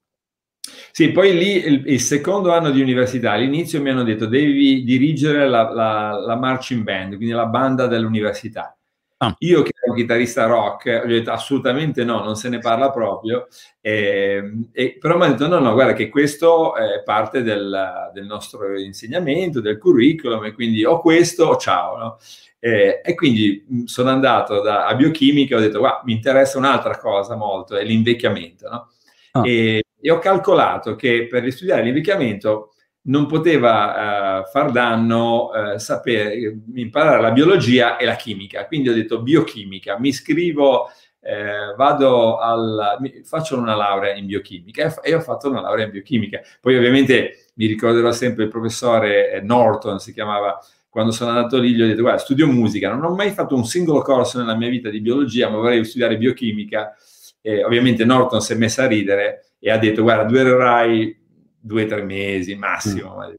Sì, 0.91 1.11
poi 1.11 1.37
lì 1.37 1.65
il, 1.65 1.83
il, 1.87 2.01
secondo 2.01 2.51
anno 2.51 2.71
di 2.71 2.81
università, 2.81 3.31
all'inizio 3.31 3.81
mi 3.81 3.91
hanno 3.91 4.03
detto 4.03 4.25
devi 4.25 4.83
dirigere 4.83 5.47
la, 5.47 5.71
la, 5.71 6.19
la 6.19 6.35
marching 6.35 6.83
band, 6.83 7.15
quindi 7.15 7.33
la 7.33 7.45
banda 7.45 7.87
dell'università. 7.87 8.75
Ah. 9.17 9.33
Io 9.39 9.61
che 9.61 9.71
ero 9.81 9.93
chitarrista 9.95 10.45
rock, 10.45 11.01
ho 11.03 11.07
detto 11.07 11.31
assolutamente 11.31 12.03
no, 12.03 12.21
non 12.21 12.35
se 12.35 12.49
ne 12.49 12.59
parla 12.59 12.91
proprio, 12.91 13.47
e, 13.79 14.67
e, 14.73 14.97
però 14.99 15.15
mi 15.15 15.23
hanno 15.23 15.33
detto 15.33 15.47
no, 15.47 15.59
no, 15.59 15.73
guarda 15.73 15.93
che 15.93 16.09
questo 16.09 16.75
è 16.75 17.01
parte 17.03 17.41
del, 17.41 18.11
del 18.13 18.25
nostro 18.25 18.77
insegnamento, 18.77 19.61
del 19.61 19.77
curriculum, 19.77 20.43
e 20.43 20.51
quindi 20.51 20.83
o 20.83 20.99
questo 20.99 21.55
ciao. 21.55 21.97
No? 21.97 22.17
Eh, 22.65 23.01
e 23.05 23.13
quindi 23.13 23.63
mh, 23.67 23.83
sono 23.83 24.09
andato 24.09 24.59
da, 24.63 24.87
a 24.87 24.95
biochimica 24.95 25.53
e 25.53 25.57
ho 25.59 25.61
detto, 25.61 25.77
guarda, 25.77 26.01
mi 26.03 26.13
interessa 26.13 26.57
un'altra 26.57 26.97
cosa 26.97 27.35
molto, 27.35 27.77
è 27.77 27.83
l'invecchiamento. 27.83 28.67
No? 28.67 28.91
Oh. 29.33 29.45
E, 29.45 29.83
e, 30.01 30.11
ho 30.11 30.17
calcolato 30.17 30.95
che 30.95 31.27
per 31.29 31.51
studiare 31.51 31.83
l'invecchiamento 31.83 32.73
non 33.03 33.27
poteva 33.27 34.39
uh, 34.39 34.49
far 34.49 34.71
danno 34.71 35.49
uh, 35.49 35.77
sapere, 35.77 36.57
imparare 36.73 37.21
la 37.21 37.29
biologia 37.29 37.97
e 37.97 38.05
la 38.05 38.15
chimica. 38.15 38.65
Quindi 38.65 38.89
ho 38.89 38.95
detto 38.95 39.21
biochimica, 39.21 39.99
mi 39.99 40.07
iscrivo, 40.07 40.89
eh, 41.21 41.75
vado 41.77 42.39
al, 42.39 42.97
faccio 43.25 43.59
una 43.59 43.75
laurea 43.75 44.15
in 44.15 44.25
biochimica 44.25 44.85
e, 44.85 45.11
e 45.11 45.13
ho 45.13 45.21
fatto 45.21 45.51
una 45.51 45.61
laurea 45.61 45.85
in 45.85 45.91
biochimica. 45.91 46.41
Poi 46.59 46.75
ovviamente 46.75 47.49
mi 47.57 47.67
ricorderò 47.67 48.11
sempre 48.11 48.45
il 48.45 48.49
professore 48.49 49.39
Norton, 49.43 49.99
si 49.99 50.13
chiamava 50.13 50.59
quando 50.95 51.11
sono 51.11 51.31
andato 51.31 51.59
lì 51.59 51.73
gli 51.73 51.81
ho 51.81 51.87
detto 51.87 51.99
guarda 52.03 52.21
studio 52.21 52.47
musica, 52.47 52.89
non 52.89 53.03
ho 53.03 53.13
mai 53.13 53.31
fatto 53.31 53.53
un 53.53 53.65
singolo 53.65 54.01
corso 54.01 54.39
nella 54.39 54.55
mia 54.55 54.69
vita 54.69 54.89
di 54.89 55.01
biologia, 55.01 55.49
ma 55.49 55.57
vorrei 55.57 55.83
studiare 55.83 56.17
biochimica. 56.17 56.95
E 57.41 57.65
ovviamente 57.65 58.05
Norton 58.05 58.39
si 58.39 58.53
è 58.53 58.55
messa 58.55 58.83
a 58.83 58.87
ridere 58.87 59.55
e 59.59 59.71
ha 59.71 59.77
detto 59.77 60.03
guarda 60.03 60.23
durerai 60.23 61.21
due 61.59 61.83
o 61.83 61.85
tre 61.85 62.01
mesi 62.01 62.55
massimo. 62.55 63.17
Mm. 63.27 63.33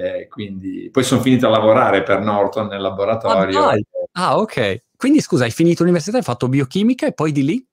Eh, 0.00 0.28
quindi 0.28 0.88
poi 0.92 1.02
sono 1.02 1.20
finito 1.22 1.48
a 1.48 1.50
lavorare 1.50 2.04
per 2.04 2.20
Norton 2.20 2.68
nel 2.68 2.80
laboratorio. 2.80 3.64
Ah, 3.64 3.76
ah, 4.12 4.38
ok. 4.38 4.82
Quindi 4.96 5.20
scusa, 5.20 5.42
hai 5.42 5.50
finito 5.50 5.82
l'università, 5.82 6.18
hai 6.18 6.22
fatto 6.22 6.48
biochimica 6.48 7.04
e 7.04 7.14
poi 7.14 7.32
di 7.32 7.44
lì? 7.44 7.66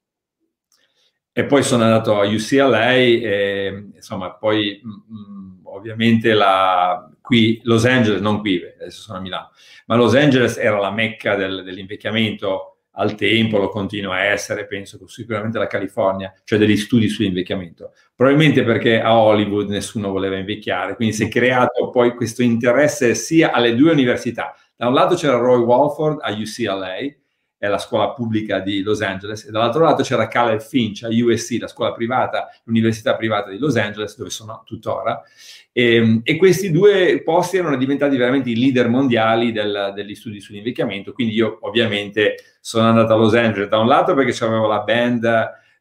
E 1.32 1.46
poi 1.46 1.62
sono 1.62 1.84
andato 1.84 2.20
a 2.20 2.26
UCLA 2.26 2.96
e 2.96 3.90
insomma 3.94 4.32
poi 4.34 4.82
mh, 4.84 4.90
mm, 4.90 5.66
ovviamente 5.66 6.34
la, 6.34 7.13
qui 7.24 7.62
Los 7.64 7.86
Angeles, 7.86 8.20
non 8.20 8.42
qui, 8.42 8.62
adesso 8.62 9.02
sono 9.02 9.18
a 9.18 9.22
Milano, 9.22 9.52
ma 9.86 9.96
Los 9.96 10.14
Angeles 10.14 10.58
era 10.58 10.78
la 10.78 10.92
mecca 10.92 11.36
del, 11.36 11.64
dell'invecchiamento 11.64 12.74
al 12.96 13.16
tempo, 13.16 13.58
lo 13.58 13.70
continua 13.70 14.16
a 14.16 14.26
essere, 14.26 14.68
penso 14.68 15.00
sicuramente 15.08 15.58
la 15.58 15.68
California, 15.68 16.32
cioè 16.44 16.60
degli 16.60 16.78
studi 16.78 17.08
sull'invecchiamento. 17.08 17.94
Probabilmente 18.14 18.64
perché 18.64 19.02
a 19.02 19.18
Hollywood 19.18 19.70
nessuno 19.70 20.12
voleva 20.12 20.38
invecchiare, 20.38 20.96
quindi 20.96 21.16
si 21.16 21.24
è 21.24 21.28
creato 21.30 21.90
poi 21.90 22.14
questo 22.14 22.44
interesse 22.44 23.16
sia 23.16 23.52
alle 23.52 23.74
due 23.76 23.92
università. 23.92 24.56
Da 24.76 24.88
un 24.88 24.94
lato 24.94 25.16
c'era 25.16 25.38
Roy 25.38 25.62
Walford 25.62 26.20
a 26.22 26.32
UCLA, 26.32 26.98
è 27.64 27.70
la 27.70 27.78
scuola 27.78 28.10
pubblica 28.10 28.60
di 28.60 28.82
Los 28.82 29.02
Angeles, 29.02 29.46
e 29.46 29.52
dall'altro 29.52 29.86
lato 29.86 30.04
c'era 30.04 30.28
Caleb 30.28 30.60
Finch 30.60 31.04
a 31.04 31.08
USC, 31.08 31.62
la 31.62 31.70
scuola 31.70 31.94
privata, 31.94 32.50
l'università 32.66 33.16
privata 33.16 33.52
di 33.52 33.58
Los 33.58 33.78
Angeles, 33.78 34.18
dove 34.18 34.30
sono 34.32 34.64
tuttora. 34.66 35.22
E, 35.72 35.96
ehm, 35.96 36.20
e 36.26 36.36
questi 36.36 36.72
due 36.72 37.22
posti 37.24 37.56
erano 37.56 37.78
diventati 37.78 38.18
veramente 38.18 38.50
i 38.50 38.58
leader 38.58 38.90
mondiali 38.90 39.54
del, 39.54 39.94
degli 39.96 40.14
studi 40.14 40.42
sull'invecchiamento. 40.42 41.14
Quindi 41.14 41.36
io 41.36 41.60
ovviamente 41.62 42.36
sono 42.60 42.90
andato 42.90 43.14
a 43.14 43.16
Los 43.16 43.34
Angeles 43.34 43.70
da 43.70 43.78
un 43.78 43.88
lato 43.88 44.14
perché 44.14 44.44
avevo 44.44 44.68
la 44.68 44.82
band 44.82 45.24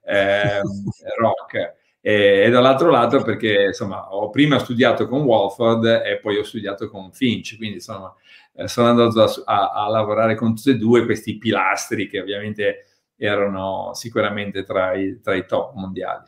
eh, 0.05 0.61
rock. 1.18 1.74
E, 2.01 2.43
e, 2.45 2.49
dall'altro 2.49 2.91
lato 2.91 3.22
perché 3.22 3.64
insomma 3.66 4.14
ho 4.14 4.30
prima 4.30 4.61
studiato 4.61 5.09
con 5.09 5.22
Walford 5.22 6.03
e 6.05 6.18
poi 6.22 6.39
ho 6.39 6.45
studiato 6.45 6.89
con 6.89 7.11
Finch, 7.11 7.57
quindi 7.57 7.76
insomma 7.76 8.14
eh, 8.55 8.68
sono 8.68 8.88
andato 8.88 9.42
a, 9.44 9.70
a, 9.70 9.88
lavorare 9.88 10.34
con 10.36 10.55
tutti 10.55 10.70
e 10.70 10.76
due 10.76 11.05
questi 11.05 11.38
pilastri 11.38 12.09
che 12.09 12.20
ovviamente 12.20 12.86
erano 13.16 13.92
sicuramente 13.94 14.64
tra 14.64 14.94
i, 14.94 15.20
tra 15.22 15.34
i 15.34 15.46
top 15.46 15.74
mondiali. 15.74 16.24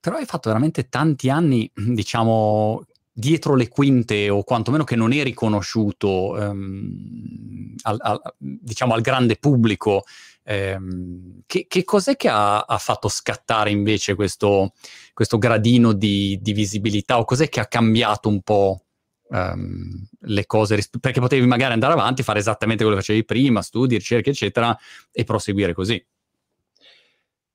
Però 0.00 0.16
hai 0.16 0.24
fatto 0.24 0.48
veramente 0.48 0.88
tanti 0.88 1.28
anni, 1.28 1.70
diciamo, 1.74 2.84
dietro 3.12 3.54
le 3.54 3.68
quinte 3.68 4.30
o 4.30 4.44
quantomeno 4.44 4.84
che 4.84 4.94
non 4.94 5.12
è 5.12 5.22
riconosciuto 5.22 6.38
ehm, 6.38 7.74
al, 7.82 7.96
al, 7.98 8.20
diciamo 8.38 8.94
al 8.94 9.00
grande 9.00 9.36
pubblico. 9.36 10.04
Ehm, 10.44 11.40
che, 11.46 11.66
che, 11.66 11.82
cos'è 11.82 12.14
che 12.14 12.28
ha, 12.28 12.60
ha, 12.60 12.78
fatto 12.78 13.08
scattare 13.08 13.70
invece 13.70 14.14
questo, 14.14 14.74
questo 15.12 15.38
gradino 15.38 15.92
di, 15.92 16.38
di, 16.40 16.52
visibilità 16.52 17.18
o 17.18 17.24
cos'è 17.24 17.48
che 17.48 17.58
ha 17.58 17.66
cambiato 17.66 18.28
un 18.28 18.40
po' 18.42 18.85
um, 19.28 20.06
le 20.20 20.46
cose, 20.46 20.78
perché 21.00 21.20
potevi 21.20 21.46
magari 21.46 21.72
andare 21.72 21.92
avanti, 21.92 22.22
fare 22.22 22.38
esattamente 22.38 22.82
quello 22.82 22.98
che 22.98 23.04
facevi 23.04 23.24
prima, 23.24 23.62
studi, 23.62 23.96
ricerche, 23.96 24.30
eccetera, 24.30 24.76
e 25.12 25.24
proseguire 25.24 25.72
così. 25.72 26.04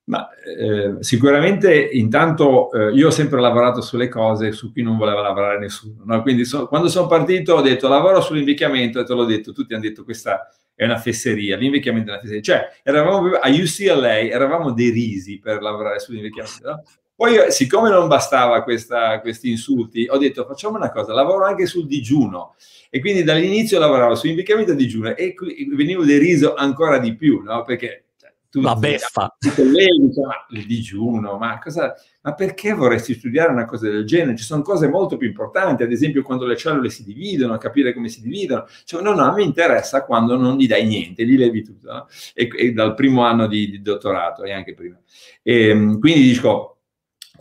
Ma 0.03 0.28
eh, 0.34 0.95
sicuramente 0.99 1.74
intanto 1.74 2.72
eh, 2.72 2.91
io 2.91 3.07
ho 3.07 3.11
sempre 3.11 3.39
lavorato 3.39 3.82
sulle 3.82 4.09
cose 4.09 4.51
su 4.51 4.74
cui 4.74 4.82
non 4.82 4.97
voleva 4.97 5.22
lavorare 5.22 5.59
nessuno. 5.59 6.03
No? 6.03 6.22
Quindi 6.22 6.43
so, 6.43 6.67
quando 6.67 6.89
sono 6.89 7.07
partito 7.07 7.53
ho 7.53 7.61
detto 7.61 7.88
lavoro 7.88 8.19
sull'invecchiamento 8.19 8.99
e 8.99 9.05
te 9.05 9.13
l'ho 9.13 9.26
detto, 9.26 9.53
tutti 9.53 9.74
hanno 9.74 9.84
detto 9.84 10.03
questa 10.03 10.49
è 10.74 10.86
una 10.86 10.97
fesseria, 10.97 11.55
l'invecchiamento 11.55 12.09
è 12.09 12.13
una 12.13 12.22
fesseria. 12.22 12.41
Cioè, 12.41 12.82
eravamo 12.84 13.30
a 13.36 13.47
UCLA, 13.47 14.19
eravamo 14.19 14.74
derisi 14.74 15.39
per 15.39 15.61
lavorare 15.61 15.99
sull'invecchiamento. 15.99 16.67
No? 16.67 16.84
Poi, 17.22 17.51
siccome 17.51 17.91
non 17.91 18.07
bastava 18.07 18.63
questa, 18.63 19.19
questi 19.19 19.51
insulti, 19.51 20.07
ho 20.09 20.17
detto 20.17 20.43
facciamo 20.43 20.78
una 20.78 20.91
cosa, 20.91 21.13
lavoro 21.13 21.45
anche 21.45 21.67
sul 21.67 21.86
digiuno. 21.86 22.55
E 22.89 22.99
quindi 22.99 23.22
dall'inizio 23.22 23.78
lavoravo 23.78 24.15
sull'invecchiamento 24.15 24.72
a 24.72 24.74
digiuno 24.74 25.15
e 25.15 25.36
venivo 25.72 26.03
deriso 26.03 26.55
ancora 26.55 26.97
di 26.97 27.15
più, 27.15 27.43
no? 27.43 27.61
Perché 27.63 28.05
cioè, 28.17 28.34
tutti, 28.49 28.65
la 28.65 28.74
beffa. 28.74 29.38
I 29.39 29.53
colleghi 29.53 30.07
dicevano, 30.07 30.28
ma 30.30 30.57
il 30.57 30.65
digiuno, 30.65 31.38
ma, 31.38 31.59
cosa, 31.59 31.93
ma 32.22 32.34
perché 32.34 32.74
vorresti 32.74 33.13
studiare 33.13 33.51
una 33.51 33.65
cosa 33.65 33.88
del 33.88 34.03
genere? 34.03 34.36
Ci 34.36 34.43
sono 34.43 34.63
cose 34.63 34.88
molto 34.88 35.15
più 35.17 35.28
importanti, 35.28 35.84
ad 35.84 35.91
esempio 35.91 36.24
quando 36.24 36.47
le 36.47 36.57
cellule 36.57 36.89
si 36.89 37.03
dividono, 37.03 37.55
capire 37.59 37.93
come 37.93 38.09
si 38.09 38.22
dividono. 38.24 38.65
Cioè, 38.84 38.99
no, 39.03 39.13
no, 39.13 39.26
a 39.26 39.32
me 39.32 39.43
interessa 39.43 40.05
quando 40.05 40.36
non 40.38 40.57
gli 40.57 40.65
dai 40.65 40.88
niente, 40.88 41.24
gli 41.24 41.38
levi 41.38 41.61
tutto. 41.61 41.91
No? 41.91 42.07
E, 42.34 42.49
e, 42.57 42.72
dal 42.72 42.95
primo 42.95 43.22
anno 43.22 43.45
di, 43.45 43.69
di 43.69 43.84
dottorato 43.84 44.41
e 44.41 44.51
anche 44.51 44.74
prima. 44.74 44.99
E, 45.43 45.67
ehm, 45.67 45.99
quindi 45.99 46.22
dico, 46.24 46.70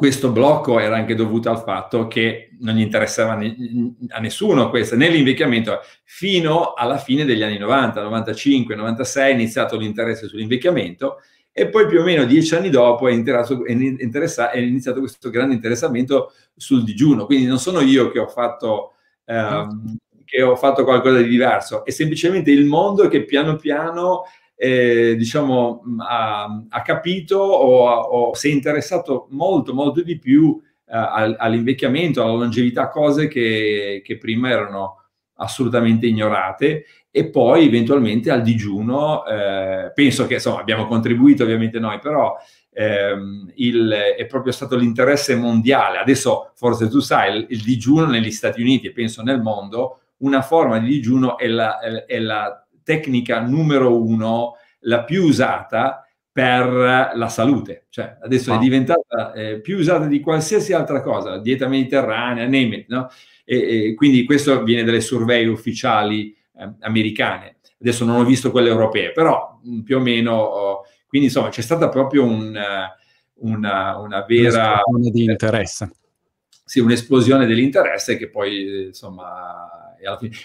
questo 0.00 0.30
blocco 0.30 0.78
era 0.78 0.96
anche 0.96 1.14
dovuto 1.14 1.50
al 1.50 1.60
fatto 1.60 2.06
che 2.06 2.56
non 2.60 2.74
gli 2.74 2.80
interessava 2.80 3.34
a 3.34 4.18
nessuno 4.18 4.70
questo, 4.70 4.96
né 4.96 5.10
l'invecchiamento, 5.10 5.80
fino 6.04 6.72
alla 6.72 6.96
fine 6.96 7.26
degli 7.26 7.42
anni 7.42 7.58
90, 7.58 8.00
95, 8.00 8.74
96 8.76 9.30
è 9.30 9.34
iniziato 9.34 9.76
l'interesse 9.76 10.26
sull'invecchiamento 10.26 11.18
e 11.52 11.68
poi 11.68 11.86
più 11.86 12.00
o 12.00 12.02
meno 12.02 12.24
dieci 12.24 12.54
anni 12.54 12.70
dopo 12.70 13.08
è, 13.08 13.12
è, 13.12 14.58
iniziato 14.58 15.00
questo 15.00 15.28
grande 15.28 15.52
interessamento 15.52 16.32
sul 16.56 16.82
digiuno. 16.82 17.26
Quindi 17.26 17.44
non 17.44 17.58
sono 17.58 17.80
io 17.80 18.10
che 18.10 18.20
ho 18.20 18.28
fatto, 18.28 18.94
ehm, 19.26 19.98
che 20.24 20.40
ho 20.40 20.56
fatto 20.56 20.82
qualcosa 20.82 21.18
di 21.18 21.28
diverso, 21.28 21.84
è 21.84 21.90
semplicemente 21.90 22.50
il 22.50 22.64
mondo 22.64 23.06
che 23.08 23.26
piano 23.26 23.56
piano 23.56 24.22
eh, 24.62 25.16
diciamo, 25.16 25.82
ha, 26.06 26.64
ha, 26.68 26.82
capito 26.82 27.38
o, 27.38 27.88
o, 27.88 28.34
si 28.34 28.50
è 28.50 28.52
interessato 28.52 29.26
molto, 29.30 29.72
molto 29.72 30.02
di 30.02 30.18
più 30.18 30.60
eh, 30.84 31.34
all'invecchiamento, 31.38 32.22
alla 32.22 32.34
longevità, 32.34 32.90
cose 32.90 33.26
che, 33.26 34.02
che, 34.04 34.18
prima 34.18 34.50
erano 34.50 34.96
assolutamente 35.36 36.06
ignorate 36.06 36.84
e 37.10 37.30
poi 37.30 37.68
eventualmente 37.68 38.30
al 38.30 38.42
digiuno. 38.42 39.24
Eh, 39.24 39.92
penso 39.94 40.26
che 40.26 40.34
insomma 40.34 40.60
abbiamo 40.60 40.86
contribuito 40.86 41.42
ovviamente 41.42 41.78
noi, 41.78 41.98
però 41.98 42.36
ehm, 42.74 43.52
il, 43.54 43.88
è 44.18 44.26
proprio 44.26 44.52
stato 44.52 44.76
l'interesse 44.76 45.36
mondiale. 45.36 45.96
Adesso 45.96 46.52
forse 46.54 46.90
tu 46.90 47.00
sai, 47.00 47.34
il, 47.34 47.46
il 47.48 47.62
digiuno 47.62 48.04
negli 48.04 48.30
Stati 48.30 48.60
Uniti 48.60 48.88
e 48.88 48.92
penso 48.92 49.22
nel 49.22 49.40
mondo, 49.40 50.00
una 50.18 50.42
forma 50.42 50.78
di 50.78 50.86
digiuno 50.86 51.38
è 51.38 51.46
la, 51.46 51.78
è 52.04 52.18
la 52.18 52.62
tecnica 52.90 53.40
numero 53.40 54.02
uno, 54.02 54.56
la 54.80 55.04
più 55.04 55.22
usata 55.22 56.04
per 56.32 57.12
la 57.14 57.28
salute. 57.28 57.86
Cioè, 57.88 58.18
adesso 58.20 58.50
wow. 58.50 58.58
è 58.58 58.62
diventata 58.62 59.32
eh, 59.32 59.60
più 59.60 59.78
usata 59.78 60.06
di 60.06 60.18
qualsiasi 60.20 60.72
altra 60.72 61.00
cosa, 61.02 61.38
dieta 61.38 61.68
mediterranea, 61.68 62.44
name 62.44 62.76
it, 62.76 62.88
no? 62.88 63.08
E, 63.44 63.90
e 63.90 63.94
quindi 63.94 64.24
questo 64.24 64.62
viene 64.64 64.82
dalle 64.82 65.00
survey 65.00 65.46
ufficiali 65.46 66.34
eh, 66.56 66.72
americane. 66.80 67.58
Adesso 67.80 68.04
non 68.04 68.16
ho 68.16 68.24
visto 68.24 68.50
quelle 68.50 68.68
europee, 68.68 69.12
però 69.12 69.58
mh, 69.62 69.74
mm, 69.74 69.80
più 69.80 69.96
o 69.96 70.00
meno... 70.00 70.34
Oh, 70.34 70.80
quindi 71.06 71.28
insomma 71.28 71.48
c'è 71.48 71.62
stata 71.62 71.88
proprio 71.88 72.24
un, 72.24 72.56
una, 73.34 73.98
una 73.98 74.24
vera... 74.26 74.80
di 74.96 75.24
interesse. 75.24 75.90
Sì, 76.64 76.78
un'esplosione 76.78 77.46
dell'interesse 77.46 78.16
che 78.16 78.30
poi 78.30 78.86
insomma 78.86 79.79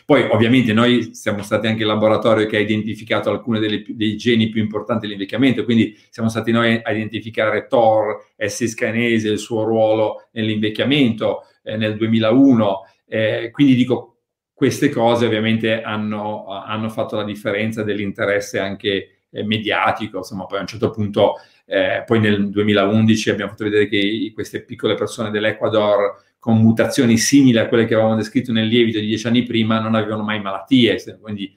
poi 0.05 0.23
ovviamente 0.23 0.73
noi 0.73 1.13
siamo 1.13 1.41
stati 1.41 1.67
anche 1.67 1.81
il 1.81 1.87
laboratorio 1.87 2.45
che 2.47 2.57
ha 2.57 2.59
identificato 2.59 3.29
alcuni 3.29 3.59
dei 3.87 4.17
geni 4.17 4.49
più 4.49 4.61
importanti 4.61 5.05
dell'invecchiamento, 5.05 5.63
quindi 5.63 5.97
siamo 6.09 6.29
stati 6.29 6.51
noi 6.51 6.79
a 6.83 6.91
identificare 6.91 7.67
TOR, 7.67 8.33
S 8.37 8.65
scanese, 8.67 9.29
il 9.29 9.39
suo 9.39 9.63
ruolo 9.63 10.27
nell'invecchiamento 10.31 11.43
eh, 11.63 11.77
nel 11.77 11.95
2001. 11.95 12.85
Eh, 13.07 13.49
quindi 13.51 13.75
dico, 13.75 14.17
queste 14.53 14.89
cose 14.89 15.25
ovviamente 15.25 15.81
hanno, 15.81 16.47
hanno 16.47 16.89
fatto 16.89 17.15
la 17.15 17.23
differenza 17.23 17.83
dell'interesse 17.83 18.57
anche 18.59 19.09
eh, 19.29 19.43
mediatico, 19.43 20.17
insomma 20.17 20.45
poi 20.45 20.59
a 20.59 20.61
un 20.61 20.67
certo 20.67 20.89
punto, 20.91 21.35
eh, 21.65 22.03
poi 22.05 22.19
nel 22.19 22.49
2011 22.49 23.29
abbiamo 23.31 23.51
fatto 23.51 23.65
vedere 23.65 23.87
che 23.87 24.31
queste 24.33 24.63
piccole 24.63 24.95
persone 24.95 25.29
dell'Ecuador 25.29 26.23
con 26.45 26.61
mutazioni 26.61 27.17
simili 27.17 27.57
a 27.57 27.67
quelle 27.67 27.85
che 27.85 27.95
avevamo 27.95 28.13
descritto 28.13 28.51
nel 28.51 28.67
lievito 28.67 28.99
di 28.99 29.07
dieci 29.07 29.25
anni 29.25 29.41
prima 29.41 29.79
non 29.79 29.95
avevano 29.95 30.21
mai 30.21 30.39
malattie, 30.39 30.95
quindi 31.19 31.51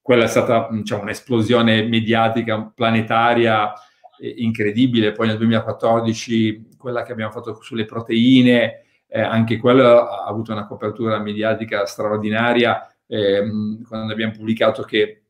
quella 0.00 0.26
è 0.26 0.28
stata 0.28 0.68
diciamo, 0.70 1.02
un'esplosione 1.02 1.82
mediatica 1.82 2.72
planetaria 2.72 3.72
eh, 4.16 4.34
incredibile. 4.36 5.10
Poi 5.10 5.26
nel 5.26 5.38
2014 5.38 6.68
quella 6.78 7.02
che 7.02 7.10
abbiamo 7.10 7.32
fatto 7.32 7.60
sulle 7.60 7.84
proteine, 7.84 8.84
eh, 9.08 9.20
anche 9.20 9.56
quella 9.56 10.08
ha 10.08 10.26
avuto 10.26 10.52
una 10.52 10.68
copertura 10.68 11.18
mediatica 11.18 11.84
straordinaria 11.84 12.86
eh, 13.08 13.42
quando 13.88 14.12
abbiamo 14.12 14.34
pubblicato 14.34 14.84
che 14.84 15.22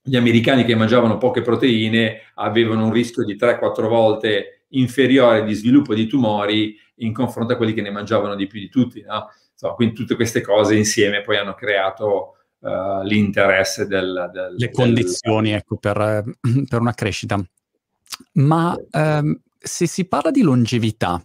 gli 0.00 0.16
americani 0.16 0.64
che 0.64 0.74
mangiavano 0.74 1.18
poche 1.18 1.42
proteine 1.42 2.32
avevano 2.36 2.86
un 2.86 2.92
rischio 2.94 3.24
di 3.24 3.36
3-4 3.36 3.88
volte 3.88 4.64
inferiore 4.68 5.44
di 5.44 5.52
sviluppo 5.52 5.92
di 5.92 6.06
tumori 6.06 6.78
in 6.96 7.12
confronto 7.12 7.52
a 7.52 7.56
quelli 7.56 7.72
che 7.74 7.82
ne 7.82 7.90
mangiavano 7.90 8.34
di 8.34 8.46
più 8.46 8.60
di 8.60 8.68
tutti. 8.68 9.02
No? 9.02 9.28
Insomma, 9.52 9.74
quindi 9.74 9.94
tutte 9.94 10.14
queste 10.14 10.40
cose 10.40 10.76
insieme 10.76 11.22
poi 11.22 11.36
hanno 11.36 11.54
creato 11.54 12.36
uh, 12.60 13.02
l'interesse 13.02 13.86
del, 13.86 14.30
del, 14.32 14.54
Le 14.56 14.70
condizioni 14.70 15.50
del... 15.50 15.58
ecco, 15.58 15.76
per, 15.76 16.24
per, 16.68 16.80
una 16.80 16.94
crescita. 16.94 17.42
Ma 18.34 18.76
um, 18.92 19.40
se 19.58 19.86
si 19.86 20.06
parla 20.06 20.30
di 20.30 20.42
longevità, 20.42 21.22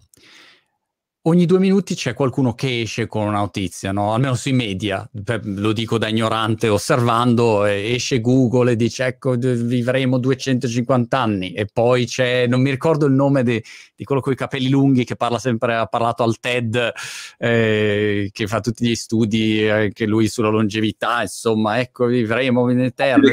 ogni 1.24 1.46
due 1.46 1.60
minuti 1.60 1.96
c'è 1.96 2.14
qualcuno 2.14 2.54
che 2.54 2.82
esce 2.82 3.08
con 3.08 3.28
una 3.28 3.40
notizia, 3.40 3.92
no? 3.92 4.14
almeno 4.14 4.36
sui 4.36 4.54
media, 4.54 5.08
lo 5.44 5.74
dico 5.74 5.98
da 5.98 6.08
ignorante 6.08 6.70
osservando, 6.70 7.66
esce 7.66 8.22
Google 8.22 8.72
e 8.72 8.76
dice 8.76 9.06
ecco 9.06 9.36
vivremo 9.36 10.18
250 10.18 11.18
anni 11.18 11.52
e 11.54 11.66
poi 11.66 12.06
c'è, 12.06 12.48
non 12.48 12.62
mi 12.62 12.70
ricordo 12.70 13.06
il 13.06 13.14
nome 13.14 13.44
di, 13.44 13.62
di 13.96 14.04
quello 14.06 14.22
con 14.22 14.32
i 14.32 14.38
capelli 14.38 14.70
lunghi 14.70 15.04
che 15.04 15.16
parla 15.16 15.40
sempre, 15.40 15.76
ha 15.76 15.88
parlato 15.88 16.24
al 16.24 16.40
TED, 16.40 16.92
eh, 17.38 18.30
che 18.32 18.48
fa 18.48 18.62
tutti 18.62 18.88
gli 18.88 18.96
studi 18.96 19.68
anche 19.68 20.06
lui 20.06 20.30
sulla 20.30 20.50
longevità, 20.50 21.22
insomma 21.22 21.80
ecco 21.80 22.06
vivremo 22.06 22.70
in 22.70 22.80
eterno. 22.82 23.30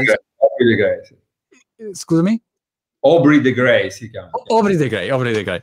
Scusami? 1.92 2.40
Aubrey 3.00 3.40
de 3.40 3.52
Grey 3.52 3.90
si 3.90 4.10
chiama. 4.10 4.30
Aubrey 4.48 4.76
de 4.76 4.88
Grey, 4.88 5.08
Aubrey 5.10 5.32
de 5.32 5.44
Grey. 5.44 5.60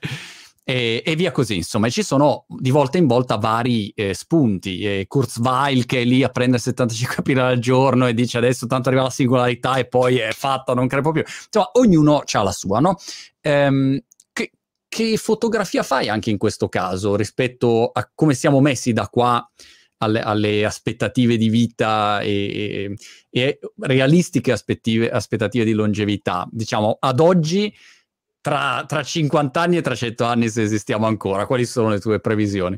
E, 0.65 1.03
e, 1.05 1.15
via 1.17 1.33
così, 1.33 1.57
insomma, 1.57 1.89
ci 1.89 2.03
sono 2.03 2.45
di 2.47 2.69
volta 2.71 2.97
in 2.97 3.05
volta 3.05 3.35
vari 3.35 3.89
eh, 3.89 4.13
spunti. 4.13 4.79
Eh, 4.79 5.05
Kurzweil 5.07 5.85
che 5.85 6.01
è 6.01 6.05
lì 6.05 6.23
a 6.23 6.29
prendere 6.29 6.61
75 6.61 7.21
pila 7.21 7.47
al 7.47 7.59
giorno 7.59 8.07
e 8.07 8.13
dice 8.13 8.37
adesso 8.37 8.65
tanto 8.65 8.87
arriva 8.87 9.03
la 9.03 9.09
singolarità 9.09 9.75
e 9.75 9.87
poi 9.87 10.19
è 10.19 10.31
fatta, 10.31 10.73
non 10.73 10.87
crepo 10.87 11.11
più. 11.11 11.21
Insomma, 11.21 11.69
ognuno 11.73 12.23
ha 12.25 12.43
la 12.43 12.51
sua, 12.53 12.79
no? 12.79 12.95
Ehm, 13.41 13.99
che, 14.31 14.51
che, 14.87 15.17
fotografia 15.17 15.83
fai 15.83 16.07
anche 16.07 16.29
in 16.29 16.37
questo 16.37 16.69
caso 16.69 17.17
rispetto 17.17 17.91
a 17.93 18.09
come 18.15 18.33
siamo 18.33 18.61
messi 18.61 18.93
da 18.93 19.09
qua 19.09 19.45
alle, 19.97 20.21
alle 20.21 20.63
aspettative 20.63 21.35
di 21.35 21.49
vita 21.49 22.21
e, 22.21 22.29
e, 22.89 22.97
e 23.29 23.59
realistiche 23.79 24.53
aspettative 24.53 25.65
di 25.65 25.73
longevità? 25.73 26.47
Diciamo, 26.49 26.95
ad 27.01 27.19
oggi 27.19 27.73
tra, 28.43 28.83
tra 28.85 29.01
50 29.01 29.61
anni 29.61 29.77
e 29.77 29.81
300 29.81 30.25
anni 30.25 30.49
se 30.49 30.61
esistiamo 30.61 31.07
ancora? 31.07 31.45
Quali 31.45 31.65
sono 31.65 31.89
le 31.89 31.99
tue 31.99 32.19
previsioni? 32.19 32.77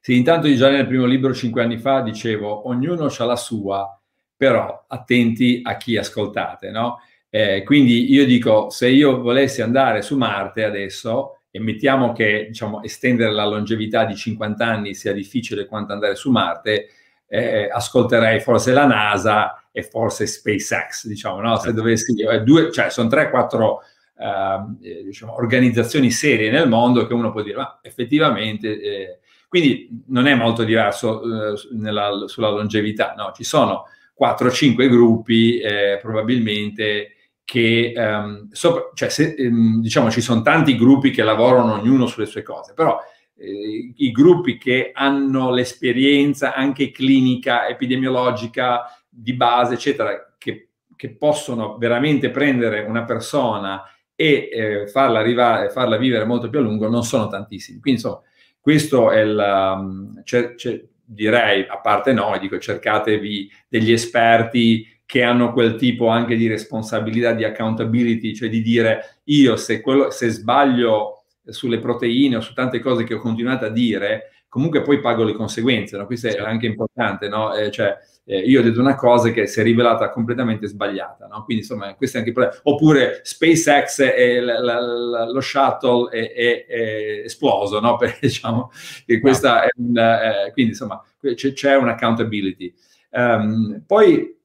Sì, 0.00 0.16
intanto 0.16 0.46
io 0.46 0.56
già 0.56 0.70
nel 0.70 0.86
primo 0.86 1.04
libro, 1.04 1.34
cinque 1.34 1.62
anni 1.62 1.76
fa, 1.76 2.00
dicevo, 2.00 2.66
ognuno 2.66 3.12
ha 3.14 3.24
la 3.24 3.36
sua, 3.36 4.00
però 4.34 4.86
attenti 4.88 5.60
a 5.62 5.76
chi 5.76 5.98
ascoltate, 5.98 6.70
no? 6.70 7.00
Eh, 7.28 7.62
quindi 7.62 8.10
io 8.10 8.24
dico, 8.24 8.70
se 8.70 8.88
io 8.88 9.20
volessi 9.20 9.60
andare 9.60 10.00
su 10.00 10.16
Marte 10.16 10.64
adesso, 10.64 11.40
e 11.50 11.60
mettiamo 11.60 12.12
che 12.12 12.46
diciamo, 12.48 12.82
estendere 12.82 13.32
la 13.32 13.44
longevità 13.44 14.06
di 14.06 14.16
50 14.16 14.64
anni 14.64 14.94
sia 14.94 15.12
difficile 15.12 15.66
quanto 15.66 15.92
andare 15.92 16.14
su 16.14 16.30
Marte, 16.30 16.88
eh, 17.28 17.68
ascolterei 17.70 18.40
forse 18.40 18.72
la 18.72 18.86
NASA 18.86 19.66
e 19.70 19.82
forse 19.82 20.26
SpaceX, 20.26 21.06
diciamo, 21.06 21.42
no? 21.42 21.56
Se 21.56 21.64
certo. 21.64 21.76
dovessi, 21.76 22.18
eh, 22.22 22.40
due, 22.40 22.72
cioè 22.72 22.88
sono 22.88 23.10
3-4 23.10 23.80
Ehm, 23.80 23.89
eh, 24.20 25.04
diciamo, 25.04 25.34
organizzazioni 25.34 26.10
serie 26.10 26.50
nel 26.50 26.68
mondo 26.68 27.06
che 27.06 27.14
uno 27.14 27.32
può 27.32 27.42
dire, 27.42 27.56
ma 27.56 27.78
effettivamente... 27.82 28.80
Eh, 28.80 29.18
quindi 29.50 30.04
non 30.06 30.28
è 30.28 30.34
molto 30.36 30.62
diverso 30.62 31.22
eh, 31.22 31.54
nella, 31.72 32.22
sulla 32.26 32.50
longevità, 32.50 33.14
no? 33.16 33.32
Ci 33.34 33.42
sono 33.42 33.86
4-5 34.16 34.88
gruppi 34.88 35.58
eh, 35.58 35.98
probabilmente 36.00 37.16
che, 37.44 37.92
um, 37.96 38.48
sopra, 38.52 38.90
cioè 38.94 39.08
se, 39.08 39.34
um, 39.38 39.80
diciamo, 39.80 40.08
ci 40.08 40.20
sono 40.20 40.42
tanti 40.42 40.76
gruppi 40.76 41.10
che 41.10 41.24
lavorano 41.24 41.72
ognuno 41.72 42.06
sulle 42.06 42.26
sue 42.26 42.42
cose, 42.42 42.74
però 42.74 42.96
eh, 43.36 43.92
i 43.96 44.10
gruppi 44.12 44.56
che 44.56 44.92
hanno 44.94 45.50
l'esperienza 45.50 46.54
anche 46.54 46.92
clinica, 46.92 47.66
epidemiologica 47.66 48.84
di 49.08 49.32
base, 49.32 49.74
eccetera, 49.74 50.36
che, 50.38 50.68
che 50.94 51.16
possono 51.16 51.76
veramente 51.76 52.30
prendere 52.30 52.82
una 52.82 53.04
persona 53.04 53.82
e 54.20 54.50
eh, 54.52 54.86
farla, 54.86 55.18
arrivare, 55.18 55.70
farla 55.70 55.96
vivere 55.96 56.26
molto 56.26 56.50
più 56.50 56.58
a 56.58 56.62
lungo 56.62 56.90
non 56.90 57.04
sono 57.04 57.26
tantissimi. 57.28 57.80
Quindi 57.80 58.02
insomma, 58.02 58.20
questo 58.60 59.10
è 59.10 59.20
il, 59.20 59.72
um, 59.74 60.22
c'è, 60.24 60.54
c'è, 60.56 60.78
direi, 61.02 61.64
a 61.66 61.78
parte 61.78 62.12
noi, 62.12 62.38
dico 62.38 62.58
cercatevi 62.58 63.50
degli 63.66 63.90
esperti 63.90 64.86
che 65.06 65.22
hanno 65.22 65.54
quel 65.54 65.76
tipo 65.76 66.08
anche 66.08 66.36
di 66.36 66.48
responsabilità, 66.48 67.32
di 67.32 67.44
accountability, 67.44 68.34
cioè 68.34 68.50
di 68.50 68.60
dire 68.60 69.20
io 69.24 69.56
se, 69.56 69.80
quello, 69.80 70.10
se 70.10 70.28
sbaglio 70.28 71.24
sulle 71.46 71.78
proteine 71.78 72.36
o 72.36 72.40
su 72.42 72.52
tante 72.52 72.78
cose 72.80 73.04
che 73.04 73.14
ho 73.14 73.20
continuato 73.20 73.64
a 73.64 73.70
dire, 73.70 74.39
comunque 74.50 74.82
poi 74.82 75.00
pago 75.00 75.22
le 75.22 75.32
conseguenze, 75.32 75.96
no? 75.96 76.06
questo 76.06 76.26
è 76.26 76.36
anche 76.40 76.66
importante, 76.66 77.28
no? 77.28 77.54
eh, 77.54 77.70
cioè, 77.70 77.96
eh, 78.24 78.40
io 78.40 78.58
ho 78.58 78.62
detto 78.64 78.80
una 78.80 78.96
cosa 78.96 79.30
che 79.30 79.46
si 79.46 79.60
è 79.60 79.62
rivelata 79.62 80.10
completamente 80.10 80.66
sbagliata, 80.66 81.28
no? 81.28 81.44
quindi 81.44 81.62
insomma 81.62 81.94
questo 81.94 82.16
è 82.16 82.18
anche 82.18 82.32
il 82.32 82.36
problema. 82.36 82.60
Oppure 82.64 83.20
SpaceX 83.22 84.00
e 84.00 84.40
la, 84.40 84.60
la, 84.60 84.80
la, 84.80 85.30
lo 85.30 85.40
shuttle 85.40 86.10
è, 86.10 86.32
è, 86.32 86.66
è 86.66 87.22
esploso, 87.26 87.78
no? 87.78 87.94
Perché 87.98 88.18
diciamo 88.22 88.72
che 89.06 89.20
questa 89.20 89.62
è 89.62 89.68
un, 89.76 89.96
eh, 89.96 90.50
quindi 90.52 90.72
insomma 90.72 91.00
c'è, 91.34 91.52
c'è 91.52 91.76
un'accountability. 91.76 92.74
Um, 93.12 93.84
poi 93.86 94.36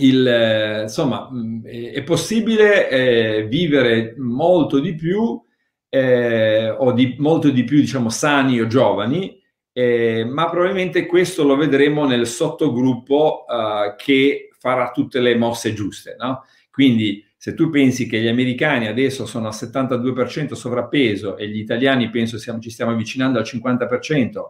il, 0.00 0.82
insomma, 0.82 1.30
è 1.64 2.02
possibile 2.02 2.88
eh, 2.90 3.46
vivere 3.48 4.14
molto 4.18 4.78
di 4.78 4.94
più 4.94 5.40
eh, 5.88 6.68
o 6.70 6.92
di, 6.92 7.16
molto 7.18 7.50
di 7.50 7.64
più, 7.64 7.80
diciamo, 7.80 8.10
sani 8.10 8.60
o 8.60 8.66
giovani, 8.66 9.37
eh, 9.72 10.24
ma 10.24 10.48
probabilmente 10.48 11.06
questo 11.06 11.44
lo 11.44 11.56
vedremo 11.56 12.06
nel 12.06 12.26
sottogruppo 12.26 13.44
uh, 13.46 13.94
che 13.96 14.50
farà 14.58 14.90
tutte 14.90 15.20
le 15.20 15.36
mosse 15.36 15.72
giuste. 15.72 16.16
No? 16.18 16.44
Quindi 16.70 17.24
se 17.36 17.54
tu 17.54 17.70
pensi 17.70 18.08
che 18.08 18.20
gli 18.20 18.26
americani 18.26 18.88
adesso 18.88 19.24
sono 19.24 19.46
al 19.46 19.54
72% 19.54 20.54
sovrappeso 20.54 21.36
e 21.36 21.48
gli 21.48 21.58
italiani 21.58 22.10
penso 22.10 22.36
siamo, 22.36 22.58
ci 22.58 22.70
stiamo 22.70 22.90
avvicinando 22.90 23.38
al 23.38 23.44
50%, 23.44 24.40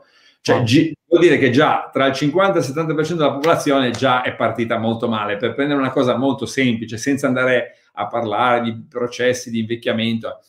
cioè, 0.40 0.62
gi- 0.62 0.96
vuol 1.06 1.20
dire 1.20 1.36
che 1.36 1.50
già 1.50 1.90
tra 1.92 2.06
il 2.06 2.14
50 2.14 2.58
e 2.58 2.62
il 2.62 2.66
70% 2.66 3.12
della 3.14 3.32
popolazione 3.32 3.90
già 3.90 4.22
è 4.22 4.34
partita 4.34 4.78
molto 4.78 5.08
male. 5.08 5.36
Per 5.36 5.54
prendere 5.54 5.78
una 5.78 5.90
cosa 5.90 6.16
molto 6.16 6.46
semplice, 6.46 6.96
senza 6.96 7.26
andare 7.26 7.78
a 7.92 8.06
parlare 8.06 8.62
di 8.62 8.86
processi 8.88 9.50
di 9.50 9.58
invecchiamento, 9.58 10.40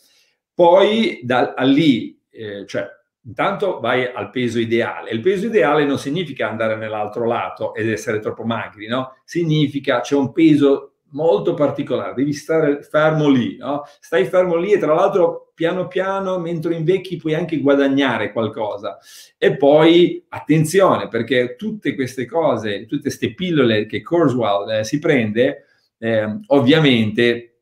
poi 0.53 1.19
da, 1.23 1.53
da 1.55 1.63
lì, 1.63 2.17
eh, 2.29 2.65
cioè, 2.65 2.87
intanto 3.29 3.79
vai 3.79 4.11
al 4.11 4.31
peso 4.31 4.59
ideale. 4.59 5.11
Il 5.11 5.21
peso 5.21 5.45
ideale 5.45 5.85
non 5.85 5.99
significa 5.99 6.49
andare 6.49 6.75
nell'altro 6.75 7.25
lato 7.25 7.75
ed 7.75 7.87
essere 7.87 8.19
troppo 8.19 8.43
magri, 8.43 8.87
no? 8.87 9.17
Significa 9.23 10.01
c'è 10.01 10.15
un 10.15 10.31
peso 10.31 10.93
molto 11.11 11.53
particolare, 11.53 12.13
devi 12.15 12.33
stare 12.33 12.81
fermo 12.81 13.29
lì, 13.29 13.57
no? 13.57 13.83
Stai 13.99 14.25
fermo 14.25 14.55
lì 14.55 14.73
e 14.73 14.79
tra 14.79 14.93
l'altro 14.93 15.51
piano 15.53 15.87
piano, 15.87 16.39
mentre 16.39 16.73
invecchi, 16.73 17.17
puoi 17.17 17.35
anche 17.35 17.59
guadagnare 17.59 18.31
qualcosa. 18.31 18.97
E 19.37 19.57
poi 19.57 20.25
attenzione, 20.29 21.07
perché 21.07 21.55
tutte 21.55 21.93
queste 21.93 22.25
cose, 22.25 22.85
tutte 22.87 23.03
queste 23.03 23.33
pillole 23.35 23.85
che 23.85 24.01
Kurzweil 24.01 24.79
eh, 24.79 24.83
si 24.83 24.97
prende, 24.99 25.65
eh, 25.99 26.39
ovviamente 26.47 27.59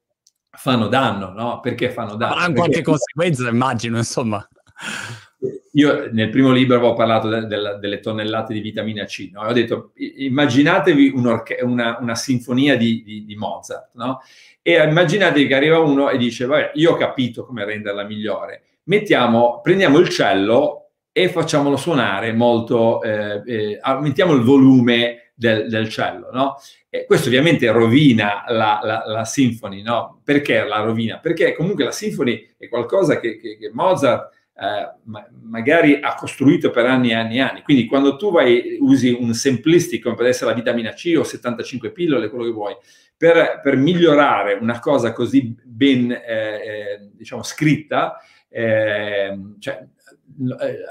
fanno 0.50 0.88
danno, 0.88 1.34
no? 1.34 1.60
Perché 1.60 1.90
fanno 1.90 2.16
danno? 2.16 2.36
Avranno 2.36 2.54
qualche 2.54 2.82
conseguenza, 2.82 3.50
immagino, 3.50 3.98
insomma. 3.98 4.48
Io 5.78 6.10
nel 6.12 6.30
primo 6.30 6.52
libro 6.52 6.78
avevo 6.78 6.94
parlato 6.94 7.30
de- 7.30 7.46
de- 7.46 7.78
delle 7.80 8.00
tonnellate 8.00 8.52
di 8.52 8.62
vitamina 8.62 9.06
C, 9.06 9.30
no? 9.32 9.42
ho 9.42 9.54
detto 9.54 9.92
immaginatevi 9.96 11.10
una, 11.14 11.98
una, 12.00 12.16
sinfonia 12.16 12.76
di, 12.76 13.04
di, 13.04 13.26
di 13.26 13.36
Mozart, 13.36 13.92
no? 13.94 14.22
E 14.64 14.84
immaginatevi 14.84 15.46
che 15.48 15.56
arriva 15.56 15.78
uno 15.80 16.10
e 16.10 16.18
dice, 16.18 16.46
vabbè, 16.46 16.72
io 16.74 16.94
ho 16.94 16.96
capito 16.96 17.46
come 17.46 17.64
renderla 17.64 18.04
migliore, 18.04 18.64
mettiamo, 18.86 19.62
prendiamo 19.62 20.00
il 20.00 20.10
cello 20.10 20.90
e 21.12 21.30
facciamolo 21.30 21.78
suonare 21.78 22.34
molto, 22.34 23.02
eh, 23.04 23.42
eh, 23.46 23.80
aumentiamo 23.80 24.34
il 24.34 24.42
volume 24.42 25.32
del, 25.36 25.70
del 25.70 25.90
cello, 25.90 26.30
no? 26.32 26.56
E 26.90 27.06
questo 27.06 27.28
ovviamente 27.28 27.72
rovina 27.72 28.46
la, 28.48 28.80
la, 28.82 29.04
la 29.06 29.26
symphony, 29.26 29.84
no? 29.84 30.22
Perché 30.24 30.66
la 30.66 30.80
rovina? 30.80 31.20
Perché 31.20 31.54
comunque 31.54 31.84
la 31.84 31.92
symphony 31.92 32.56
è 32.58 32.68
qualcosa 32.68 33.20
che, 33.20 33.38
che, 33.38 33.58
che 33.58 33.70
Mozart 33.72 34.36
eh, 34.60 34.92
ma, 35.04 35.28
magari 35.44 36.00
ha 36.02 36.16
costruito 36.16 36.72
per 36.72 36.86
anni 36.86 37.10
e 37.12 37.14
anni 37.14 37.38
e 37.38 37.42
anni. 37.42 37.62
Quindi 37.62 37.86
quando 37.86 38.16
tu 38.16 38.32
vai, 38.32 38.78
usi 38.80 39.16
un 39.20 39.34
simplistic 39.34 40.02
come 40.02 40.16
può 40.16 40.26
essere 40.26 40.50
la 40.50 40.56
vitamina 40.56 40.94
C 40.94 41.14
o 41.18 41.24
75 41.24 41.92
pillole, 41.92 42.30
quello 42.30 42.46
che 42.46 42.52
vuoi, 42.52 42.76
per, 43.16 43.62
per 43.62 43.78
migliorare 43.78 44.54
una 44.54 44.80
cosa 44.80 45.14
così 45.14 45.56
ben, 45.64 46.12
eh, 46.12 46.20
eh 46.26 47.10
diciamo, 47.14 47.44
scritta, 47.44 48.18
eh, 48.50 49.38
cioè, 49.60 49.86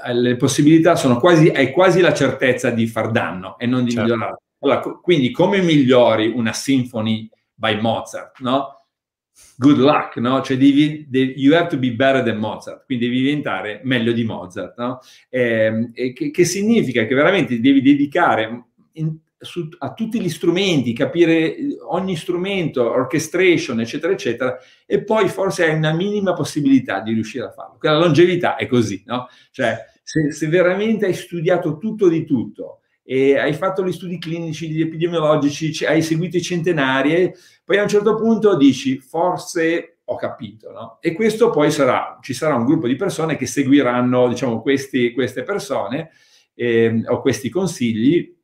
eh, 0.05 0.13
le 0.13 0.35
possibilità 0.37 0.95
sono 0.95 1.19
quasi, 1.19 1.49
hai 1.49 1.71
quasi 1.71 1.99
la 2.01 2.13
certezza 2.13 2.69
di 2.69 2.87
far 2.87 3.11
danno 3.11 3.57
e 3.57 3.65
non 3.65 3.83
di 3.83 3.91
certo. 3.91 4.13
migliorare. 4.13 4.37
Allora, 4.59 4.79
quindi 4.79 5.31
come 5.31 5.61
migliori 5.61 6.27
una 6.27 6.53
symphony 6.53 7.29
by 7.53 7.79
Mozart, 7.79 8.39
no? 8.39 8.76
Good 9.59 9.79
luck, 9.79 10.17
no? 10.17 10.43
Cioè 10.43 10.55
devi, 10.55 11.07
devi, 11.09 11.33
you 11.35 11.55
have 11.55 11.67
to 11.69 11.79
be 11.79 11.91
better 11.91 12.23
than 12.23 12.37
Mozart, 12.37 12.85
quindi 12.85 13.05
devi 13.05 13.21
diventare 13.21 13.81
meglio 13.83 14.11
di 14.11 14.23
Mozart, 14.23 14.77
no? 14.77 14.99
Eh, 15.29 15.89
che, 16.13 16.29
che, 16.29 16.45
significa 16.45 17.07
che 17.07 17.15
veramente 17.15 17.59
devi 17.59 17.81
dedicare 17.81 18.65
in, 18.93 19.17
su, 19.39 19.67
a 19.79 19.93
tutti 19.93 20.21
gli 20.21 20.29
strumenti, 20.29 20.93
capire 20.93 21.55
ogni 21.87 22.15
strumento, 22.15 22.87
orchestration, 22.87 23.79
eccetera, 23.79 24.13
eccetera, 24.13 24.59
e 24.85 25.03
poi 25.03 25.27
forse 25.27 25.65
hai 25.65 25.75
una 25.75 25.91
minima 25.91 26.33
possibilità 26.33 27.01
di 27.01 27.13
riuscire 27.13 27.45
a 27.45 27.51
farlo. 27.51 27.77
La 27.81 27.97
longevità 27.97 28.57
è 28.57 28.67
così, 28.67 29.01
no? 29.07 29.27
Cioè, 29.49 29.75
se, 30.03 30.31
se 30.33 30.47
veramente 30.49 31.07
hai 31.07 31.15
studiato 31.15 31.79
tutto 31.79 32.07
di 32.07 32.25
tutto, 32.25 32.81
e 33.09 33.37
hai 33.37 33.53
fatto 33.53 33.85
gli 33.85 33.93
studi 33.93 34.19
clinici, 34.19 34.69
gli 34.69 34.81
epidemiologici, 34.81 35.85
hai 35.85 36.01
seguito 36.01 36.35
i 36.35 36.41
centenari, 36.41 37.33
poi 37.63 37.77
a 37.77 37.83
un 37.83 37.87
certo 37.87 38.15
punto 38.15 38.57
dici 38.57 38.99
forse 38.99 39.99
ho 40.03 40.15
capito, 40.17 40.73
no? 40.73 40.97
E 40.99 41.13
questo 41.13 41.49
poi 41.49 41.71
sarà, 41.71 42.19
ci 42.21 42.33
sarà 42.33 42.55
un 42.55 42.65
gruppo 42.65 42.85
di 42.85 42.97
persone 42.97 43.37
che 43.37 43.45
seguiranno, 43.45 44.27
diciamo, 44.27 44.61
questi, 44.61 45.13
queste 45.13 45.43
persone 45.43 46.09
eh, 46.53 47.01
o 47.07 47.21
questi 47.21 47.47
consigli. 47.47 48.35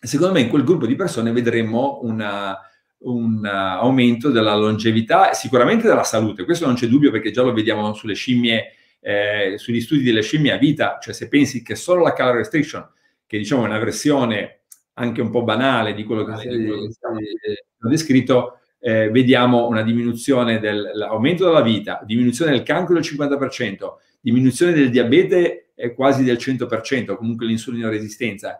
Secondo 0.00 0.32
me 0.32 0.40
in 0.40 0.48
quel 0.48 0.64
gruppo 0.64 0.86
di 0.86 0.94
persone 0.94 1.30
vedremo 1.30 1.98
una, 2.02 2.58
un 3.00 3.44
aumento 3.44 4.30
della 4.30 4.56
longevità, 4.56 5.34
sicuramente 5.34 5.86
della 5.86 6.04
salute, 6.04 6.46
questo 6.46 6.64
non 6.64 6.76
c'è 6.76 6.86
dubbio 6.86 7.10
perché 7.10 7.30
già 7.30 7.42
lo 7.42 7.52
vediamo 7.52 7.92
sulle 7.92 8.14
scimmie, 8.14 8.72
eh, 9.00 9.56
sugli 9.58 9.82
studi 9.82 10.02
delle 10.02 10.22
scimmie 10.22 10.52
a 10.52 10.56
vita, 10.56 10.96
cioè 10.98 11.12
se 11.12 11.28
pensi 11.28 11.62
che 11.62 11.74
solo 11.74 12.02
la 12.02 12.14
calorie 12.14 12.38
restriction 12.38 12.96
che 13.28 13.38
diciamo 13.38 13.62
è 13.62 13.66
una 13.66 13.78
versione 13.78 14.62
anche 14.94 15.20
un 15.20 15.30
po' 15.30 15.44
banale 15.44 15.94
di 15.94 16.02
quello 16.02 16.24
che 16.24 16.32
ho 16.32 17.88
descritto, 17.88 18.58
eh, 18.80 19.10
vediamo 19.10 19.68
una 19.68 19.82
diminuzione 19.82 20.58
dell'aumento 20.58 21.44
della 21.44 21.62
vita, 21.62 22.00
diminuzione 22.04 22.50
del 22.50 22.64
cancro 22.64 22.94
del 22.94 23.04
50%, 23.04 23.76
diminuzione 24.20 24.72
del 24.72 24.90
diabete 24.90 25.70
eh, 25.76 25.94
quasi 25.94 26.24
del 26.24 26.36
100%, 26.36 27.14
comunque 27.14 27.46
l'insulino 27.46 27.88
resistenza, 27.88 28.58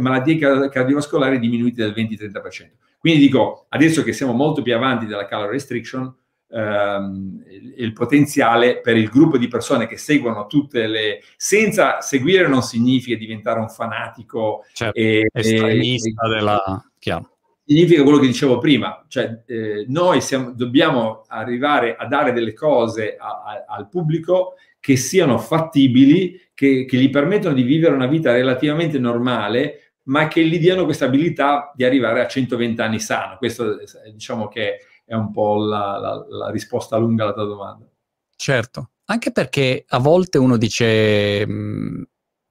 malattie 0.00 0.38
cardiovascolari 0.70 1.38
diminuite 1.38 1.84
del 1.84 1.92
20-30%. 1.92 2.70
Quindi 2.98 3.20
dico, 3.20 3.66
adesso 3.68 4.02
che 4.02 4.12
siamo 4.12 4.32
molto 4.32 4.62
più 4.62 4.74
avanti 4.74 5.06
della 5.06 5.26
calorie 5.26 5.52
restriction, 5.52 6.12
ehm, 6.50 7.44
il, 7.76 7.92
potenziale 7.92 8.80
per 8.80 8.96
il 8.96 9.08
gruppo 9.08 9.38
di 9.38 9.48
persone 9.48 9.86
che 9.86 9.96
seguono 9.96 10.46
tutte 10.46 10.86
le... 10.86 11.20
senza 11.36 12.00
seguire 12.00 12.48
non 12.48 12.62
significa 12.62 13.16
diventare 13.16 13.60
un 13.60 13.68
fanatico 13.68 14.64
certo, 14.72 14.98
e, 14.98 15.28
estremista 15.32 16.26
e, 16.26 16.28
della... 16.28 16.90
Chiaro. 16.98 17.30
Significa 17.64 18.04
quello 18.04 18.18
che 18.18 18.28
dicevo 18.28 18.58
prima, 18.58 19.04
cioè 19.08 19.42
eh, 19.44 19.86
noi 19.88 20.20
siamo, 20.20 20.52
dobbiamo 20.52 21.24
arrivare 21.26 21.96
a 21.96 22.06
dare 22.06 22.32
delle 22.32 22.52
cose 22.52 23.16
a, 23.18 23.42
a, 23.44 23.64
al 23.66 23.88
pubblico 23.88 24.54
che 24.78 24.94
siano 24.94 25.36
fattibili, 25.36 26.40
che, 26.54 26.84
che 26.84 26.96
gli 26.96 27.10
permettono 27.10 27.54
di 27.54 27.64
vivere 27.64 27.92
una 27.92 28.06
vita 28.06 28.30
relativamente 28.30 29.00
normale, 29.00 29.94
ma 30.04 30.28
che 30.28 30.44
gli 30.44 30.60
diano 30.60 30.84
questa 30.84 31.06
abilità 31.06 31.72
di 31.74 31.82
arrivare 31.84 32.20
a 32.20 32.28
120 32.28 32.80
anni 32.80 33.00
sano. 33.00 33.36
Questo 33.36 33.78
diciamo 34.12 34.46
che 34.46 34.78
è 35.06 35.14
un 35.14 35.30
po' 35.30 35.56
la, 35.56 35.98
la, 35.98 36.26
la 36.28 36.50
risposta 36.50 36.96
lunga 36.96 37.22
alla 37.22 37.32
tua 37.32 37.44
domanda. 37.44 37.86
Certo, 38.34 38.90
anche 39.06 39.30
perché 39.30 39.84
a 39.88 39.98
volte 39.98 40.36
uno 40.36 40.56
dice, 40.56 41.46
mh, 41.46 41.52
mm, 41.52 42.02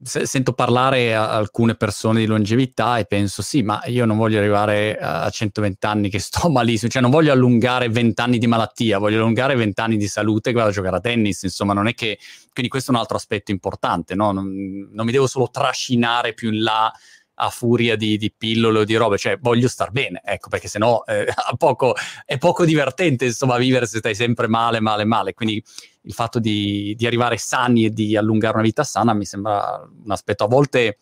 se, 0.01 0.25
sento 0.25 0.53
parlare 0.53 1.13
a 1.13 1.31
alcune 1.31 1.75
persone 1.75 2.21
di 2.21 2.25
longevità 2.25 2.97
e 2.97 3.05
penso 3.05 3.41
sì, 3.41 3.61
ma 3.61 3.81
io 3.85 4.05
non 4.05 4.17
voglio 4.17 4.39
arrivare 4.39 4.97
a 4.97 5.29
120 5.29 5.85
anni 5.85 6.09
che 6.09 6.19
sto 6.19 6.47
malissimo, 6.51 6.89
cioè 6.89 7.01
non 7.01 7.11
voglio 7.11 7.33
allungare 7.33 7.89
20 7.89 8.21
anni 8.21 8.37
di 8.37 8.47
malattia, 8.47 8.99
voglio 8.99 9.17
allungare 9.17 9.55
20 9.55 9.81
anni 9.81 9.97
di 9.97 10.07
salute 10.07 10.51
che 10.51 10.57
vado 10.57 10.69
a 10.69 10.73
giocare 10.73 10.95
a 10.95 11.01
tennis, 11.01 11.43
insomma 11.43 11.73
non 11.73 11.87
è 11.87 11.93
che, 11.93 12.17
quindi 12.53 12.71
questo 12.71 12.91
è 12.91 12.93
un 12.93 13.01
altro 13.01 13.17
aspetto 13.17 13.51
importante, 13.51 14.15
no? 14.15 14.31
non, 14.31 14.89
non 14.91 15.05
mi 15.05 15.11
devo 15.11 15.27
solo 15.27 15.49
trascinare 15.51 16.33
più 16.33 16.51
in 16.51 16.63
là 16.63 16.91
a 17.35 17.49
furia 17.49 17.95
di, 17.95 18.17
di, 18.17 18.31
pillole 18.35 18.79
o 18.79 18.83
di 18.83 18.95
robe, 18.95 19.17
cioè 19.17 19.37
voglio 19.39 19.67
star 19.67 19.91
bene, 19.91 20.21
ecco, 20.23 20.49
perché 20.49 20.67
sennò 20.67 21.03
eh, 21.05 21.27
poco, 21.57 21.95
è 22.25 22.37
poco 22.37 22.65
divertente, 22.65 23.25
insomma, 23.25 23.57
vivere 23.57 23.85
se 23.85 23.97
stai 23.97 24.15
sempre 24.15 24.47
male, 24.47 24.79
male, 24.79 25.03
male. 25.05 25.33
Quindi 25.33 25.61
il 26.01 26.13
fatto 26.13 26.39
di, 26.39 26.93
di, 26.97 27.05
arrivare 27.05 27.37
sani 27.37 27.85
e 27.85 27.89
di 27.89 28.15
allungare 28.15 28.55
una 28.55 28.63
vita 28.63 28.83
sana 28.83 29.13
mi 29.13 29.25
sembra 29.25 29.81
un 30.03 30.11
aspetto 30.11 30.43
a 30.43 30.47
volte 30.47 30.99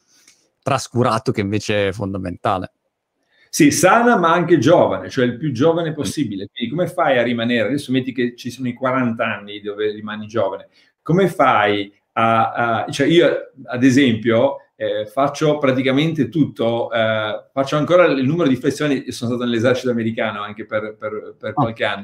trascurato 0.62 1.32
che 1.32 1.42
invece 1.42 1.90
è 1.90 1.92
fondamentale. 1.92 2.72
Sì, 3.50 3.70
sana 3.70 4.18
ma 4.18 4.34
anche 4.34 4.58
giovane, 4.58 5.12
cioè 5.12 5.26
il 5.26 5.38
più 5.38 5.52
giovane 5.52 5.94
possibile. 5.94 6.50
Quindi 6.52 6.74
come 6.74 6.88
fai 6.88 7.20
a 7.20 7.24
rimanere? 7.24 7.68
Adesso 7.68 7.92
metti 7.92 8.12
che 8.12 8.36
ci 8.36 8.50
sono 8.50 8.68
i 8.68 8.74
40 8.74 9.24
anni 9.24 9.62
dove 9.62 9.92
rimani 9.92 10.26
giovane. 10.26 10.70
Come 11.04 11.28
fai 11.28 11.94
a... 12.14 12.52
a 12.86 12.92
cioè 12.92 13.06
io, 13.06 13.52
ad 13.66 13.84
esempio, 13.84 14.58
eh, 14.84 15.06
faccio 15.06 15.58
praticamente 15.58 16.30
tutto, 16.30 16.92
eh, 16.92 17.46
faccio 17.52 17.78
ancora 17.78 18.06
il 18.06 18.26
numero 18.26 18.50
di 18.50 18.56
flessioni, 18.56 19.12
sono 19.12 19.32
stato 19.32 19.46
nell'esercito 19.46 19.92
americano 19.92 20.42
anche 20.42 20.66
per, 20.66 20.96
per, 20.98 21.36
per 21.38 21.50
ah. 21.52 21.54
qualche 21.54 21.86
anno, 21.86 22.04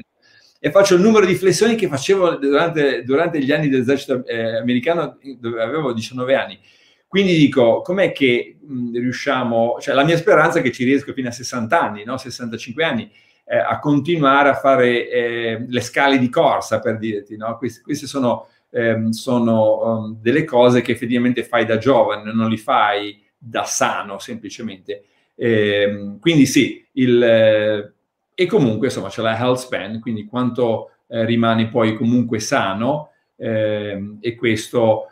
e 0.58 0.70
faccio 0.70 0.94
il 0.94 1.00
numero 1.00 1.26
di 1.26 1.34
flessioni 1.34 1.74
che 1.74 1.88
facevo 1.88 2.36
durante, 2.36 3.02
durante 3.02 3.42
gli 3.42 3.52
anni 3.52 3.68
dell'esercito 3.68 4.24
eh, 4.26 4.56
americano 4.58 5.18
dove 5.38 5.62
avevo 5.62 5.92
19 5.92 6.34
anni. 6.34 6.58
Quindi 7.06 7.36
dico, 7.36 7.80
com'è 7.82 8.12
che 8.12 8.58
mh, 8.60 8.92
riusciamo, 8.92 9.78
cioè 9.80 9.94
la 9.94 10.04
mia 10.04 10.16
speranza 10.16 10.60
è 10.60 10.62
che 10.62 10.70
ci 10.70 10.84
riesco 10.84 11.12
fino 11.12 11.28
a 11.28 11.32
60 11.32 11.80
anni, 11.80 12.04
no? 12.04 12.16
65 12.16 12.84
anni, 12.84 13.10
eh, 13.44 13.56
a 13.58 13.80
continuare 13.80 14.50
a 14.50 14.54
fare 14.54 15.10
eh, 15.10 15.64
le 15.66 15.80
scale 15.80 16.18
di 16.18 16.28
corsa, 16.28 16.78
per 16.78 16.98
dirti, 16.98 17.36
no? 17.36 17.56
Queste, 17.58 17.80
queste 17.82 18.06
sono 18.06 18.46
ehm, 18.70 19.10
sono 19.10 19.82
um, 19.82 20.16
delle 20.20 20.44
cose 20.44 20.80
che 20.80 20.92
effettivamente 20.92 21.44
fai 21.44 21.64
da 21.64 21.78
giovane, 21.78 22.32
non 22.32 22.48
li 22.48 22.56
fai 22.56 23.22
da 23.36 23.64
sano 23.64 24.18
semplicemente. 24.18 25.04
Eh, 25.34 26.16
quindi 26.20 26.46
sì, 26.46 26.84
il, 26.92 27.22
eh, 27.22 27.92
e 28.34 28.46
comunque 28.46 28.86
insomma 28.88 29.08
c'è 29.08 29.22
la 29.22 29.38
health 29.38 29.58
span, 29.58 30.00
quindi 30.00 30.26
quanto 30.26 30.90
eh, 31.08 31.24
rimani 31.24 31.68
poi 31.68 31.96
comunque 31.96 32.38
sano 32.40 33.10
ehm, 33.36 34.18
e 34.20 34.34
questo 34.34 35.06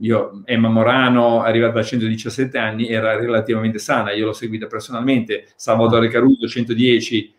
io, 0.00 0.42
Emma 0.44 0.68
Morano, 0.68 1.42
arrivata 1.42 1.80
a 1.80 1.82
117 1.82 2.58
anni, 2.58 2.88
era 2.88 3.16
relativamente 3.16 3.78
sana, 3.78 4.12
io 4.12 4.26
l'ho 4.26 4.32
seguita 4.32 4.66
personalmente, 4.66 5.48
Salvatore 5.56 6.08
Caruso, 6.08 6.46
110, 6.46 7.34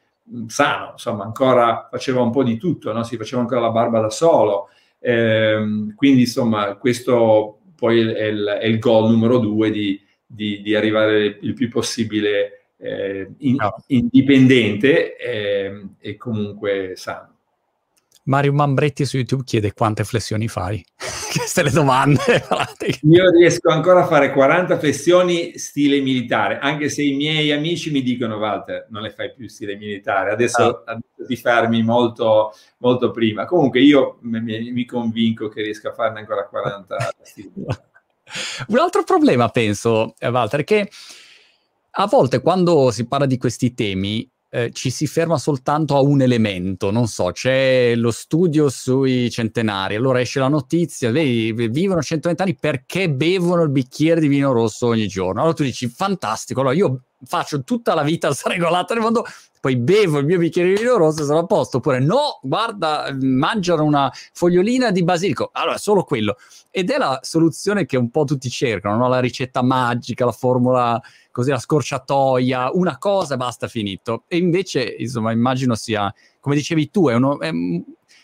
sano, 0.47 0.91
insomma, 0.93 1.23
ancora 1.23 1.87
faceva 1.89 2.21
un 2.21 2.31
po' 2.31 2.43
di 2.43 2.57
tutto, 2.57 2.91
no? 2.91 3.03
si 3.03 3.15
faceva 3.15 3.41
ancora 3.41 3.61
la 3.61 3.69
barba 3.69 3.99
da 3.99 4.09
solo, 4.09 4.69
eh, 5.05 5.93
quindi 5.95 6.21
insomma 6.21 6.75
questo 6.77 7.59
poi 7.75 7.99
è 7.99 8.23
il, 8.23 8.57
è 8.59 8.65
il 8.65 8.79
goal 8.79 9.11
numero 9.11 9.37
due 9.37 9.69
di, 9.69 10.01
di, 10.25 10.61
di, 10.61 10.73
arrivare 10.73 11.37
il 11.41 11.53
più 11.53 11.69
possibile 11.69 12.69
eh, 12.77 13.29
in, 13.39 13.57
indipendente 13.87 15.15
eh, 15.15 15.87
e 15.99 16.17
comunque 16.17 16.93
sano. 16.95 17.34
Mario 18.25 18.53
Mambretti 18.53 19.05
su 19.05 19.17
YouTube 19.17 19.43
chiede 19.43 19.73
quante 19.73 20.03
flessioni 20.03 20.47
fai. 20.47 20.83
Queste 21.35 21.63
le 21.63 21.69
domande. 21.69 22.21
Io 23.03 23.29
riesco 23.29 23.69
ancora 23.69 24.03
a 24.03 24.07
fare 24.07 24.31
40 24.31 24.79
flessioni 24.79 25.57
stile 25.57 25.99
militare, 25.99 26.59
anche 26.59 26.89
se 26.89 27.03
i 27.03 27.13
miei 27.13 27.51
amici 27.51 27.91
mi 27.91 28.01
dicono 28.01 28.37
Walter, 28.37 28.87
non 28.89 29.01
le 29.01 29.11
fai 29.11 29.33
più 29.33 29.47
stile 29.47 29.75
militare, 29.75 30.31
adesso, 30.31 30.83
ah. 30.85 30.93
adesso 30.93 31.25
ti 31.27 31.35
fermi 31.35 31.83
molto, 31.83 32.53
molto 32.77 33.11
prima. 33.11 33.45
Comunque 33.45 33.81
io 33.81 34.17
mi, 34.21 34.71
mi 34.71 34.85
convinco 34.85 35.49
che 35.49 35.61
riesco 35.61 35.89
a 35.89 35.93
farne 35.93 36.19
ancora 36.19 36.47
40 36.47 36.95
stile 37.21 37.51
Un 38.67 38.77
altro 38.77 39.03
problema, 39.03 39.49
penso, 39.49 40.15
eh, 40.17 40.29
Walter, 40.29 40.61
è 40.61 40.63
che 40.63 40.89
a 41.97 42.07
volte 42.07 42.41
quando 42.41 42.91
si 42.91 43.07
parla 43.07 43.25
di 43.25 43.37
questi 43.37 43.73
temi 43.73 44.29
eh, 44.49 44.71
ci 44.71 44.89
si 44.89 45.07
ferma 45.07 45.37
soltanto 45.37 45.95
a 45.95 46.01
un 46.01 46.21
elemento, 46.21 46.91
non 46.91 47.07
so, 47.07 47.31
c'è 47.31 47.93
lo 47.95 48.11
studio 48.11 48.69
sui 48.69 49.29
centenari, 49.29 49.95
allora 49.95 50.21
esce 50.21 50.39
la 50.39 50.47
notizia, 50.47 51.11
vedi, 51.11 51.51
vivono 51.69 52.01
120 52.01 52.41
anni 52.41 52.55
perché 52.55 53.09
bevono 53.09 53.63
il 53.63 53.69
bicchiere 53.69 54.21
di 54.21 54.27
vino 54.27 54.51
rosso 54.51 54.87
ogni 54.87 55.07
giorno. 55.07 55.41
Allora 55.41 55.55
tu 55.55 55.63
dici, 55.63 55.87
fantastico, 55.87 56.61
allora 56.61 56.75
io 56.75 57.01
faccio 57.23 57.63
tutta 57.63 57.93
la 57.93 58.03
vita 58.03 58.31
sregolata 58.33 58.93
nel 58.93 59.03
mondo, 59.03 59.25
poi 59.59 59.77
bevo 59.77 60.19
il 60.19 60.25
mio 60.25 60.37
bicchiere 60.37 60.69
di 60.69 60.81
vino 60.81 60.97
rosso 60.97 61.21
e 61.21 61.25
sono 61.25 61.39
a 61.39 61.45
posto, 61.45 61.77
oppure 61.77 61.99
no, 61.99 62.39
guarda, 62.43 63.15
mangiano 63.19 63.83
una 63.83 64.11
fogliolina 64.33 64.91
di 64.91 65.03
basilico, 65.03 65.49
allora 65.53 65.77
solo 65.77 66.03
quello. 66.03 66.37
Ed 66.69 66.91
è 66.91 66.97
la 66.97 67.19
soluzione 67.23 67.85
che 67.85 67.97
un 67.97 68.11
po' 68.11 68.25
tutti 68.25 68.49
cercano, 68.49 68.97
no? 68.97 69.07
la 69.07 69.19
ricetta 69.19 69.63
magica, 69.63 70.25
la 70.25 70.31
formula 70.31 71.01
così 71.35 71.49
la 71.49 71.59
scorciatoia, 71.59 72.69
una 72.73 72.97
cosa 72.97 73.33
e 73.33 73.37
basta, 73.37 73.67
finito. 73.67 74.23
E 74.29 74.37
invece, 74.37 74.95
insomma, 74.97 75.33
immagino 75.33 75.75
sia, 75.75 76.13
come 76.39 76.55
dicevi 76.55 76.89
tu, 76.89 77.09
è, 77.09 77.13
uno, 77.13 77.41
è 77.41 77.51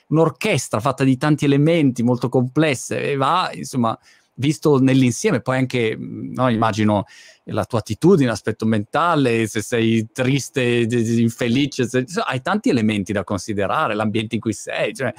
un'orchestra 0.08 0.80
fatta 0.80 1.04
di 1.04 1.18
tanti 1.18 1.44
elementi 1.44 2.04
molto 2.04 2.30
complesse 2.30 3.12
e 3.12 3.18
va, 3.18 3.50
insomma, 3.54 3.98
visto 4.42 4.80
nell'insieme, 4.80 5.39
poi 5.39 5.58
anche, 5.58 5.96
no, 5.98 6.50
immagino 6.50 7.06
la 7.46 7.64
tua 7.66 7.80
attitudine, 7.80 8.30
l'aspetto 8.30 8.66
mentale, 8.66 9.48
se 9.48 9.62
sei 9.62 10.10
triste, 10.12 10.62
infelice, 10.89 11.88
se, 11.88 12.06
hai 12.26 12.42
tanti 12.42 12.70
elementi 12.70 13.14
da 13.14 13.24
considerare, 13.24 13.96
l'ambiente 13.96 14.36
in 14.36 14.42
cui 14.42 14.54
sei, 14.54 14.94
cioè, 14.94 15.14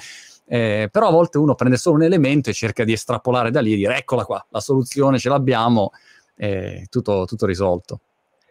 eh, 0.45 0.89
però 0.91 1.07
a 1.07 1.11
volte 1.11 1.37
uno 1.37 1.55
prende 1.55 1.77
solo 1.77 1.95
un 1.95 2.03
elemento 2.03 2.49
e 2.49 2.53
cerca 2.53 2.83
di 2.83 2.91
estrapolare 2.91 3.49
da 3.49 3.61
lì 3.61 3.73
e 3.73 3.77
dire 3.77 3.97
eccola 3.97 4.25
qua, 4.25 4.45
la 4.49 4.59
soluzione 4.59 5.17
ce 5.17 5.29
l'abbiamo, 5.29 5.91
eh, 6.35 6.85
tutto, 6.89 7.25
tutto 7.25 7.45
risolto. 7.45 8.01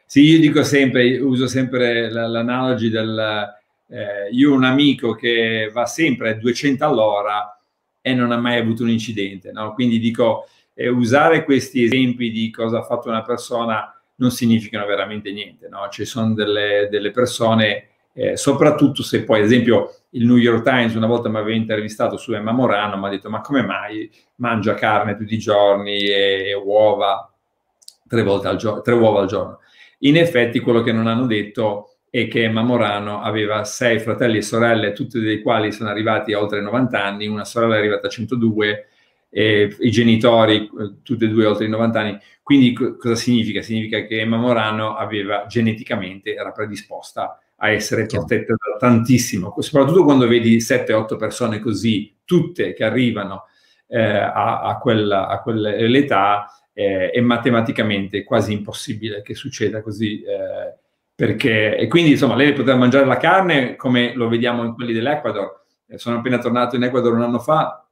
Sì, 0.06 0.22
io 0.22 0.40
dico 0.40 0.62
sempre, 0.62 1.18
uso 1.18 1.46
sempre 1.46 2.10
l'analogy 2.10 2.90
del... 2.90 3.60
Eh, 3.88 4.30
io 4.30 4.52
ho 4.52 4.54
un 4.54 4.64
amico 4.64 5.14
che 5.14 5.70
va 5.72 5.84
sempre 5.86 6.30
a 6.30 6.34
200 6.34 6.84
all'ora 6.84 7.58
e 8.00 8.14
non 8.14 8.32
ha 8.32 8.36
mai 8.36 8.58
avuto 8.58 8.82
un 8.82 8.90
incidente, 8.90 9.52
no? 9.52 9.74
Quindi 9.74 9.98
dico, 9.98 10.48
eh, 10.74 10.88
usare 10.88 11.44
questi 11.44 11.82
esempi 11.84 12.30
di 12.30 12.50
cosa 12.50 12.78
ha 12.78 12.82
fatto 12.82 13.08
una 13.08 13.22
persona 13.22 13.94
non 14.16 14.30
significano 14.30 14.86
veramente 14.86 15.32
niente, 15.32 15.68
no? 15.68 15.88
Ci 15.90 16.04
sono 16.04 16.32
delle, 16.34 16.88
delle 16.90 17.10
persone, 17.10 17.88
eh, 18.12 18.36
soprattutto 18.36 19.02
se 19.02 19.24
poi, 19.24 19.40
ad 19.40 19.46
esempio, 19.46 19.94
il 20.10 20.26
New 20.26 20.36
York 20.36 20.62
Times 20.62 20.94
una 20.94 21.06
volta 21.06 21.28
mi 21.28 21.38
aveva 21.38 21.56
intervistato 21.56 22.16
su 22.16 22.32
Emma 22.32 22.52
Morano, 22.52 22.96
mi 22.96 23.06
ha 23.06 23.10
detto, 23.10 23.30
ma 23.30 23.40
come 23.40 23.62
mai 23.62 24.10
mangia 24.36 24.74
carne 24.74 25.16
tutti 25.16 25.34
i 25.34 25.38
giorni 25.38 25.98
e, 26.06 26.48
e 26.48 26.54
uova 26.54 27.32
tre, 28.06 28.22
volte 28.22 28.48
al 28.48 28.56
giorno, 28.56 28.80
tre 28.82 28.94
uova 28.94 29.20
al 29.20 29.26
giorno? 29.26 29.58
In 30.00 30.16
effetti 30.16 30.60
quello 30.60 30.82
che 30.82 30.92
non 30.92 31.06
hanno 31.06 31.26
detto 31.26 31.96
è 32.10 32.28
che 32.28 32.44
Emma 32.44 32.62
Morano 32.62 33.22
aveva 33.22 33.64
sei 33.64 33.98
fratelli 33.98 34.36
e 34.38 34.42
sorelle, 34.42 34.92
tutti 34.92 35.18
dei 35.18 35.40
quali 35.40 35.72
sono 35.72 35.88
arrivati 35.88 36.34
a 36.34 36.40
oltre 36.40 36.60
90 36.60 37.02
anni, 37.02 37.26
una 37.26 37.44
sorella 37.44 37.76
è 37.76 37.78
arrivata 37.78 38.08
a 38.08 38.10
102, 38.10 38.86
eh, 39.34 39.74
i 39.80 39.90
genitori, 39.90 40.70
tutti 41.02 41.24
e 41.24 41.28
due 41.28 41.46
oltre 41.46 41.64
i 41.64 41.70
90 41.70 42.00
anni. 42.00 42.18
Quindi 42.42 42.74
co- 42.74 42.96
cosa 42.96 43.14
significa? 43.14 43.62
Significa 43.62 44.04
che 44.04 44.20
Emma 44.20 44.36
Morano 44.36 44.94
aveva 44.94 45.46
geneticamente, 45.48 46.34
era 46.34 46.52
predisposta 46.52 47.38
a 47.56 47.70
essere 47.70 48.06
protetta 48.06 48.54
da 48.54 48.76
tantissimo, 48.78 49.54
soprattutto 49.58 50.04
quando 50.04 50.26
vedi 50.26 50.58
7-8 50.58 51.16
persone 51.16 51.60
così, 51.60 52.12
tutte 52.24 52.72
che 52.74 52.84
arrivano 52.84 53.44
eh, 53.86 54.00
a, 54.00 54.62
a, 54.62 54.78
quella, 54.78 55.28
a 55.28 55.40
quell'età, 55.40 56.50
eh, 56.72 57.10
è 57.10 57.20
matematicamente 57.20 58.24
quasi 58.24 58.52
impossibile 58.52 59.22
che 59.22 59.34
succeda 59.34 59.80
così. 59.80 60.22
Eh, 60.22 60.80
perché, 61.14 61.76
e 61.76 61.86
quindi 61.86 62.12
insomma 62.12 62.34
lei 62.34 62.52
poteva 62.52 62.76
mangiare 62.76 63.04
la 63.06 63.16
carne 63.16 63.76
come 63.76 64.12
lo 64.14 64.28
vediamo 64.28 64.64
in 64.64 64.74
quelli 64.74 64.92
dell'Ecuador. 64.92 65.62
Eh, 65.86 65.98
sono 65.98 66.18
appena 66.18 66.38
tornato 66.38 66.74
in 66.74 66.82
Ecuador 66.82 67.12
un 67.12 67.22
anno 67.22 67.38
fa, 67.38 67.86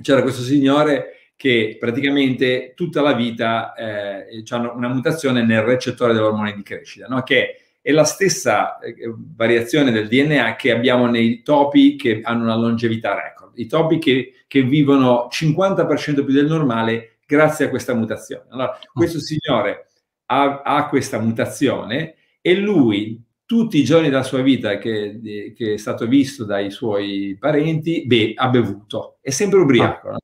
c'era 0.00 0.22
questo 0.22 0.42
signore 0.42 1.32
che 1.36 1.76
praticamente 1.80 2.74
tutta 2.76 3.00
la 3.00 3.14
vita 3.14 3.72
eh, 3.74 4.42
hanno 4.50 4.74
una 4.74 4.88
mutazione 4.88 5.42
nel 5.42 5.62
recettore 5.62 6.12
dell'ormone 6.12 6.52
di 6.52 6.62
crescita, 6.62 7.06
no? 7.06 7.22
che 7.22 7.56
è 7.80 7.92
la 7.92 8.04
stessa 8.04 8.78
eh, 8.78 8.94
variazione 9.34 9.90
del 9.90 10.06
DNA 10.06 10.56
che 10.56 10.70
abbiamo 10.70 11.06
nei 11.06 11.42
topi 11.42 11.96
che 11.96 12.20
hanno 12.22 12.42
una 12.42 12.56
longevità 12.56 13.14
record. 13.14 13.58
I 13.58 13.66
topi 13.66 13.98
che, 13.98 14.44
che 14.46 14.62
vivono 14.62 15.28
50% 15.30 16.24
più 16.24 16.34
del 16.34 16.46
normale 16.46 17.16
grazie 17.26 17.66
a 17.66 17.68
questa 17.70 17.94
mutazione. 17.94 18.44
Allora, 18.50 18.78
questo 18.92 19.18
signore 19.18 19.86
ha, 20.26 20.62
ha 20.62 20.88
questa 20.88 21.18
mutazione 21.18 22.16
e 22.40 22.54
lui 22.54 23.22
tutti 23.50 23.78
i 23.78 23.82
giorni 23.82 24.10
della 24.10 24.22
sua 24.22 24.42
vita 24.42 24.78
che, 24.78 25.52
che, 25.56 25.74
è 25.74 25.76
stato 25.76 26.06
visto 26.06 26.44
dai 26.44 26.70
suoi 26.70 27.36
parenti, 27.36 28.06
beh, 28.06 28.34
ha 28.36 28.48
bevuto, 28.48 29.18
è 29.20 29.30
sempre 29.30 29.58
ubriaco. 29.58 30.10
No? 30.10 30.18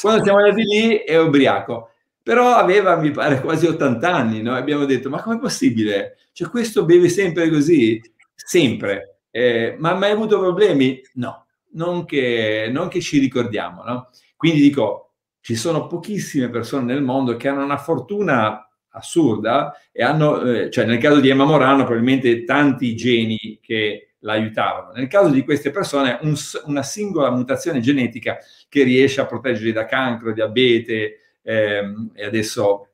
Quando 0.00 0.24
siamo 0.24 0.38
andati 0.38 0.62
lì 0.62 0.96
è 0.96 1.20
ubriaco, 1.20 1.90
però 2.22 2.54
aveva, 2.54 2.96
mi 2.96 3.10
pare, 3.10 3.42
quasi 3.42 3.66
80 3.66 4.10
anni, 4.10 4.40
no? 4.40 4.54
abbiamo 4.54 4.86
detto, 4.86 5.10
ma 5.10 5.20
com'è 5.20 5.38
possibile? 5.38 6.16
Cioè 6.32 6.48
questo 6.48 6.86
beve 6.86 7.10
sempre 7.10 7.50
così? 7.50 8.00
Sempre. 8.34 9.18
Eh, 9.30 9.76
ma 9.78 9.90
ha 9.90 9.94
mai 9.94 10.12
avuto 10.12 10.38
problemi? 10.38 10.98
No, 11.16 11.48
non 11.72 12.06
che, 12.06 12.70
non 12.72 12.88
che 12.88 13.02
ci 13.02 13.18
ricordiamo. 13.18 13.82
No? 13.82 14.08
Quindi 14.34 14.62
dico, 14.62 15.16
ci 15.42 15.56
sono 15.56 15.86
pochissime 15.86 16.48
persone 16.48 16.84
nel 16.84 17.02
mondo 17.02 17.36
che 17.36 17.48
hanno 17.48 17.64
una 17.64 17.76
fortuna 17.76 18.66
assurda 18.92 19.76
e 19.90 20.02
hanno, 20.02 20.42
eh, 20.42 20.70
cioè 20.70 20.84
nel 20.84 20.98
caso 20.98 21.20
di 21.20 21.28
Emma 21.28 21.44
Morano 21.44 21.84
probabilmente 21.84 22.44
tanti 22.44 22.94
geni 22.94 23.58
che 23.60 24.14
l'aiutavano. 24.20 24.92
Nel 24.92 25.08
caso 25.08 25.30
di 25.30 25.42
queste 25.44 25.70
persone 25.70 26.18
un, 26.22 26.34
una 26.66 26.82
singola 26.82 27.30
mutazione 27.30 27.80
genetica 27.80 28.38
che 28.68 28.82
riesce 28.82 29.20
a 29.20 29.26
proteggerli 29.26 29.72
da 29.72 29.84
cancro, 29.84 30.32
diabete 30.32 31.18
ehm, 31.42 32.12
e 32.14 32.24
adesso 32.24 32.88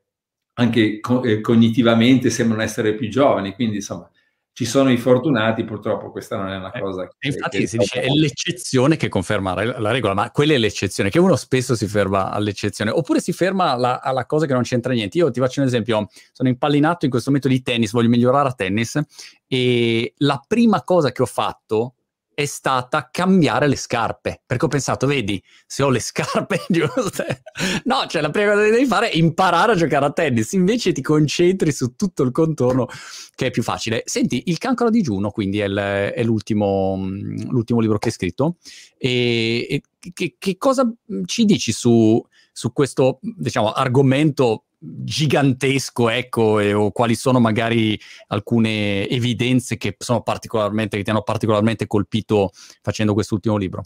anche 0.55 1.01
co- 1.01 1.23
eh, 1.23 1.41
cognitivamente 1.41 2.31
sembrano 2.31 2.63
essere 2.63 2.95
più 2.95 3.09
giovani, 3.09 3.55
quindi 3.55 3.77
insomma 3.77 4.11
ci 4.59 4.65
sono 4.65 4.91
i 4.91 4.97
fortunati, 4.97 5.63
purtroppo 5.63 6.11
questa 6.11 6.37
non 6.37 6.49
è 6.49 6.57
una 6.57 6.73
eh, 6.73 6.81
cosa 6.81 7.07
che... 7.07 7.29
Infatti 7.29 7.59
che 7.59 7.69
si 7.69 7.77
dice 7.77 8.01
è 8.01 8.09
l'eccezione 8.09 8.97
che 8.97 9.09
conferma 9.09 9.55
la 9.55 9.93
regola, 9.93 10.15
ma 10.15 10.33
quella 10.33 10.55
è 10.55 10.59
l'eccezione, 10.59 11.11
che 11.11 11.21
uno 11.21 11.37
spesso 11.37 11.77
si 11.77 11.87
ferma 11.87 12.33
all'eccezione, 12.33 12.91
oppure 12.91 13.21
si 13.21 13.33
ferma 13.33 13.71
alla, 13.71 14.03
alla 14.03 14.27
cosa 14.27 14.47
che 14.47 14.55
non 14.55 14.63
c'entra 14.63 14.93
niente. 14.93 15.17
Io 15.17 15.31
ti 15.31 15.39
faccio 15.39 15.61
un 15.61 15.69
esempio, 15.69 16.09
sono 16.33 16.49
impallinato 16.49 17.05
in 17.05 17.11
questo 17.13 17.31
momento 17.31 17.49
di 17.49 17.63
tennis, 17.63 17.93
voglio 17.93 18.09
migliorare 18.09 18.49
a 18.49 18.53
tennis, 18.53 19.01
e 19.47 20.13
la 20.17 20.43
prima 20.45 20.83
cosa 20.83 21.13
che 21.13 21.23
ho 21.23 21.27
fatto 21.27 21.95
è 22.39 22.45
stata 22.45 23.09
cambiare 23.11 23.67
le 23.67 23.75
scarpe, 23.75 24.43
perché 24.47 24.67
ho 24.67 24.69
pensato, 24.69 25.09
vedi, 25.09 25.43
se 25.67 25.83
ho 25.83 25.89
le 25.89 25.99
scarpe 25.99 26.61
giuste, 26.71 27.43
no, 27.87 28.07
cioè 28.07 28.23
la 28.23 28.31
prima 28.31 28.53
cosa 28.53 28.63
che 28.63 28.71
devi 28.71 28.87
fare 28.87 29.11
è 29.11 29.17
imparare 29.17 29.73
a 29.73 29.75
giocare 29.75 30.05
a 30.05 30.13
tennis, 30.13 30.53
invece 30.53 30.93
ti 30.93 31.03
concentri 31.03 31.73
su 31.73 31.97
tutto 31.97 32.23
il 32.23 32.31
contorno 32.31 32.87
che 33.35 33.47
è 33.47 33.51
più 33.51 33.65
facile. 33.65 34.03
Senti, 34.05 34.45
Il 34.47 34.59
cancro 34.59 34.87
a 34.87 34.91
digiuno, 34.91 35.33
quindi 35.33 35.59
è, 35.59 35.65
il, 35.65 35.75
è 36.15 36.23
l'ultimo, 36.23 36.97
l'ultimo, 37.01 37.81
libro 37.81 37.99
che 37.99 38.07
hai 38.07 38.15
scritto, 38.15 38.59
e, 38.97 39.67
e 39.69 39.83
che, 40.15 40.37
che, 40.39 40.57
cosa 40.59 40.89
ci 41.25 41.45
dici 41.45 41.73
su, 41.73 42.25
su 42.59 42.73
questo, 42.73 43.21
diciamo, 43.21 43.71
argomento 43.71 44.65
gigantesco, 44.81 46.09
ecco, 46.09 46.59
e, 46.59 46.73
o 46.73 46.91
quali 46.91 47.15
sono 47.15 47.39
magari 47.39 47.97
alcune 48.29 49.09
evidenze 49.09 49.77
che, 49.77 49.95
sono 49.97 50.23
particolarmente, 50.23 50.97
che 50.97 51.05
ti 51.05 51.11
hanno 51.11 51.23
particolarmente 51.23 51.87
colpito 51.87 52.51
facendo 52.83 53.15
quest'ultimo 53.15 53.57
libro? 53.57 53.85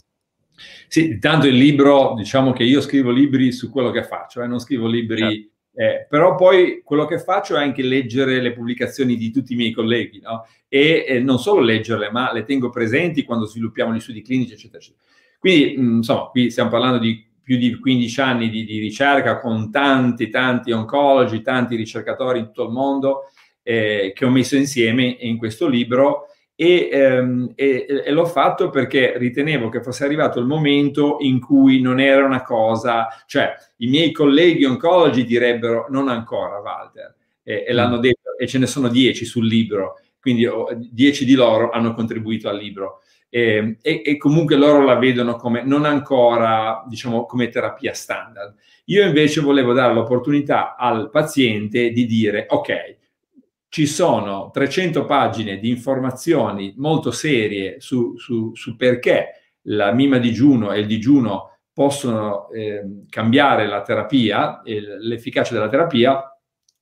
Sì, 0.87 1.05
intanto 1.05 1.45
il 1.45 1.55
libro, 1.55 2.15
diciamo 2.17 2.51
che 2.51 2.63
io 2.63 2.81
scrivo 2.81 3.11
libri 3.11 3.51
su 3.51 3.69
quello 3.69 3.91
che 3.91 4.03
faccio, 4.03 4.41
eh, 4.41 4.47
non 4.47 4.59
scrivo 4.59 4.87
libri, 4.87 5.19
certo. 5.19 5.49
eh, 5.75 6.07
però 6.09 6.33
poi 6.33 6.81
quello 6.83 7.05
che 7.05 7.19
faccio 7.19 7.55
è 7.55 7.61
anche 7.61 7.83
leggere 7.83 8.41
le 8.41 8.53
pubblicazioni 8.53 9.15
di 9.15 9.29
tutti 9.29 9.53
i 9.53 9.55
miei 9.55 9.71
colleghi, 9.71 10.19
no? 10.19 10.47
E 10.67 11.05
eh, 11.07 11.19
non 11.19 11.37
solo 11.37 11.61
leggerle, 11.61 12.09
ma 12.09 12.33
le 12.33 12.43
tengo 12.43 12.71
presenti 12.71 13.21
quando 13.21 13.45
sviluppiamo 13.45 13.93
gli 13.93 13.99
studi 13.99 14.23
clinici, 14.23 14.53
eccetera, 14.53 14.79
eccetera. 14.79 15.03
Quindi, 15.37 15.77
mh, 15.77 15.95
insomma, 15.97 16.23
qui 16.29 16.49
stiamo 16.49 16.71
parlando 16.71 16.97
di 16.97 17.31
più 17.43 17.57
di 17.57 17.77
15 17.77 18.21
anni 18.21 18.49
di, 18.49 18.63
di, 18.63 18.79
ricerca 18.79 19.39
con 19.39 19.69
tanti, 19.69 20.29
tanti 20.29 20.71
oncologi, 20.71 21.41
tanti 21.41 21.75
ricercatori 21.75 22.39
in 22.39 22.45
tutto 22.45 22.63
il 22.63 22.71
mondo 22.71 23.29
eh, 23.61 24.13
che 24.15 24.25
ho 24.25 24.29
messo 24.29 24.55
insieme 24.55 25.03
in 25.03 25.37
questo 25.37 25.67
libro 25.67 26.27
e, 26.55 26.89
ehm, 26.91 27.51
e, 27.55 27.85
e, 28.05 28.11
l'ho 28.11 28.25
fatto 28.25 28.69
perché 28.69 29.17
ritenevo 29.17 29.69
che 29.69 29.81
fosse 29.81 30.05
arrivato 30.05 30.39
il 30.39 30.45
momento 30.45 31.17
in 31.19 31.39
cui 31.39 31.81
non 31.81 31.99
era 31.99 32.25
una 32.25 32.43
cosa, 32.43 33.07
cioè 33.25 33.53
i 33.77 33.87
miei 33.87 34.11
colleghi 34.11 34.63
oncologi 34.63 35.25
direbbero 35.25 35.87
non 35.89 36.09
ancora 36.09 36.59
Walter 36.59 37.15
e, 37.43 37.65
e 37.67 37.73
l'hanno 37.73 37.97
mm. 37.97 38.01
detto 38.01 38.37
e 38.37 38.47
ce 38.47 38.59
ne 38.59 38.67
sono 38.67 38.87
10 38.87 39.25
sul 39.25 39.47
libro, 39.47 39.99
quindi 40.21 40.47
10 40.91 41.25
di 41.25 41.33
loro 41.33 41.71
hanno 41.71 41.93
contribuito 41.93 42.47
al 42.47 42.57
libro 42.57 43.01
e, 43.35 43.79
e, 43.81 44.17
comunque 44.17 44.55
loro 44.55 44.83
la 44.83 44.93
vedono 44.93 45.37
come 45.37 45.63
non 45.63 45.85
ancora, 45.85 46.83
diciamo, 46.87 47.25
come 47.25 47.49
terapia 47.49 47.91
standard. 47.91 48.53
Io 48.85 49.03
invece 49.03 49.41
volevo 49.41 49.73
dare 49.73 49.91
l'opportunità 49.91 50.75
al 50.75 51.09
paziente 51.09 51.89
di 51.89 52.05
dire, 52.05 52.45
ok, 52.47 52.97
ci 53.69 53.87
sono 53.87 54.51
300 54.53 55.05
pagine 55.05 55.57
di 55.57 55.69
informazioni 55.69 56.75
molto 56.77 57.09
serie 57.09 57.79
su, 57.79 58.15
su, 58.17 58.51
su 58.53 58.75
perché 58.75 59.55
la 59.63 59.91
mima 59.93 60.19
digiuno 60.19 60.71
e 60.71 60.81
il 60.81 60.85
digiuno 60.85 61.57
possono 61.73 62.51
eh, 62.51 62.83
cambiare 63.09 63.65
la 63.65 63.81
terapia, 63.81 64.61
l'efficacia 64.63 65.55
della 65.55 65.69
terapia, 65.69 66.23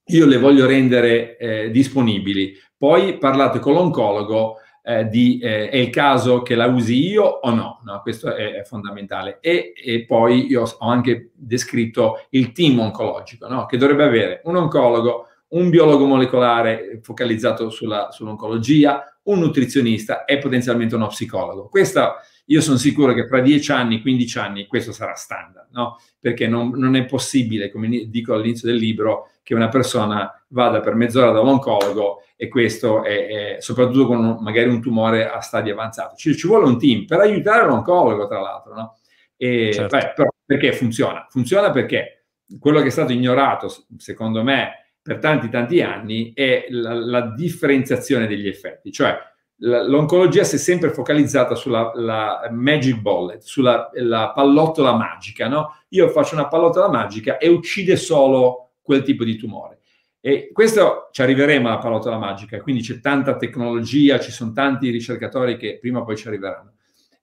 io 0.07 0.25
le 0.25 0.37
voglio 0.37 0.65
rendere 0.65 1.37
eh, 1.37 1.71
disponibili. 1.71 2.55
Poi 2.77 3.17
parlate 3.17 3.59
con 3.59 3.71
l'oncologo 3.71 4.57
eh, 4.83 5.07
di 5.07 5.39
eh, 5.39 5.69
è 5.69 5.77
il 5.77 5.89
caso 5.89 6.41
che 6.41 6.55
la 6.55 6.65
usi 6.65 7.07
io 7.07 7.23
o 7.23 7.53
no, 7.53 7.81
no 7.83 8.01
questo 8.01 8.33
è, 8.33 8.55
è 8.55 8.63
fondamentale. 8.63 9.37
E, 9.41 9.73
e, 9.75 10.05
poi 10.05 10.47
io 10.47 10.63
ho 10.63 10.87
anche 10.87 11.31
descritto 11.33 12.25
il 12.29 12.51
team 12.51 12.79
oncologico, 12.79 13.47
no? 13.47 13.65
che 13.65 13.77
dovrebbe 13.77 14.03
avere 14.03 14.41
un 14.45 14.55
oncologo, 14.55 15.27
un 15.49 15.69
biologo 15.69 16.05
molecolare 16.05 16.99
focalizzato 17.01 17.69
sulla, 17.69 18.09
sull'oncologia, 18.11 19.17
un 19.23 19.39
nutrizionista 19.39 20.25
e 20.25 20.37
potenzialmente 20.39 20.95
uno 20.95 21.07
psicologo. 21.07 21.67
Questa 21.67 22.15
io 22.45 22.61
sono 22.61 22.77
sicuro 22.77 23.13
che 23.13 23.27
fra 23.27 23.39
10 23.39 23.71
anni, 23.71 24.01
15 24.01 24.39
anni, 24.39 24.67
questo 24.67 24.91
sarà 24.91 25.13
standard, 25.13 25.69
no? 25.71 25.97
Perché 26.19 26.47
non, 26.47 26.71
non, 26.75 26.95
è 26.95 27.05
possibile, 27.05 27.71
come 27.71 28.07
dico 28.09 28.33
all'inizio 28.33 28.67
del 28.67 28.77
libro, 28.77 29.29
che 29.43 29.53
una 29.53 29.69
persona 29.69 30.31
vada 30.49 30.79
per 30.79 30.95
mezz'ora 30.95 31.31
dall'oncologo 31.31 32.23
e 32.35 32.47
questo 32.47 33.03
è, 33.03 33.55
è 33.55 33.61
soprattutto 33.61 34.07
con 34.07 34.23
un, 34.23 34.37
magari 34.41 34.69
un 34.69 34.81
tumore 34.81 35.29
a 35.29 35.39
stadio 35.39 35.73
avanzato. 35.73 36.15
Ci, 36.15 36.35
ci, 36.35 36.47
vuole 36.47 36.65
un 36.65 36.77
team 36.77 37.05
per 37.05 37.19
aiutare 37.19 37.65
l'oncologo, 37.65 38.27
tra 38.27 38.41
l'altro, 38.41 38.73
no? 38.73 38.97
E, 39.37 39.71
certo. 39.73 39.97
beh, 39.97 40.13
però, 40.15 40.29
perché 40.45 40.73
funziona? 40.73 41.25
Funziona 41.29 41.71
perché 41.71 42.25
quello 42.59 42.81
che 42.81 42.87
è 42.87 42.91
stato 42.91 43.13
ignorato, 43.13 43.73
secondo 43.97 44.43
me, 44.43 44.81
per 45.01 45.17
tanti 45.19 45.49
tanti 45.49 45.81
anni 45.81 46.31
è 46.33 46.67
la, 46.69 46.93
la 46.93 47.21
differenziazione 47.33 48.27
degli 48.27 48.47
effetti, 48.47 48.91
cioè 48.91 49.17
l'oncologia 49.63 50.43
si 50.43 50.55
è 50.55 50.59
sempre 50.59 50.91
focalizzata 50.91 51.53
sulla 51.55 52.41
magic 52.51 52.99
bullet, 52.99 53.41
sulla 53.41 54.31
pallottola 54.33 54.95
magica, 54.95 55.47
no? 55.47 55.75
Io 55.89 56.09
faccio 56.09 56.33
una 56.33 56.47
pallottola 56.47 56.89
magica 56.89 57.37
e 57.37 57.47
uccide 57.47 57.95
solo 57.95 58.71
quel 58.81 59.03
tipo 59.03 59.23
di 59.23 59.35
tumore. 59.35 59.79
E 60.19 60.51
questo 60.51 61.09
ci 61.11 61.21
arriveremo 61.21 61.67
alla 61.67 61.77
pallottola 61.77 62.17
magica, 62.17 62.59
quindi 62.61 62.81
c'è 62.81 62.99
tanta 62.99 63.35
tecnologia, 63.37 64.19
ci 64.19 64.31
sono 64.31 64.51
tanti 64.51 64.89
ricercatori 64.89 65.57
che 65.57 65.77
prima 65.79 65.99
o 65.99 66.03
poi 66.03 66.17
ci 66.17 66.27
arriveranno. 66.27 66.73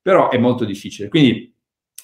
Però 0.01 0.31
è 0.31 0.39
molto 0.39 0.65
difficile. 0.65 1.09
Quindi 1.09 1.55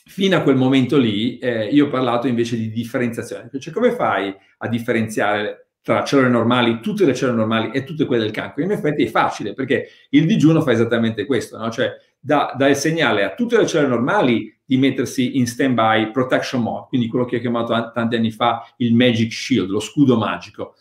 fino 0.06 0.36
a 0.36 0.42
quel 0.42 0.56
momento 0.56 0.98
lì 0.98 1.38
eh, 1.38 1.66
io 1.66 1.86
ho 1.86 1.88
parlato 1.88 2.26
invece 2.26 2.56
di 2.56 2.70
differenziazione. 2.70 3.50
Cioè 3.58 3.72
come 3.72 3.92
fai 3.92 4.34
a 4.58 4.68
differenziare 4.68 5.63
tra 5.84 6.02
cellule 6.02 6.30
normali, 6.30 6.80
tutte 6.80 7.04
le 7.04 7.14
cellule 7.14 7.36
normali 7.36 7.70
e 7.70 7.84
tutte 7.84 8.06
quelle 8.06 8.22
del 8.22 8.32
cancro. 8.32 8.62
In 8.62 8.70
effetti 8.70 9.04
è 9.04 9.06
facile 9.06 9.52
perché 9.52 9.86
il 10.08 10.24
digiuno 10.24 10.62
fa 10.62 10.72
esattamente 10.72 11.26
questo, 11.26 11.58
no? 11.58 11.70
cioè 11.70 11.92
dà, 12.18 12.54
dà, 12.56 12.68
il 12.68 12.74
segnale 12.74 13.22
a 13.22 13.34
tutte 13.34 13.58
le 13.58 13.66
cellule 13.66 13.90
normali 13.90 14.58
di 14.64 14.78
mettersi 14.78 15.36
in 15.36 15.46
stand-by 15.46 16.10
protection 16.10 16.62
mode, 16.62 16.86
quindi 16.88 17.06
quello 17.06 17.26
che 17.26 17.36
ho 17.36 17.40
chiamato 17.40 17.90
tanti 17.92 18.16
anni 18.16 18.30
fa 18.30 18.64
il 18.78 18.94
magic 18.94 19.30
shield, 19.30 19.68
lo 19.68 19.78
scudo 19.78 20.16
magico. 20.16 20.74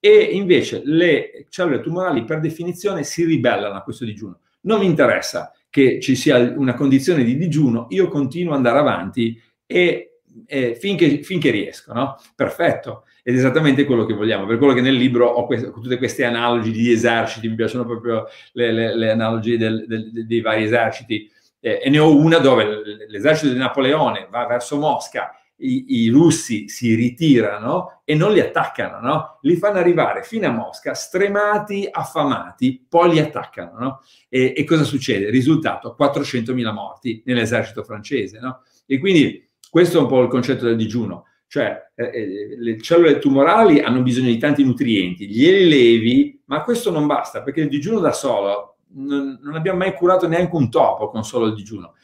E 0.00 0.18
invece 0.18 0.80
le 0.82 1.44
cellule 1.50 1.80
tumorali 1.80 2.24
per 2.24 2.40
definizione 2.40 3.02
si 3.02 3.26
ribellano 3.26 3.74
a 3.74 3.82
questo 3.82 4.06
digiuno. 4.06 4.40
Non 4.62 4.78
mi 4.80 4.86
interessa 4.86 5.52
che 5.68 6.00
ci 6.00 6.16
sia 6.16 6.38
una 6.38 6.72
condizione 6.72 7.22
di 7.22 7.36
digiuno, 7.36 7.86
io 7.90 8.08
continuo 8.08 8.52
ad 8.52 8.56
andare 8.64 8.78
avanti 8.78 9.38
e, 9.66 10.20
e 10.46 10.74
finché, 10.74 11.22
finché 11.22 11.50
riesco, 11.50 11.92
no? 11.92 12.16
Perfetto 12.34 13.02
ed 13.28 13.34
è 13.34 13.36
esattamente 13.36 13.84
quello 13.84 14.06
che 14.06 14.14
vogliamo. 14.14 14.46
Per 14.46 14.56
quello 14.56 14.72
che 14.72 14.80
nel 14.80 14.94
libro 14.94 15.26
ho 15.26 15.44
queste, 15.44 15.70
tutte 15.70 15.98
queste 15.98 16.24
analogie 16.24 16.70
di 16.70 16.90
eserciti, 16.90 17.46
mi 17.46 17.56
piacciono 17.56 17.84
proprio 17.84 18.24
le, 18.52 18.72
le, 18.72 18.96
le 18.96 19.10
analogie 19.10 19.58
del, 19.58 19.84
del, 19.86 20.26
dei 20.26 20.40
vari 20.40 20.62
eserciti. 20.62 21.30
Eh, 21.60 21.78
e 21.84 21.90
ne 21.90 21.98
ho 21.98 22.16
una 22.16 22.38
dove 22.38 23.06
l'esercito 23.06 23.52
di 23.52 23.58
Napoleone 23.58 24.28
va 24.30 24.46
verso 24.46 24.78
Mosca, 24.78 25.30
i, 25.56 26.04
i, 26.04 26.08
russi 26.08 26.70
si 26.70 26.94
ritirano 26.94 28.00
e 28.06 28.14
non 28.14 28.32
li 28.32 28.40
attaccano, 28.40 29.06
no? 29.06 29.38
li 29.42 29.56
fanno 29.56 29.76
arrivare 29.76 30.22
fino 30.22 30.46
a 30.46 30.50
Mosca, 30.50 30.94
stremati, 30.94 31.86
affamati, 31.90 32.82
poi 32.88 33.10
li 33.10 33.18
attaccano. 33.18 33.78
No? 33.78 34.00
E, 34.30 34.54
e, 34.56 34.64
cosa 34.64 34.84
succede? 34.84 35.28
Risultato, 35.28 35.94
400.000 36.00 36.72
morti 36.72 37.22
nell'esercito 37.26 37.84
francese. 37.84 38.38
No? 38.38 38.62
E 38.86 38.98
quindi 38.98 39.50
questo 39.68 39.98
è 39.98 40.00
un 40.00 40.08
po' 40.08 40.22
il 40.22 40.28
concetto 40.28 40.64
del 40.64 40.76
digiuno. 40.76 41.24
Cioè, 41.48 41.92
eh, 41.94 42.04
eh, 42.04 42.56
le 42.58 42.80
cellule 42.80 43.18
tumorali 43.18 43.80
hanno 43.80 44.02
bisogno 44.02 44.28
di 44.28 44.36
tanti 44.36 44.62
nutrienti, 44.62 45.26
glieli 45.26 45.68
levi, 45.68 46.42
ma 46.44 46.62
questo 46.62 46.90
non 46.90 47.06
basta, 47.06 47.42
perché 47.42 47.62
il 47.62 47.68
digiuno 47.68 48.00
da 48.00 48.12
solo, 48.12 48.76
non, 48.90 49.38
non 49.42 49.54
abbiamo 49.54 49.78
mai 49.78 49.94
curato 49.94 50.28
neanche 50.28 50.54
un 50.54 50.70
topo 50.70 51.08
con 51.08 51.24
solo 51.24 51.46
il 51.46 51.54
digiuno. 51.54 51.94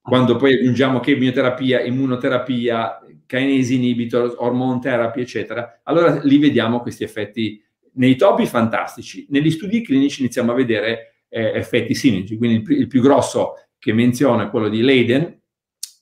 Quando 0.00 0.36
poi 0.36 0.54
aggiungiamo 0.54 0.98
chemioterapia, 1.00 1.82
immunoterapia, 1.82 2.98
kinase 3.24 3.74
inhibitor, 3.74 4.34
hormone 4.38 4.80
therapy, 4.80 5.20
eccetera, 5.20 5.80
allora 5.84 6.18
lì 6.22 6.38
vediamo 6.38 6.80
questi 6.80 7.04
effetti 7.04 7.62
nei 7.92 8.16
topi 8.16 8.46
fantastici. 8.46 9.26
Negli 9.30 9.50
studi 9.50 9.82
clinici 9.82 10.22
iniziamo 10.22 10.50
a 10.50 10.54
vedere 10.54 11.24
eh, 11.28 11.52
effetti 11.54 11.94
simili. 11.94 12.36
Quindi 12.36 12.72
il, 12.72 12.80
il, 12.80 12.86
più 12.88 13.00
grosso 13.00 13.54
che 13.78 13.92
menziono 13.92 14.42
è 14.42 14.50
quello 14.50 14.68
di 14.68 14.80
Leiden, 14.80 15.40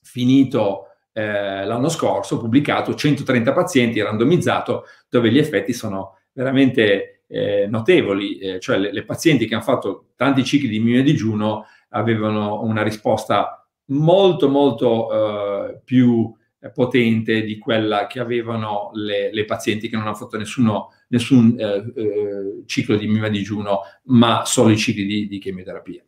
finito 0.01 0.86
eh, 1.17 1.65
l'anno 1.65 1.89
scorso, 1.89 2.37
pubblicato 2.37 2.93
130 2.93 3.51
pazienti 3.51 3.99
randomizzato, 3.99 4.83
dove 5.09 5.31
gli 5.31 5.39
effetti 5.39 5.73
sono 5.73 6.19
veramente 6.31 7.23
eh, 7.25 7.65
notevoli, 7.67 8.37
eh, 8.37 8.59
cioè 8.59 8.77
le, 8.77 8.93
le, 8.93 9.03
pazienti 9.03 9.47
che 9.47 9.55
hanno 9.55 9.63
fatto 9.63 10.09
tanti 10.15 10.43
cicli 10.43 10.67
di 10.67 10.75
immunodigiuno 10.75 11.65
avevano 11.89 12.61
una 12.61 12.83
risposta 12.83 13.67
molto 13.85 14.47
molto 14.47 15.69
eh, 15.69 15.81
più 15.83 16.31
potente 16.71 17.41
di 17.41 17.57
quella 17.57 18.05
che 18.05 18.19
avevano 18.19 18.91
le, 18.93 19.33
le, 19.33 19.45
pazienti 19.45 19.89
che 19.89 19.95
non 19.95 20.05
hanno 20.05 20.15
fatto 20.15 20.37
nessuno, 20.37 20.91
nessun 21.07 21.55
eh, 21.57 21.93
eh, 21.95 22.63
ciclo 22.67 22.95
di 22.95 23.05
immunodigiuno, 23.05 23.79
ma 24.05 24.43
solo 24.45 24.69
i 24.69 24.77
cicli 24.77 25.05
di, 25.05 25.27
di 25.27 25.39
chemioterapia. 25.39 26.03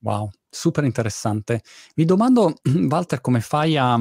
Wow, 0.00 0.30
super 0.48 0.84
interessante. 0.84 1.62
Mi 1.96 2.04
domando, 2.04 2.54
Walter, 2.88 3.20
come 3.20 3.40
fai 3.40 3.76
a, 3.76 3.98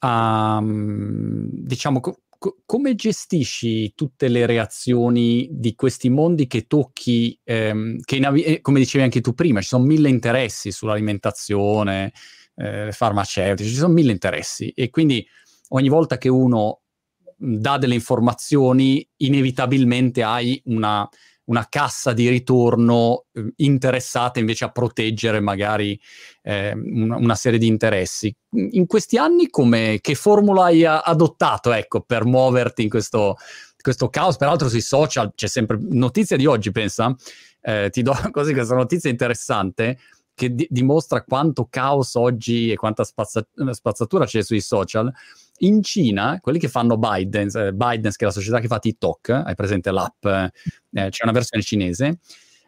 a 0.00 0.60
diciamo, 0.64 2.00
co- 2.00 2.22
come 2.66 2.94
gestisci 2.94 3.92
tutte 3.94 4.28
le 4.28 4.46
reazioni 4.46 5.48
di 5.50 5.74
questi 5.74 6.08
mondi 6.08 6.46
che 6.46 6.66
tocchi, 6.66 7.38
ehm, 7.44 7.98
che 8.00 8.18
navi- 8.18 8.42
eh, 8.42 8.60
come 8.60 8.78
dicevi 8.80 9.04
anche 9.04 9.20
tu 9.20 9.34
prima, 9.34 9.60
ci 9.60 9.68
sono 9.68 9.84
mille 9.84 10.08
interessi 10.08 10.70
sull'alimentazione, 10.72 12.12
eh, 12.56 12.90
farmaceutici, 12.92 13.70
ci 13.70 13.76
sono 13.76 13.92
mille 13.92 14.12
interessi 14.12 14.70
e 14.70 14.90
quindi 14.90 15.26
ogni 15.70 15.88
volta 15.88 16.18
che 16.18 16.28
uno 16.28 16.82
dà 17.36 17.78
delle 17.78 17.94
informazioni, 17.94 19.06
inevitabilmente 19.18 20.22
hai 20.22 20.60
una 20.66 21.08
una 21.48 21.66
cassa 21.68 22.12
di 22.12 22.28
ritorno 22.28 23.24
eh, 23.32 23.52
interessata 23.56 24.38
invece 24.38 24.64
a 24.64 24.70
proteggere 24.70 25.40
magari 25.40 25.98
eh, 26.42 26.72
una, 26.72 27.16
una, 27.16 27.34
serie 27.34 27.58
di 27.58 27.66
interessi. 27.66 28.34
In 28.50 28.86
questi 28.86 29.18
anni 29.18 29.48
che 30.00 30.14
formula 30.14 30.64
hai 30.64 30.84
adottato 30.84 31.72
ecco, 31.72 32.00
per 32.00 32.24
muoverti 32.24 32.82
in 32.82 32.88
questo, 32.88 33.36
questo 33.80 34.08
caos? 34.08 34.36
Peraltro 34.36 34.68
sui 34.68 34.80
social 34.80 35.32
c'è 35.34 35.48
sempre 35.48 35.78
notizia 35.80 36.36
di 36.36 36.46
oggi, 36.46 36.70
pensa, 36.70 37.14
eh, 37.60 37.88
ti 37.90 38.02
do 38.02 38.16
così 38.30 38.52
questa 38.52 38.74
notizia 38.74 39.10
interessante 39.10 39.98
che 40.34 40.54
di- 40.54 40.68
dimostra 40.70 41.24
quanto 41.24 41.66
caos 41.68 42.14
oggi 42.14 42.70
e 42.70 42.76
quanta 42.76 43.02
spazza- 43.02 43.46
spazzatura 43.72 44.24
c'è 44.24 44.42
sui 44.42 44.60
social 44.60 45.12
in 45.58 45.82
Cina, 45.82 46.38
quelli 46.40 46.58
che 46.58 46.68
fanno 46.68 46.96
Biden, 46.96 47.48
eh, 47.54 47.72
Biden, 47.72 48.10
che 48.10 48.24
è 48.24 48.24
la 48.24 48.30
società 48.30 48.60
che 48.60 48.66
fa 48.66 48.78
TikTok, 48.78 49.28
hai 49.30 49.54
presente 49.54 49.90
l'app, 49.90 50.24
eh, 50.24 50.50
c'è 50.90 51.22
una 51.24 51.32
versione 51.32 51.62
cinese, 51.62 52.18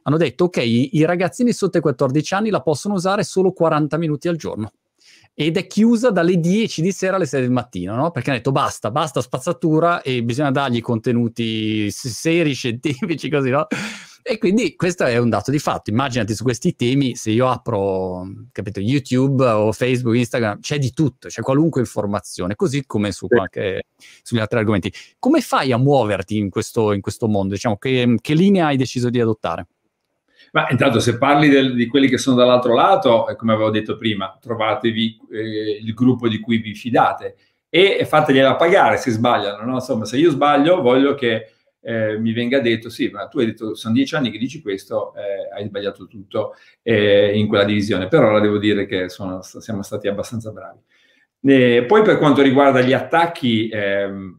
hanno 0.02 0.16
detto 0.16 0.44
ok, 0.44 0.56
i, 0.58 0.96
i 0.96 1.04
ragazzini 1.04 1.52
sotto 1.52 1.78
i 1.78 1.80
14 1.80 2.34
anni 2.34 2.50
la 2.50 2.62
possono 2.62 2.94
usare 2.94 3.22
solo 3.24 3.52
40 3.52 3.96
minuti 3.98 4.28
al 4.28 4.36
giorno 4.36 4.72
ed 5.34 5.56
è 5.56 5.66
chiusa 5.66 6.10
dalle 6.10 6.38
10 6.38 6.82
di 6.82 6.92
sera 6.92 7.16
alle 7.16 7.26
6 7.26 7.40
del 7.40 7.50
mattino, 7.50 7.94
no? 7.94 8.10
Perché 8.10 8.28
hanno 8.28 8.38
detto 8.38 8.52
basta, 8.52 8.90
basta 8.90 9.20
spazzatura 9.20 10.02
e 10.02 10.22
bisogna 10.22 10.50
dargli 10.50 10.80
contenuti 10.80 11.90
seri, 11.90 12.52
scientifici, 12.52 13.30
così, 13.30 13.50
no? 13.50 13.66
E 14.22 14.38
quindi 14.38 14.76
questo 14.76 15.04
è 15.04 15.16
un 15.16 15.30
dato 15.30 15.50
di 15.50 15.58
fatto. 15.58 15.90
Immaginati 15.90 16.34
su 16.34 16.42
questi 16.42 16.76
temi, 16.76 17.16
se 17.16 17.30
io 17.30 17.48
apro, 17.48 18.26
capito, 18.52 18.80
YouTube 18.80 19.44
o 19.44 19.72
Facebook, 19.72 20.16
Instagram, 20.16 20.60
c'è 20.60 20.78
di 20.78 20.92
tutto, 20.92 21.28
c'è 21.28 21.40
qualunque 21.42 21.80
informazione, 21.80 22.54
così 22.54 22.84
come 22.86 23.12
su 23.12 23.26
qualche, 23.26 23.86
sugli 24.22 24.38
altri 24.38 24.58
argomenti. 24.58 24.92
Come 25.18 25.40
fai 25.40 25.72
a 25.72 25.78
muoverti 25.78 26.36
in 26.36 26.50
questo, 26.50 26.92
in 26.92 27.00
questo 27.00 27.28
mondo? 27.28 27.54
Diciamo, 27.54 27.76
che, 27.76 28.16
che 28.20 28.34
linea 28.34 28.66
hai 28.66 28.76
deciso 28.76 29.08
di 29.08 29.20
adottare? 29.20 29.66
Ma 30.52 30.68
intanto 30.70 30.98
se 31.00 31.16
parli 31.16 31.48
del, 31.48 31.74
di 31.74 31.86
quelli 31.86 32.08
che 32.08 32.18
sono 32.18 32.36
dall'altro 32.36 32.74
lato, 32.74 33.26
come 33.36 33.52
avevo 33.52 33.70
detto 33.70 33.96
prima, 33.96 34.36
trovatevi 34.40 35.20
eh, 35.32 35.80
il 35.82 35.94
gruppo 35.94 36.28
di 36.28 36.40
cui 36.40 36.58
vi 36.58 36.74
fidate 36.74 37.36
e 37.68 38.04
fategliela 38.04 38.56
pagare 38.56 38.96
se 38.96 39.12
sbagliano. 39.12 39.64
No? 39.64 39.74
Insomma, 39.74 40.04
se 40.04 40.16
io 40.16 40.30
sbaglio, 40.30 40.82
voglio 40.82 41.14
che 41.14 41.52
eh, 41.82 42.18
mi 42.18 42.32
venga 42.32 42.60
detto, 42.60 42.90
sì, 42.90 43.08
ma 43.08 43.26
tu 43.26 43.38
hai 43.38 43.46
detto, 43.46 43.74
sono 43.74 43.94
dieci 43.94 44.14
anni 44.14 44.30
che 44.30 44.38
dici 44.38 44.60
questo, 44.60 45.14
eh, 45.14 45.48
hai 45.54 45.66
sbagliato 45.66 46.06
tutto 46.06 46.54
eh, 46.82 47.36
in 47.36 47.46
quella 47.46 47.64
divisione. 47.64 48.08
Per 48.08 48.22
ora 48.22 48.40
devo 48.40 48.58
dire 48.58 48.86
che 48.86 49.08
sono, 49.08 49.40
siamo 49.42 49.82
stati 49.82 50.08
abbastanza 50.08 50.50
bravi. 50.50 50.78
poi 51.86 52.02
per 52.02 52.18
quanto 52.18 52.42
riguarda 52.42 52.82
gli 52.82 52.92
attacchi, 52.92 53.68
ehm, 53.68 54.38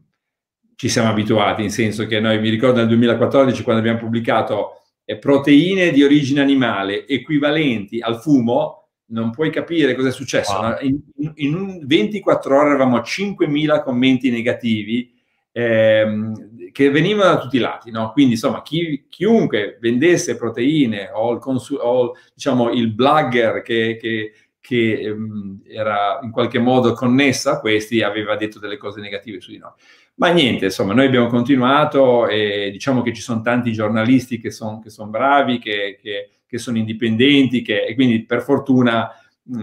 ci 0.76 0.88
siamo 0.88 1.10
abituati, 1.10 1.62
in 1.62 1.70
senso 1.70 2.06
che 2.06 2.20
noi, 2.20 2.40
mi 2.40 2.48
ricordo 2.48 2.78
nel 2.78 2.88
2014, 2.88 3.62
quando 3.62 3.80
abbiamo 3.80 4.00
pubblicato 4.00 4.78
proteine 5.18 5.90
di 5.90 6.02
origine 6.02 6.40
animale 6.40 7.06
equivalenti 7.06 8.00
al 8.00 8.20
fumo, 8.20 8.88
non 9.06 9.30
puoi 9.30 9.50
capire 9.50 9.94
cosa 9.94 10.08
è 10.08 10.12
successo. 10.12 10.58
Wow. 10.58 10.76
In, 10.80 11.32
in, 11.34 11.86
24 11.86 12.56
ore 12.56 12.68
avevamo 12.70 12.98
5.000 12.98 13.82
commenti 13.82 14.30
negativi 14.30 15.12
ehm, 15.52 16.50
che 16.72 16.90
venivano 16.90 17.34
da 17.34 17.40
tutti 17.40 17.56
i 17.56 17.60
lati. 17.60 17.90
No? 17.90 18.10
Quindi, 18.12 18.32
insomma, 18.32 18.62
chi, 18.62 19.06
chiunque 19.08 19.78
vendesse 19.80 20.36
proteine 20.36 21.10
o 21.12 21.32
il, 21.32 21.38
consu- 21.38 21.78
o, 21.80 22.16
diciamo, 22.34 22.70
il 22.70 22.92
blogger 22.92 23.62
che, 23.62 23.96
che, 24.00 24.32
che 24.60 25.00
ehm, 25.00 25.62
era 25.68 26.18
in 26.22 26.30
qualche 26.30 26.58
modo 26.58 26.94
connessa 26.94 27.52
a 27.52 27.60
questi 27.60 28.02
aveva 28.02 28.36
detto 28.36 28.58
delle 28.58 28.76
cose 28.76 29.00
negative 29.00 29.40
su 29.40 29.50
di 29.50 29.58
noi. 29.58 29.72
Ma 30.14 30.30
niente, 30.30 30.66
insomma, 30.66 30.92
noi 30.92 31.06
abbiamo 31.06 31.26
continuato 31.28 32.28
e 32.28 32.70
diciamo 32.70 33.02
che 33.02 33.14
ci 33.14 33.22
sono 33.22 33.40
tanti 33.40 33.72
giornalisti 33.72 34.38
che 34.38 34.50
sono 34.50 34.82
son 34.86 35.10
bravi, 35.10 35.58
che, 35.58 35.98
che, 36.00 36.58
sono 36.58 36.76
indipendenti 36.76 37.62
e 37.62 37.94
quindi 37.94 38.24
per 38.26 38.42
fortuna 38.42 39.10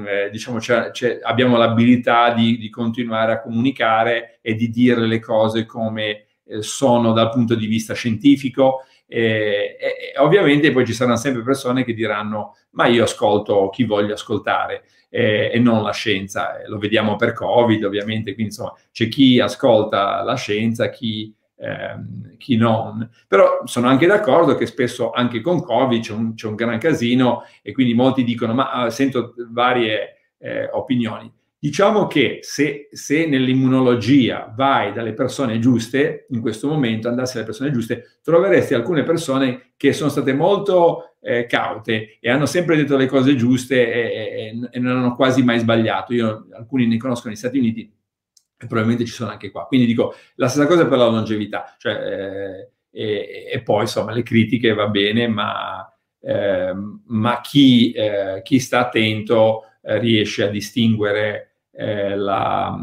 eh, 0.05 0.30
diciamo, 0.32 0.57
c'è, 0.57 0.89
c'è, 0.89 1.20
abbiamo 1.22 1.55
l'abilità 1.55 2.34
di, 2.34 2.57
di, 2.57 2.70
continuare 2.70 3.34
a 3.34 3.41
comunicare 3.41 4.39
e 4.41 4.55
di 4.55 4.70
dire 4.70 5.05
le 5.05 5.20
cose 5.20 5.66
come 5.66 6.26
sono 6.59 7.13
dal 7.13 7.29
punto 7.29 7.55
di 7.55 7.67
vista 7.67 7.93
scientifico. 7.93 8.83
E, 9.07 9.77
e, 9.79 10.19
ovviamente 10.19 10.71
poi 10.71 10.85
ci 10.85 10.93
saranno 10.93 11.17
sempre 11.17 11.41
persone 11.41 11.83
che 11.83 11.93
diranno 11.93 12.55
ma 12.71 12.85
io 12.85 13.03
ascolto 13.03 13.69
chi 13.69 13.83
voglio 13.83 14.13
ascoltare 14.13 14.83
eh, 15.09 15.49
e 15.51 15.59
non 15.59 15.81
la 15.81 15.91
scienza. 15.91 16.57
lo 16.67 16.77
vediamo 16.77 17.15
per 17.15 17.33
Covid 17.33 17.83
ovviamente, 17.83 18.33
quindi 18.33 18.51
insomma 18.51 18.73
c'è 18.91 19.07
chi 19.07 19.39
ascolta 19.39 20.21
la 20.21 20.35
scienza, 20.35 20.89
chi, 20.89 21.33
ehm, 21.57 22.37
chi 22.37 22.55
non. 22.55 23.09
Però 23.27 23.61
sono 23.65 23.87
anche 23.87 24.05
d'accordo 24.05 24.55
che 24.55 24.65
spesso 24.65 25.11
anche 25.11 25.41
con 25.41 25.61
Covid 25.63 26.01
c'è 26.01 26.13
un, 26.13 26.35
c'è 26.35 26.47
un 26.47 26.55
gran 26.55 26.77
casino 26.77 27.43
e 27.61 27.71
quindi 27.71 27.93
molti 27.93 28.23
dicono 28.23 28.53
ma 28.53 28.71
ah, 28.71 28.89
sento 28.89 29.33
varie 29.49 30.33
eh, 30.37 30.69
opinioni. 30.71 31.31
Diciamo 31.62 32.07
che 32.07 32.39
se, 32.41 32.88
se, 32.89 33.26
nell'immunologia 33.26 34.53
vai 34.55 34.93
dalle 34.93 35.14
persone 35.14 35.60
giuste, 35.60 36.26
in 36.30 36.39
questo 36.39 36.70
momento 36.70 37.10
andassi 37.10 37.34
dalle 37.34 37.45
persone 37.45 37.72
giuste, 37.72 38.20
troveresti 38.24 38.74
alcune 38.74 39.03
persone 39.03 39.74
che 39.76 39.91
sono 39.91 40.10
state 40.10 40.32
molto 40.32 41.16
eh, 41.22 41.47
caute 41.47 42.18
e 42.22 42.30
hanno 42.30 42.45
sempre 42.45 42.78
detto 42.78 42.95
le 42.95 43.07
cose 43.07 43.36
giuste 43.36 43.91
e, 43.91 43.99
e, 44.01 44.70
e, 44.72 44.80
non 44.80 44.97
hanno 44.97 45.16
quasi 45.16 45.43
mai 45.43 45.60
sbagliato. 45.60 46.14
Io 46.14 46.47
alcuni 46.53 46.88
ne 46.88 46.95
conosco 46.95 47.28
negli 47.28 47.38
Stati 47.38 47.57
Uniti 47.57 47.82
e 47.82 48.66
probabilmente 48.66 49.05
ci 49.05 49.12
sono 49.14 49.32
anche 49.32 49.51
qua. 49.51 49.66
Quindi 49.66 49.86
dico 49.86 50.16
la 50.36 50.47
stessa 50.47 50.66
cosa 50.66 50.88
per 50.88 50.97
la 50.97 51.07
longevità. 51.07 51.76
Cioè, 51.78 51.93
eh, 51.93 52.70
e, 52.91 53.49
e, 53.51 53.62
poi 53.62 53.82
insomma 53.82 54.14
le 54.14 54.24
critiche 54.24 54.74
va 54.74 54.88
bene, 54.88 55.28
ma, 55.28 55.93
eh, 56.22 56.74
ma 57.05 57.41
chi, 57.41 57.91
eh, 57.91 58.41
chi, 58.43 58.60
sta 58.60 58.80
attento 58.80 59.64
eh, 59.82 59.99
riesce 59.99 60.43
a 60.43 60.47
distinguere 60.47 61.48
eh, 61.80 62.17
la, 62.17 62.77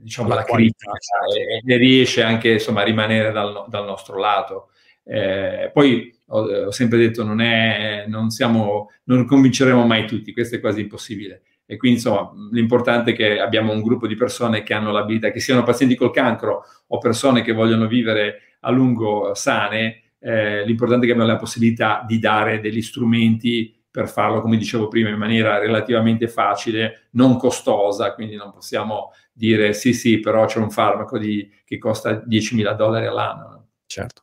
diciamo, 0.00 0.28
la, 0.28 0.36
la 0.36 0.44
critica 0.44 0.92
e, 1.36 1.60
e, 1.64 1.76
riesce 1.76 2.22
anche 2.22 2.52
insomma, 2.52 2.82
a 2.82 2.84
rimanere 2.84 3.32
dal, 3.32 3.64
dal 3.68 3.84
nostro 3.84 4.16
lato. 4.16 4.70
Eh, 5.02 5.70
poi 5.72 6.14
ho, 6.28 6.66
ho, 6.66 6.70
sempre 6.70 6.98
detto 6.98 7.24
non, 7.24 7.40
è, 7.40 8.04
non, 8.06 8.30
siamo, 8.30 8.90
non 9.04 9.26
convinceremo 9.26 9.84
mai 9.84 10.06
tutti, 10.06 10.32
questo 10.32 10.54
è 10.54 10.60
quasi 10.60 10.82
impossibile. 10.82 11.42
E 11.66 11.76
quindi 11.76 11.98
insomma 11.98 12.30
l'importante 12.52 13.10
è 13.10 13.14
che 13.14 13.40
abbiamo 13.40 13.72
un 13.72 13.82
gruppo 13.82 14.06
di 14.06 14.14
persone 14.14 14.62
che 14.62 14.72
hanno 14.72 14.92
l'abilità, 14.92 15.32
che 15.32 15.40
siano 15.40 15.64
pazienti 15.64 15.96
col 15.96 16.12
cancro 16.12 16.62
o 16.86 16.98
persone 16.98 17.42
che 17.42 17.52
vogliono 17.52 17.88
vivere 17.88 18.56
a 18.60 18.70
lungo 18.70 19.34
sane, 19.34 20.02
eh, 20.20 20.64
l'importante 20.64 21.04
è 21.04 21.08
che 21.08 21.14
abbiamo 21.14 21.32
la 21.32 21.38
possibilità 21.38 22.04
di 22.06 22.18
dare 22.20 22.60
degli 22.60 22.82
strumenti 22.82 23.79
per 23.90 24.08
farlo, 24.08 24.40
come 24.40 24.56
dicevo 24.56 24.88
prima, 24.88 25.08
in 25.08 25.18
maniera 25.18 25.58
relativamente 25.58 26.28
facile, 26.28 27.08
non 27.12 27.36
costosa, 27.36 28.14
quindi 28.14 28.36
non 28.36 28.52
possiamo 28.52 29.12
dire 29.32 29.72
sì, 29.72 29.92
sì, 29.92 30.20
però 30.20 30.46
c'è 30.46 30.58
un 30.58 30.70
farmaco 30.70 31.18
di, 31.18 31.50
che 31.64 31.78
costa 31.78 32.10
10.000 32.12 32.76
dollari 32.76 33.06
all'anno. 33.06 33.68
Certo. 33.86 34.22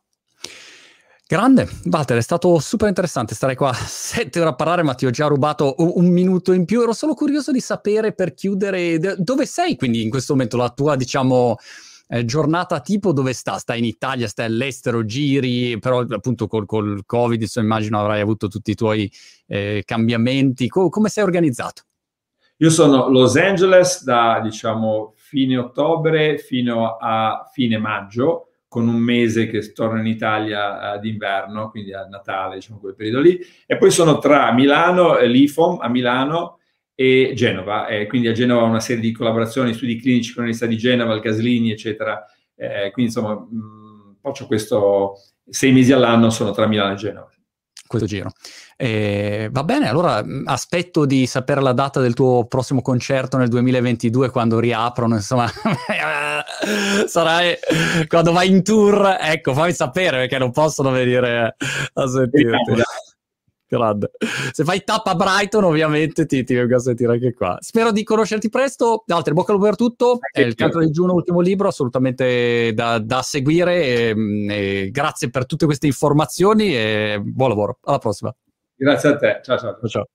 Grande, 1.29 1.67
Walter, 1.91 2.15
è 2.15 2.21
stato 2.21 2.57
super 2.59 2.87
interessante 2.87 3.35
stare 3.35 3.53
qua 3.53 3.73
sette 3.73 4.39
ore 4.39 4.49
a 4.49 4.55
parlare, 4.55 4.81
ma 4.81 4.93
ti 4.93 5.05
ho 5.05 5.09
già 5.09 5.27
rubato 5.27 5.75
un, 5.79 6.07
minuto 6.07 6.53
in 6.53 6.63
più. 6.63 6.81
Ero 6.81 6.93
solo 6.93 7.15
curioso 7.15 7.51
di 7.51 7.59
sapere 7.59 8.13
per 8.13 8.33
chiudere 8.33 8.97
dove 9.17 9.45
sei, 9.45 9.75
quindi 9.75 10.01
in 10.01 10.09
questo 10.09 10.31
momento 10.31 10.55
la 10.55 10.69
tua, 10.69 10.95
diciamo, 10.95 11.57
eh, 12.07 12.25
giornata 12.25 12.79
tipo 12.79 13.13
dove 13.13 13.33
sta? 13.33 13.57
Stai 13.57 13.79
in 13.79 13.85
Italia, 13.85 14.27
stai 14.27 14.45
all'estero, 14.45 15.05
giri, 15.05 15.77
però 15.79 15.99
appunto 15.99 16.47
col, 16.47 16.65
col 16.65 17.03
Covid 17.05 17.41
insomma, 17.41 17.65
immagino 17.65 17.99
avrai 17.99 18.21
avuto 18.21 18.47
tutti 18.47 18.71
i 18.71 18.75
tuoi 18.75 19.11
eh, 19.45 19.83
cambiamenti. 19.85 20.67
Co- 20.67 20.89
come 20.89 21.09
sei 21.09 21.23
organizzato? 21.23 21.83
Io 22.57 22.69
sono 22.71 23.09
Los 23.09 23.35
Angeles 23.35 24.03
da 24.03 24.39
diciamo 24.41 25.13
fine 25.15 25.57
ottobre 25.57 26.39
fino 26.39 26.97
a 26.99 27.47
fine 27.51 27.77
maggio, 27.77 28.47
con 28.67 28.87
un 28.87 28.97
mese 28.97 29.47
che 29.47 29.71
torno 29.73 29.99
in 29.99 30.07
Italia 30.07 30.79
ad 30.91 31.05
inverno, 31.05 31.69
quindi 31.69 31.93
a 31.93 32.05
Natale, 32.05 32.55
diciamo 32.55 32.79
quel 32.79 32.95
periodo 32.95 33.21
lì, 33.21 33.39
e 33.65 33.77
poi 33.77 33.91
sono 33.91 34.17
tra 34.17 34.51
Milano, 34.53 35.17
e 35.17 35.27
l'IFOM 35.27 35.79
a 35.81 35.87
Milano 35.87 36.59
e 36.99 37.33
Genova. 37.35 37.85
Eh, 37.85 38.07
quindi 38.07 38.27
a 38.27 38.31
Genova 38.31 38.63
una 38.63 38.79
serie 38.79 39.03
di 39.03 39.11
collaborazioni, 39.11 39.75
studi 39.75 40.01
clinici 40.01 40.33
con 40.33 40.41
l'Università 40.41 40.67
di 40.67 40.79
Genova, 40.79 41.13
il 41.13 41.21
Caslini, 41.21 41.69
eccetera. 41.69 42.25
Eh, 42.55 42.89
quindi 42.91 43.13
insomma, 43.13 43.35
mh, 43.35 44.17
faccio 44.19 44.47
questo 44.47 45.13
sei 45.47 45.71
mesi 45.73 45.91
all'anno, 45.91 46.31
sono 46.31 46.49
tra 46.51 46.65
Milano 46.65 46.93
e 46.93 46.95
Genova. 46.95 47.29
Questo 47.85 48.07
giro. 48.07 48.31
Eh, 48.75 49.47
va 49.51 49.63
bene, 49.63 49.87
allora 49.87 50.25
aspetto 50.45 51.05
di 51.05 51.27
sapere 51.27 51.61
la 51.61 51.71
data 51.71 52.01
del 52.01 52.15
tuo 52.15 52.45
prossimo 52.45 52.81
concerto 52.81 53.37
nel 53.37 53.47
2022 53.47 54.31
quando 54.31 54.59
riaprono, 54.59 55.13
insomma, 55.13 55.47
sarai 57.05 57.55
quando 58.07 58.31
vai 58.31 58.49
in 58.49 58.63
tour, 58.63 59.17
ecco, 59.21 59.53
fammi 59.53 59.71
sapere 59.71 60.17
perché 60.17 60.39
non 60.39 60.51
possono 60.51 60.89
venire 60.89 61.55
a 61.93 62.07
sentirti. 62.07 62.81
Grande. 63.69 64.11
Se 64.53 64.63
fai 64.63 64.83
tappa 64.83 65.13
Brighton, 65.13 65.65
ovviamente 65.65 66.25
ti, 66.25 66.43
ti, 66.45 66.53
vengo 66.53 66.75
a 66.75 66.79
sentire 66.79 67.13
anche 67.13 67.33
qua. 67.33 67.57
Spero 67.59 67.91
di 67.91 68.03
conoscerti 68.03 68.49
presto. 68.49 69.03
Altre, 69.07 69.33
bocca 69.33 69.51
al 69.51 69.57
lupo 69.57 69.69
per 69.69 69.77
tutto. 69.77 70.19
È 70.31 70.39
il 70.39 70.55
Canto 70.55 70.79
di 70.79 70.89
Giuno, 70.89 71.13
ultimo 71.13 71.41
libro, 71.41 71.67
assolutamente 71.67 72.71
da, 72.73 72.99
da 72.99 73.21
seguire. 73.21 73.83
E, 73.83 74.15
e 74.49 74.89
grazie 74.89 75.29
per 75.29 75.45
tutte 75.45 75.65
queste 75.65 75.87
informazioni 75.87 76.73
e 76.75 77.21
buon 77.21 77.49
lavoro. 77.49 77.79
Alla 77.83 77.97
prossima. 77.97 78.33
Grazie 78.75 79.09
a 79.09 79.15
te. 79.17 79.39
Ciao. 79.43 79.57
ciao. 79.57 79.79
ciao. 79.87 80.07